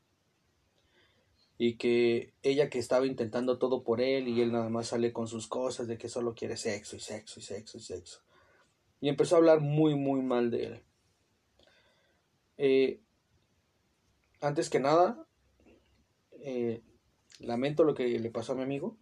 y 1.57 1.77
que 1.77 2.33
ella 2.43 2.69
que 2.69 2.79
estaba 2.79 3.05
intentando 3.07 3.57
todo 3.57 3.83
por 3.83 3.99
él 3.99 4.27
y 4.27 4.41
él 4.41 4.51
nada 4.51 4.69
más 4.69 4.87
sale 4.87 5.11
con 5.11 5.27
sus 5.27 5.47
cosas 5.47 5.87
de 5.87 5.97
que 5.97 6.07
solo 6.07 6.35
quiere 6.35 6.55
sexo 6.55 6.95
y 6.95 6.99
sexo 6.99 7.39
y 7.39 7.43
sexo 7.43 7.77
y 7.77 7.81
sexo. 7.81 8.21
Y 9.01 9.09
empezó 9.09 9.35
a 9.35 9.39
hablar 9.39 9.61
muy 9.61 9.95
muy 9.95 10.21
mal 10.21 10.51
de 10.51 10.63
él. 10.65 10.83
Eh, 12.57 13.01
antes 14.39 14.69
que 14.69 14.79
nada, 14.79 15.26
eh, 16.49 16.81
lamento 17.39 17.83
lo 17.83 17.93
que 17.93 18.07
le 18.07 18.31
pasó 18.31 18.53
a 18.53 18.55
mi 18.55 18.63
amigo. 18.63 18.97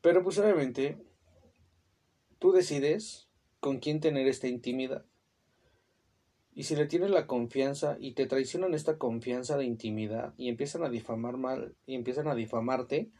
Pero 0.00 0.22
pues 0.22 0.38
obviamente 0.38 0.96
tú 2.38 2.50
decides 2.50 3.28
con 3.60 3.78
quién 3.78 4.00
tener 4.00 4.26
esta 4.26 4.48
intimidad. 4.48 5.04
Y 6.54 6.62
si 6.62 6.76
le 6.76 6.86
tienes 6.86 7.10
la 7.10 7.26
confianza 7.26 7.98
y 8.00 8.14
te 8.14 8.26
traicionan 8.26 8.72
esta 8.72 8.96
confianza 8.96 9.58
de 9.58 9.66
intimidad 9.66 10.32
y 10.38 10.48
empiezan 10.48 10.82
a 10.82 10.88
difamar 10.88 11.36
mal 11.36 11.76
y 11.84 11.94
empiezan 11.94 12.26
a 12.26 12.34
difamarte, 12.34 13.10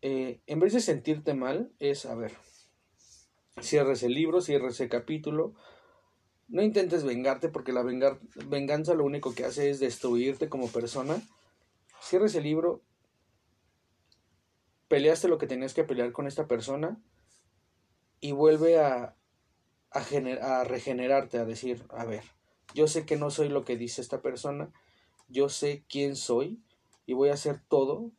eh, 0.00 0.40
en 0.46 0.60
vez 0.60 0.72
de 0.72 0.80
sentirte 0.80 1.34
mal, 1.34 1.72
es, 1.80 2.06
a 2.06 2.14
ver, 2.14 2.32
cierres 3.60 4.04
el 4.04 4.14
libro, 4.14 4.40
cierres 4.40 4.80
el 4.80 4.88
capítulo, 4.88 5.54
no 6.50 6.62
intentes 6.62 7.04
vengarte 7.04 7.48
porque 7.48 7.72
la 7.72 7.82
venganza 7.82 8.94
lo 8.94 9.04
único 9.04 9.34
que 9.34 9.44
hace 9.44 9.70
es 9.70 9.78
destruirte 9.78 10.48
como 10.48 10.68
persona. 10.68 11.22
Cierres 12.02 12.34
el 12.34 12.42
libro, 12.42 12.82
peleaste 14.88 15.28
lo 15.28 15.38
que 15.38 15.46
tenías 15.46 15.74
que 15.74 15.84
pelear 15.84 16.10
con 16.10 16.26
esta 16.26 16.48
persona 16.48 17.00
y 18.20 18.32
vuelve 18.32 18.80
a, 18.80 19.14
a, 19.92 20.64
regenerarte, 20.64 21.38
a 21.38 21.44
decir, 21.44 21.84
a 21.90 22.04
ver, 22.04 22.24
yo 22.74 22.88
sé 22.88 23.06
que 23.06 23.16
no 23.16 23.30
soy 23.30 23.48
lo 23.48 23.64
que 23.64 23.76
dice 23.76 24.00
esta 24.00 24.20
persona, 24.20 24.72
yo 25.28 25.48
sé 25.48 25.84
quién 25.88 26.16
soy 26.16 26.60
y 27.06 27.12
voy 27.12 27.28
a 27.28 27.34
hacer 27.34 27.60
todo 27.68 28.10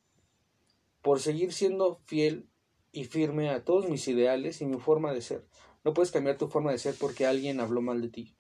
por 1.01 1.19
seguir 1.19 1.51
siendo 1.51 1.99
fiel 2.05 2.47
y 2.93 3.03
firme 3.03 3.49
a 3.49 3.65
todos 3.65 3.89
mis 3.89 4.07
ideales 4.07 4.61
y 4.61 4.65
mi 4.65 4.79
forma 4.79 5.11
de 5.13 5.21
ser. 5.21 5.45
No 5.83 5.93
puedes 5.93 6.11
cambiar 6.11 6.37
tu 6.37 6.47
forma 6.47 6.71
de 6.71 6.77
ser 6.77 6.95
porque 6.99 7.25
alguien 7.25 7.59
habló 7.59 7.81
mal 7.81 8.01
de 8.01 8.09
ti. 8.09 8.35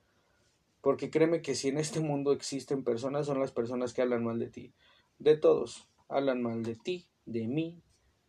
Porque 0.81 1.09
créeme 1.09 1.41
que 1.41 1.55
si 1.55 1.69
en 1.69 1.77
este 1.77 1.99
mundo 1.99 2.31
existen 2.31 2.83
personas, 2.83 3.25
son 3.25 3.39
las 3.39 3.51
personas 3.51 3.93
que 3.93 4.01
hablan 4.01 4.23
mal 4.23 4.39
de 4.39 4.49
ti. 4.49 4.73
De 5.19 5.37
todos. 5.37 5.87
Hablan 6.09 6.41
mal 6.41 6.63
de 6.63 6.75
ti, 6.75 7.07
de 7.25 7.47
mí, 7.47 7.81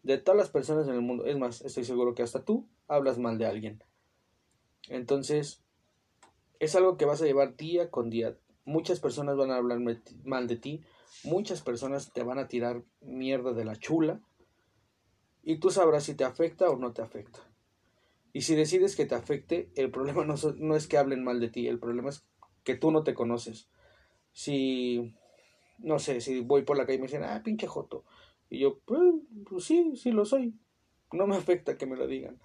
de 0.03 0.19
todas 0.19 0.39
las 0.39 0.51
personas 0.51 0.87
en 0.89 0.95
el 0.95 1.03
mundo. 1.03 1.25
Es 1.27 1.39
más, 1.39 1.63
estoy 1.63 1.85
seguro 1.85 2.15
que 2.15 2.23
hasta 2.23 2.45
tú 2.45 2.69
hablas 2.89 3.19
mal 3.19 3.39
de 3.39 3.47
alguien. 3.47 3.83
Entonces, 4.89 5.63
es 6.59 6.77
algo 6.77 6.97
que 6.97 7.05
vas 7.05 7.23
a 7.23 7.25
llevar 7.25 7.57
día 7.57 7.91
con 7.91 8.11
día. 8.11 8.37
Muchas 8.65 9.01
personas 9.01 9.37
van 9.37 9.51
a 9.51 9.57
hablar 9.57 9.81
mal 10.25 10.47
de 10.47 10.57
ti, 10.57 10.83
muchas 11.25 11.63
personas 11.63 12.13
te 12.13 12.23
van 12.23 12.39
a 12.39 12.47
tirar 12.47 12.85
mierda 13.01 13.53
de 13.53 13.65
la 13.65 13.75
chula 13.75 14.21
y 15.43 15.59
tú 15.59 15.71
sabrás 15.71 16.05
si 16.05 16.15
te 16.15 16.23
afecta 16.23 16.71
o 16.71 16.77
no 16.77 16.93
te 16.93 17.03
afecta. 17.03 17.41
Y 18.33 18.43
si 18.43 18.55
decides 18.55 18.97
que 18.97 19.07
te 19.07 19.15
afecte, 19.15 19.71
el 19.75 19.91
problema 19.91 20.25
no, 20.25 20.35
no 20.57 20.77
es 20.77 20.87
que 20.87 20.99
hablen 20.99 21.23
mal 21.23 21.41
de 21.41 21.49
ti, 21.49 21.69
el 21.69 21.79
problema 21.79 22.11
es 22.11 22.25
que 22.65 22.77
tú 22.77 22.91
no 22.91 23.03
te 23.03 23.15
conoces. 23.15 23.69
Si, 24.33 25.15
no 25.79 25.99
sé, 25.99 26.21
si 26.21 26.41
voy 26.41 26.63
por 26.63 26.77
la 26.77 26.87
calle 26.87 26.99
y 26.99 27.01
me 27.01 27.07
dicen, 27.07 27.25
ah, 27.25 27.43
pinche 27.45 27.67
joto, 27.67 28.05
y 28.53 28.59
yo, 28.59 28.81
pues, 28.85 29.01
pues 29.49 29.65
sí, 29.65 29.97
sí 29.97 30.11
lo 30.11 30.27
soy, 30.27 30.55
no 31.13 31.27
me 31.27 31.37
afecta 31.37 31.79
que 31.79 31.87
me 31.87 31.97
lo 31.97 32.07
digan. 32.07 32.39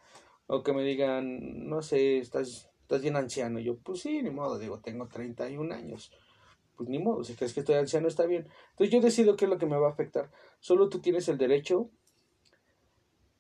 O 0.47 0.63
que 0.63 0.71
me 0.71 0.83
digan, 0.83 1.67
no 1.67 1.81
sé, 1.81 2.19
estás, 2.19 2.69
estás 2.81 3.01
bien 3.01 3.17
anciano. 3.17 3.59
Y 3.59 3.65
yo, 3.65 3.77
pues 3.77 3.99
sí, 3.99 4.21
ni 4.23 4.29
modo, 4.29 4.57
digo, 4.57 4.79
tengo 4.79 5.09
31 5.09 5.73
años. 5.73 6.13
pues 6.77 6.87
ni 6.89 6.99
modo, 6.99 7.25
si 7.25 7.33
crees 7.35 7.53
que 7.53 7.59
estoy 7.59 7.75
anciano 7.75 8.07
está 8.07 8.25
bien. 8.25 8.47
Entonces 8.71 8.93
yo 8.93 9.01
decido 9.01 9.35
qué 9.35 9.45
es 9.45 9.51
lo 9.51 9.57
que 9.57 9.65
me 9.65 9.77
va 9.77 9.87
a 9.87 9.91
afectar. 9.91 10.31
Solo 10.61 10.87
tú 10.87 10.99
tienes 10.99 11.27
el 11.27 11.37
derecho 11.37 11.89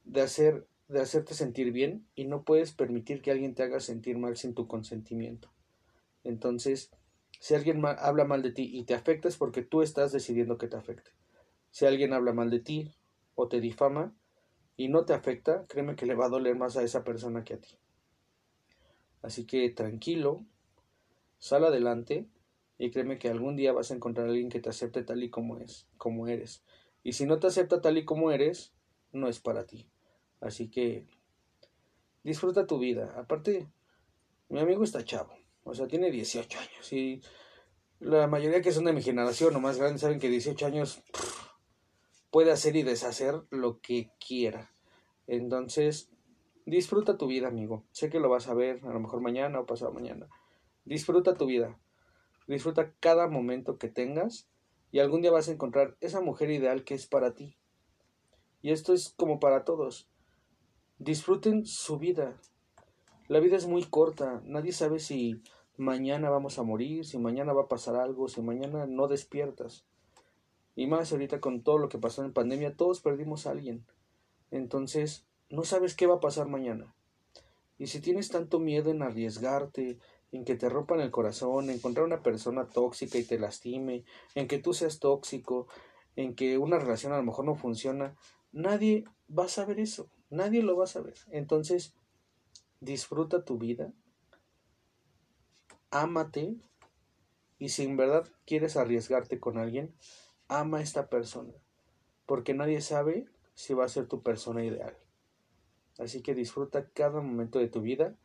de 0.03 0.21
hacer 0.21 0.67
de 0.87 1.01
hacerte 1.01 1.33
sentir 1.33 1.71
bien 1.71 2.07
y 2.15 2.25
no 2.25 2.43
puedes 2.43 2.71
permitir 2.71 3.21
que 3.21 3.31
alguien 3.31 3.55
te 3.55 3.63
haga 3.63 3.79
sentir 3.79 4.17
mal 4.17 4.37
sin 4.37 4.53
tu 4.53 4.67
consentimiento. 4.67 5.51
Entonces, 6.23 6.91
si 7.39 7.55
alguien 7.55 7.83
habla 7.85 8.25
mal 8.25 8.41
de 8.41 8.51
ti 8.51 8.69
y 8.71 8.83
te 8.83 8.93
afecta 8.93 9.27
es 9.27 9.37
porque 9.37 9.61
tú 9.61 9.81
estás 9.81 10.11
decidiendo 10.11 10.57
que 10.57 10.67
te 10.67 10.77
afecte. 10.77 11.11
Si 11.71 11.85
alguien 11.85 12.13
habla 12.13 12.33
mal 12.33 12.49
de 12.49 12.59
ti 12.59 12.95
o 13.35 13.47
te 13.47 13.59
difama 13.59 14.15
y 14.75 14.87
no 14.87 15.05
te 15.05 15.13
afecta, 15.13 15.65
créeme 15.67 15.95
que 15.95 16.05
le 16.05 16.15
va 16.15 16.25
a 16.25 16.29
doler 16.29 16.55
más 16.55 16.77
a 16.77 16.83
esa 16.83 17.03
persona 17.03 17.43
que 17.43 17.55
a 17.55 17.59
ti. 17.59 17.77
Así 19.21 19.45
que 19.45 19.69
tranquilo, 19.69 20.45
sal 21.37 21.65
adelante 21.65 22.27
y 22.77 22.91
créeme 22.91 23.17
que 23.17 23.29
algún 23.29 23.55
día 23.55 23.73
vas 23.73 23.91
a 23.91 23.95
encontrar 23.95 24.27
a 24.27 24.29
alguien 24.29 24.49
que 24.49 24.59
te 24.59 24.69
acepte 24.69 25.03
tal 25.03 25.23
y 25.23 25.29
como 25.29 25.57
es, 25.57 25.87
como 25.97 26.27
eres. 26.27 26.63
Y 27.03 27.13
si 27.13 27.25
no 27.25 27.39
te 27.39 27.47
acepta 27.47 27.81
tal 27.81 27.97
y 27.97 28.05
como 28.05 28.31
eres, 28.31 28.73
no 29.11 29.27
es 29.27 29.39
para 29.39 29.65
ti. 29.65 29.89
Así 30.39 30.69
que 30.69 31.05
disfruta 32.23 32.67
tu 32.67 32.79
vida. 32.79 33.13
Aparte, 33.17 33.67
mi 34.49 34.59
amigo 34.59 34.83
está 34.83 35.03
chavo, 35.03 35.33
o 35.63 35.73
sea, 35.73 35.87
tiene 35.87 36.11
18 36.11 36.59
años 36.59 36.93
y 36.93 37.21
la 37.99 38.27
mayoría 38.27 38.61
que 38.61 38.71
son 38.71 38.85
de 38.85 38.93
mi 38.93 39.01
generación 39.01 39.55
o 39.55 39.59
más 39.59 39.77
grandes 39.77 40.01
saben 40.01 40.19
que 40.19 40.29
18 40.29 40.65
años 40.65 41.01
puede 42.31 42.51
hacer 42.51 42.75
y 42.75 42.83
deshacer 42.83 43.41
lo 43.49 43.79
que 43.81 44.11
quiera. 44.25 44.71
Entonces, 45.25 46.11
disfruta 46.65 47.17
tu 47.17 47.27
vida, 47.27 47.47
amigo. 47.47 47.85
Sé 47.91 48.09
que 48.09 48.19
lo 48.19 48.29
vas 48.29 48.47
a 48.47 48.53
ver 48.53 48.81
a 48.85 48.93
lo 48.93 48.99
mejor 48.99 49.21
mañana 49.21 49.59
o 49.59 49.65
pasado 49.65 49.91
mañana. 49.91 50.27
Disfruta 50.85 51.33
tu 51.33 51.45
vida. 51.47 51.79
Disfruta 52.47 52.93
cada 52.99 53.27
momento 53.27 53.77
que 53.77 53.89
tengas 53.89 54.47
y 54.91 54.99
algún 54.99 55.21
día 55.21 55.31
vas 55.31 55.49
a 55.49 55.51
encontrar 55.51 55.97
esa 55.99 56.21
mujer 56.21 56.49
ideal 56.51 56.83
que 56.83 56.93
es 56.93 57.07
para 57.07 57.33
ti. 57.33 57.57
Y 58.61 58.71
esto 58.71 58.93
es 58.93 59.13
como 59.17 59.39
para 59.39 59.65
todos. 59.65 60.09
Disfruten 60.99 61.67
su 61.67 61.99
vida. 61.99 62.35
La 63.27 63.39
vida 63.39 63.55
es 63.55 63.67
muy 63.67 63.83
corta. 63.83 64.41
Nadie 64.45 64.71
sabe 64.71 64.97
si 64.97 65.43
mañana 65.77 66.31
vamos 66.31 66.57
a 66.57 66.63
morir, 66.63 67.05
si 67.05 67.19
mañana 67.19 67.53
va 67.53 67.63
a 67.63 67.67
pasar 67.67 67.95
algo, 67.95 68.27
si 68.27 68.41
mañana 68.41 68.87
no 68.87 69.07
despiertas. 69.07 69.85
Y 70.75 70.87
más 70.87 71.11
ahorita 71.11 71.39
con 71.39 71.61
todo 71.61 71.77
lo 71.77 71.87
que 71.87 71.99
pasó 71.99 72.25
en 72.25 72.33
pandemia, 72.33 72.75
todos 72.75 73.01
perdimos 73.01 73.45
a 73.45 73.51
alguien. 73.51 73.85
Entonces, 74.49 75.27
no 75.51 75.65
sabes 75.65 75.95
qué 75.95 76.07
va 76.07 76.15
a 76.15 76.19
pasar 76.19 76.47
mañana. 76.47 76.95
Y 77.77 77.87
si 77.87 77.99
tienes 77.99 78.29
tanto 78.29 78.59
miedo 78.59 78.89
en 78.89 79.03
arriesgarte, 79.03 79.99
en 80.31 80.45
que 80.45 80.55
te 80.55 80.67
rompan 80.67 80.99
el 81.01 81.11
corazón, 81.11 81.65
en 81.65 81.75
encontrar 81.75 82.07
una 82.07 82.23
persona 82.23 82.69
tóxica 82.69 83.19
y 83.19 83.23
te 83.23 83.37
lastime, 83.37 84.03
en 84.33 84.47
que 84.47 84.57
tú 84.57 84.73
seas 84.73 84.99
tóxico, 84.99 85.67
en 86.15 86.33
que 86.33 86.57
una 86.57 86.79
relación 86.79 87.13
a 87.13 87.17
lo 87.17 87.23
mejor 87.23 87.45
no 87.45 87.53
funciona, 87.53 88.15
nadie 88.51 89.05
va 89.29 89.45
a 89.45 89.49
saber 89.49 89.79
eso. 89.79 90.09
Nadie 90.29 90.63
lo 90.63 90.75
va 90.75 90.85
a 90.85 90.87
saber. 90.87 91.15
Entonces, 91.31 91.93
disfruta 92.79 93.45
tu 93.45 93.57
vida, 93.57 93.93
ámate 95.89 96.55
y 97.59 97.69
si 97.69 97.83
en 97.83 97.97
verdad 97.97 98.27
quieres 98.45 98.77
arriesgarte 98.77 99.39
con 99.39 99.57
alguien, 99.57 99.95
ama 100.47 100.77
a 100.77 100.81
esta 100.81 101.09
persona, 101.09 101.53
porque 102.25 102.53
nadie 102.53 102.81
sabe 102.81 103.25
si 103.55 103.73
va 103.73 103.85
a 103.85 103.89
ser 103.89 104.07
tu 104.07 104.21
persona 104.21 104.63
ideal. 104.63 104.95
Así 105.97 106.21
que 106.21 106.35
disfruta 106.35 106.89
cada 106.89 107.21
momento 107.21 107.57
de 107.57 107.67
tu 107.67 107.81
vida, 107.81 108.15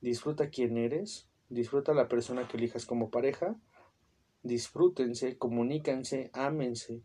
disfruta 0.00 0.48
quién 0.48 0.78
eres, 0.78 1.28
disfruta 1.50 1.92
la 1.92 2.08
persona 2.08 2.48
que 2.48 2.56
elijas 2.56 2.86
como 2.86 3.10
pareja, 3.10 3.56
disfrútense, 4.42 5.36
comunícanse, 5.36 6.30
ámense, 6.32 7.02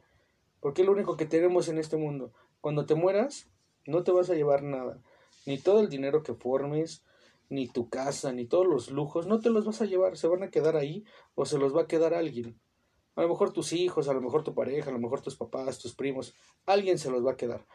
porque 0.62 0.82
es 0.82 0.86
lo 0.86 0.94
único 0.94 1.18
que 1.18 1.26
tenemos 1.26 1.68
en 1.68 1.78
este 1.78 1.98
mundo. 1.98 2.32
Cuando 2.62 2.86
te 2.86 2.96
mueras, 2.96 3.50
no 3.88 4.04
te 4.04 4.12
vas 4.12 4.30
a 4.30 4.36
llevar 4.36 4.64
nada. 4.64 5.02
Ni 5.46 5.58
todo 5.58 5.80
el 5.80 5.90
dinero 5.90 6.24
que 6.24 6.34
formes, 6.34 7.04
ni 7.50 7.68
tu 7.68 7.90
casa, 7.90 8.32
ni 8.32 8.46
todos 8.46 8.68
los 8.68 8.92
lujos, 8.92 9.28
no 9.28 9.40
te 9.40 9.50
los 9.50 9.66
vas 9.66 9.82
a 9.82 9.86
llevar, 9.86 10.18
se 10.18 10.28
van 10.28 10.44
a 10.44 10.52
quedar 10.52 10.76
ahí 10.76 11.06
o 11.36 11.46
se 11.46 11.58
los 11.58 11.76
va 11.76 11.84
a 11.84 11.88
quedar 11.88 12.14
alguien. 12.14 12.60
A 13.16 13.22
lo 13.22 13.30
mejor 13.30 13.52
tus 13.52 13.74
hijos, 13.74 14.08
a 14.08 14.14
lo 14.14 14.22
mejor 14.22 14.44
tu 14.44 14.54
pareja, 14.54 14.90
a 14.90 14.94
lo 14.94 15.00
mejor 15.00 15.22
tus 15.22 15.36
papás, 15.36 15.80
tus 15.80 15.96
primos, 15.96 16.36
alguien 16.66 17.00
se 17.00 17.10
los 17.10 17.26
va 17.26 17.32
a 17.32 17.38
quedar. 17.38 17.66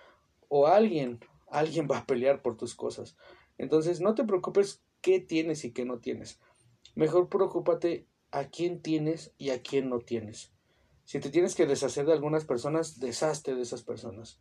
O 0.48 0.66
alguien, 0.66 1.18
alguien 1.48 1.88
va 1.90 1.98
a 1.98 2.06
pelear 2.06 2.42
por 2.42 2.56
tus 2.56 2.74
cosas. 2.74 3.16
Entonces 3.58 4.00
no 4.00 4.14
te 4.14 4.24
preocupes 4.24 4.82
qué 5.00 5.18
tienes 5.18 5.64
y 5.64 5.72
qué 5.72 5.84
no 5.84 5.98
tienes. 5.98 6.40
Mejor 6.94 7.28
preocúpate 7.28 8.06
a 8.30 8.44
quién 8.44 8.82
tienes 8.82 9.32
y 9.38 9.50
a 9.50 9.62
quién 9.62 9.88
no 9.88 9.98
tienes. 9.98 10.52
Si 11.04 11.20
te 11.20 11.30
tienes 11.30 11.54
que 11.54 11.66
deshacer 11.66 12.06
de 12.06 12.12
algunas 12.12 12.44
personas, 12.44 13.00
deshazte 13.00 13.54
de 13.54 13.62
esas 13.62 13.82
personas. 13.82 14.40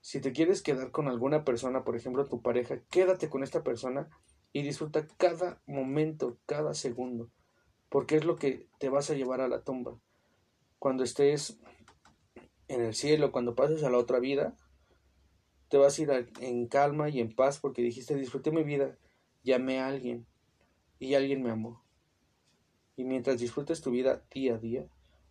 Si 0.00 0.20
te 0.20 0.32
quieres 0.32 0.62
quedar 0.62 0.90
con 0.90 1.08
alguna 1.08 1.44
persona, 1.44 1.84
por 1.84 1.96
ejemplo 1.96 2.26
tu 2.26 2.40
pareja, 2.40 2.80
quédate 2.90 3.28
con 3.28 3.42
esta 3.42 3.62
persona 3.62 4.08
y 4.52 4.62
disfruta 4.62 5.06
cada 5.18 5.60
momento, 5.66 6.38
cada 6.46 6.74
segundo, 6.74 7.30
porque 7.88 8.16
es 8.16 8.24
lo 8.24 8.36
que 8.36 8.66
te 8.78 8.88
vas 8.88 9.10
a 9.10 9.14
llevar 9.14 9.40
a 9.40 9.48
la 9.48 9.62
tumba. 9.62 9.98
Cuando 10.78 11.04
estés 11.04 11.58
en 12.68 12.82
el 12.82 12.94
cielo, 12.94 13.30
cuando 13.30 13.54
pases 13.54 13.82
a 13.84 13.90
la 13.90 13.98
otra 13.98 14.20
vida, 14.20 14.56
te 15.68 15.76
vas 15.76 15.98
a 15.98 16.02
ir 16.02 16.30
en 16.40 16.66
calma 16.66 17.10
y 17.10 17.20
en 17.20 17.34
paz 17.34 17.60
porque 17.60 17.82
dijiste, 17.82 18.14
disfruté 18.16 18.50
mi 18.50 18.62
vida, 18.62 18.96
llamé 19.42 19.80
a 19.80 19.88
alguien 19.88 20.26
y 20.98 21.14
alguien 21.14 21.42
me 21.42 21.50
amó. 21.50 21.84
Y 22.96 23.04
mientras 23.04 23.38
disfrutes 23.38 23.82
tu 23.82 23.90
vida 23.90 24.24
día 24.32 24.54
a 24.54 24.58
día, 24.58 24.86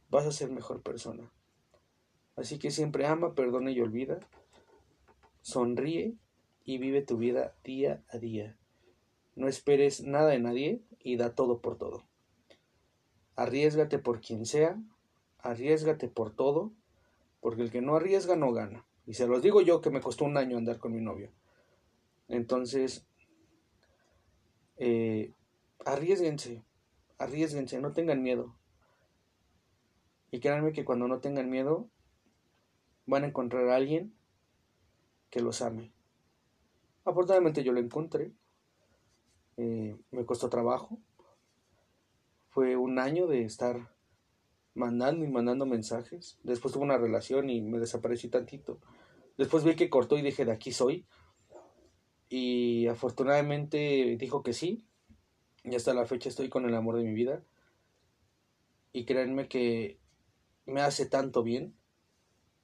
vas 0.09 0.25
a 0.25 0.31
ser 0.31 0.51
mejor 0.51 0.81
persona. 0.81 1.31
Así 2.35 2.57
que 2.59 2.71
siempre 2.71 3.05
ama, 3.05 3.35
perdona 3.35 3.71
y 3.71 3.81
olvida 3.81 4.19
Sonríe 5.49 6.15
y 6.63 6.77
vive 6.77 7.01
tu 7.01 7.17
vida 7.17 7.55
día 7.63 8.03
a 8.09 8.19
día. 8.19 8.55
No 9.35 9.47
esperes 9.47 10.03
nada 10.03 10.29
de 10.29 10.39
nadie 10.39 10.81
y 10.99 11.17
da 11.17 11.33
todo 11.33 11.59
por 11.59 11.77
todo. 11.77 12.03
Arriesgate 13.35 13.97
por 13.97 14.21
quien 14.21 14.45
sea, 14.45 14.79
arriesgate 15.39 16.07
por 16.07 16.35
todo, 16.35 16.71
porque 17.39 17.63
el 17.63 17.71
que 17.71 17.81
no 17.81 17.95
arriesga 17.95 18.35
no 18.35 18.51
gana. 18.51 18.85
Y 19.07 19.15
se 19.15 19.25
los 19.25 19.41
digo 19.41 19.61
yo 19.61 19.81
que 19.81 19.89
me 19.89 20.01
costó 20.01 20.25
un 20.25 20.37
año 20.37 20.57
andar 20.57 20.77
con 20.77 20.93
mi 20.93 21.01
novio. 21.01 21.31
Entonces, 22.27 23.07
eh, 24.77 25.33
arriesguense, 25.83 26.63
arriesguense, 27.17 27.79
no 27.79 27.91
tengan 27.93 28.21
miedo. 28.21 28.55
Y 30.29 30.41
créanme 30.41 30.73
que 30.73 30.85
cuando 30.85 31.07
no 31.07 31.19
tengan 31.21 31.49
miedo, 31.49 31.89
van 33.07 33.23
a 33.23 33.27
encontrar 33.27 33.67
a 33.69 33.75
alguien 33.75 34.13
que 35.29 35.41
los 35.41 35.61
ame. 35.61 35.91
Afortunadamente 37.05 37.63
yo 37.63 37.71
lo 37.71 37.79
encontré. 37.79 38.31
Eh, 39.57 39.97
me 40.11 40.25
costó 40.25 40.49
trabajo. 40.49 40.99
Fue 42.49 42.75
un 42.75 42.99
año 42.99 43.27
de 43.27 43.43
estar 43.43 43.93
mandando 44.73 45.25
y 45.25 45.27
mandando 45.27 45.65
mensajes. 45.65 46.39
Después 46.43 46.73
tuve 46.73 46.83
una 46.83 46.97
relación 46.97 47.49
y 47.49 47.61
me 47.61 47.79
desaparecí 47.79 48.29
tantito. 48.29 48.79
Después 49.37 49.63
vi 49.63 49.75
que 49.75 49.89
cortó 49.89 50.17
y 50.17 50.21
dije, 50.21 50.45
de 50.45 50.51
aquí 50.51 50.71
soy. 50.71 51.05
Y 52.29 52.87
afortunadamente 52.87 54.17
dijo 54.17 54.43
que 54.43 54.53
sí. 54.53 54.85
Y 55.63 55.75
hasta 55.75 55.93
la 55.93 56.05
fecha 56.05 56.29
estoy 56.29 56.49
con 56.49 56.65
el 56.65 56.75
amor 56.75 56.97
de 56.97 57.03
mi 57.03 57.13
vida. 57.13 57.43
Y 58.91 59.05
créanme 59.05 59.47
que 59.47 59.99
me 60.65 60.81
hace 60.81 61.05
tanto 61.05 61.43
bien 61.43 61.78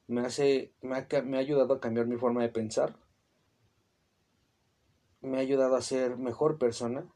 me 0.08 0.22
hace, 0.22 0.74
me 0.82 0.96
ha, 0.96 1.22
me 1.24 1.38
ha 1.38 1.40
ayudado 1.40 1.74
a 1.74 1.80
cambiar 1.80 2.08
mi 2.08 2.18
forma 2.18 2.42
de 2.42 2.50
pensar, 2.50 2.98
me 5.22 5.38
ha 5.38 5.42
ayudado 5.42 5.76
a 5.76 5.82
ser 5.82 6.18
mejor 6.18 6.58
persona 6.58 7.12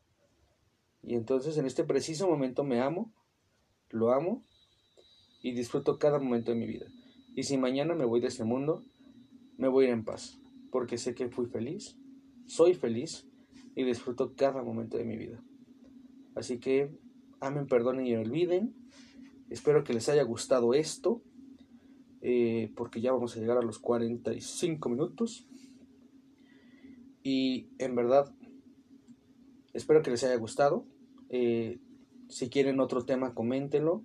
y 1.01 1.15
entonces 1.15 1.57
en 1.57 1.65
este 1.65 1.83
preciso 1.83 2.27
momento 2.27 2.63
me 2.63 2.81
amo, 2.81 3.13
lo 3.89 4.11
amo 4.11 4.43
y 5.41 5.53
disfruto 5.53 5.97
cada 5.99 6.19
momento 6.19 6.51
de 6.51 6.57
mi 6.57 6.65
vida. 6.65 6.87
Y 7.35 7.43
si 7.43 7.57
mañana 7.57 7.95
me 7.95 8.05
voy 8.05 8.19
de 8.19 8.27
este 8.27 8.43
mundo, 8.43 8.83
me 9.57 9.67
voy 9.67 9.85
a 9.85 9.87
ir 9.89 9.93
en 9.93 10.03
paz, 10.03 10.39
porque 10.71 10.97
sé 10.97 11.15
que 11.15 11.29
fui 11.29 11.45
feliz, 11.45 11.97
soy 12.47 12.73
feliz 12.73 13.27
y 13.75 13.83
disfruto 13.83 14.33
cada 14.35 14.63
momento 14.63 14.97
de 14.97 15.05
mi 15.05 15.17
vida. 15.17 15.41
Así 16.35 16.59
que 16.59 16.97
amen, 17.39 17.67
perdonen 17.67 18.05
y 18.07 18.15
olviden. 18.15 18.75
Espero 19.49 19.83
que 19.83 19.93
les 19.93 20.09
haya 20.09 20.23
gustado 20.23 20.73
esto. 20.73 21.21
Eh, 22.21 22.71
porque 22.75 23.01
ya 23.01 23.11
vamos 23.11 23.35
a 23.35 23.39
llegar 23.39 23.57
a 23.57 23.61
los 23.61 23.79
45 23.79 24.89
minutos. 24.89 25.47
Y 27.23 27.69
en 27.77 27.95
verdad, 27.95 28.33
espero 29.73 30.01
que 30.01 30.11
les 30.11 30.23
haya 30.23 30.35
gustado. 30.35 30.85
Eh, 31.29 31.79
si 32.27 32.49
quieren 32.49 32.79
otro 32.79 33.05
tema, 33.05 33.33
coméntenlo. 33.33 34.03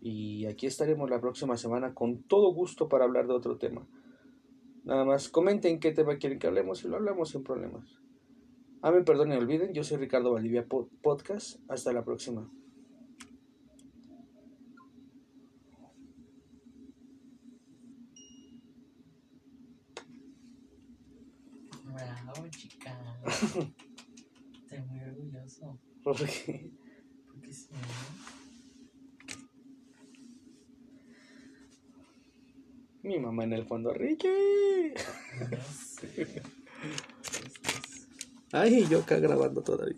Y 0.00 0.46
aquí 0.46 0.66
estaremos 0.66 1.10
la 1.10 1.20
próxima 1.20 1.56
semana 1.56 1.94
con 1.94 2.22
todo 2.22 2.52
gusto 2.52 2.88
para 2.88 3.04
hablar 3.04 3.26
de 3.26 3.34
otro 3.34 3.56
tema. 3.56 3.86
Nada 4.84 5.04
más 5.04 5.28
comenten 5.28 5.80
qué 5.80 5.90
tema 5.90 6.16
quieren 6.16 6.38
que 6.38 6.46
hablemos 6.46 6.84
y 6.84 6.88
lo 6.88 6.96
hablamos 6.96 7.30
sin 7.30 7.42
problemas. 7.42 7.98
Amen, 8.82 9.04
perdonen 9.04 9.38
y 9.38 9.42
olviden. 9.42 9.72
Yo 9.72 9.82
soy 9.82 9.96
Ricardo 9.96 10.32
Valdivia 10.32 10.66
Podcast. 10.66 11.58
Hasta 11.68 11.92
la 11.92 12.04
próxima. 12.04 12.48
Bravo, 22.46 22.50
chica. 22.50 23.20
Estoy 24.62 24.78
muy 24.88 25.00
orgulloso. 25.00 25.78
¿Por 26.02 26.16
qué? 26.16 26.70
Porque 27.26 27.52
sí. 27.52 27.68
Mi 33.02 33.18
mamá 33.20 33.44
en 33.44 33.52
el 33.52 33.66
fondo, 33.66 33.92
Ricky. 33.92 34.28
No 35.50 35.58
sé. 35.62 36.42
Estos- 37.22 38.08
Ay, 38.52 38.86
yo 38.88 39.00
acá 39.00 39.18
grabando 39.18 39.62
todavía. 39.62 39.96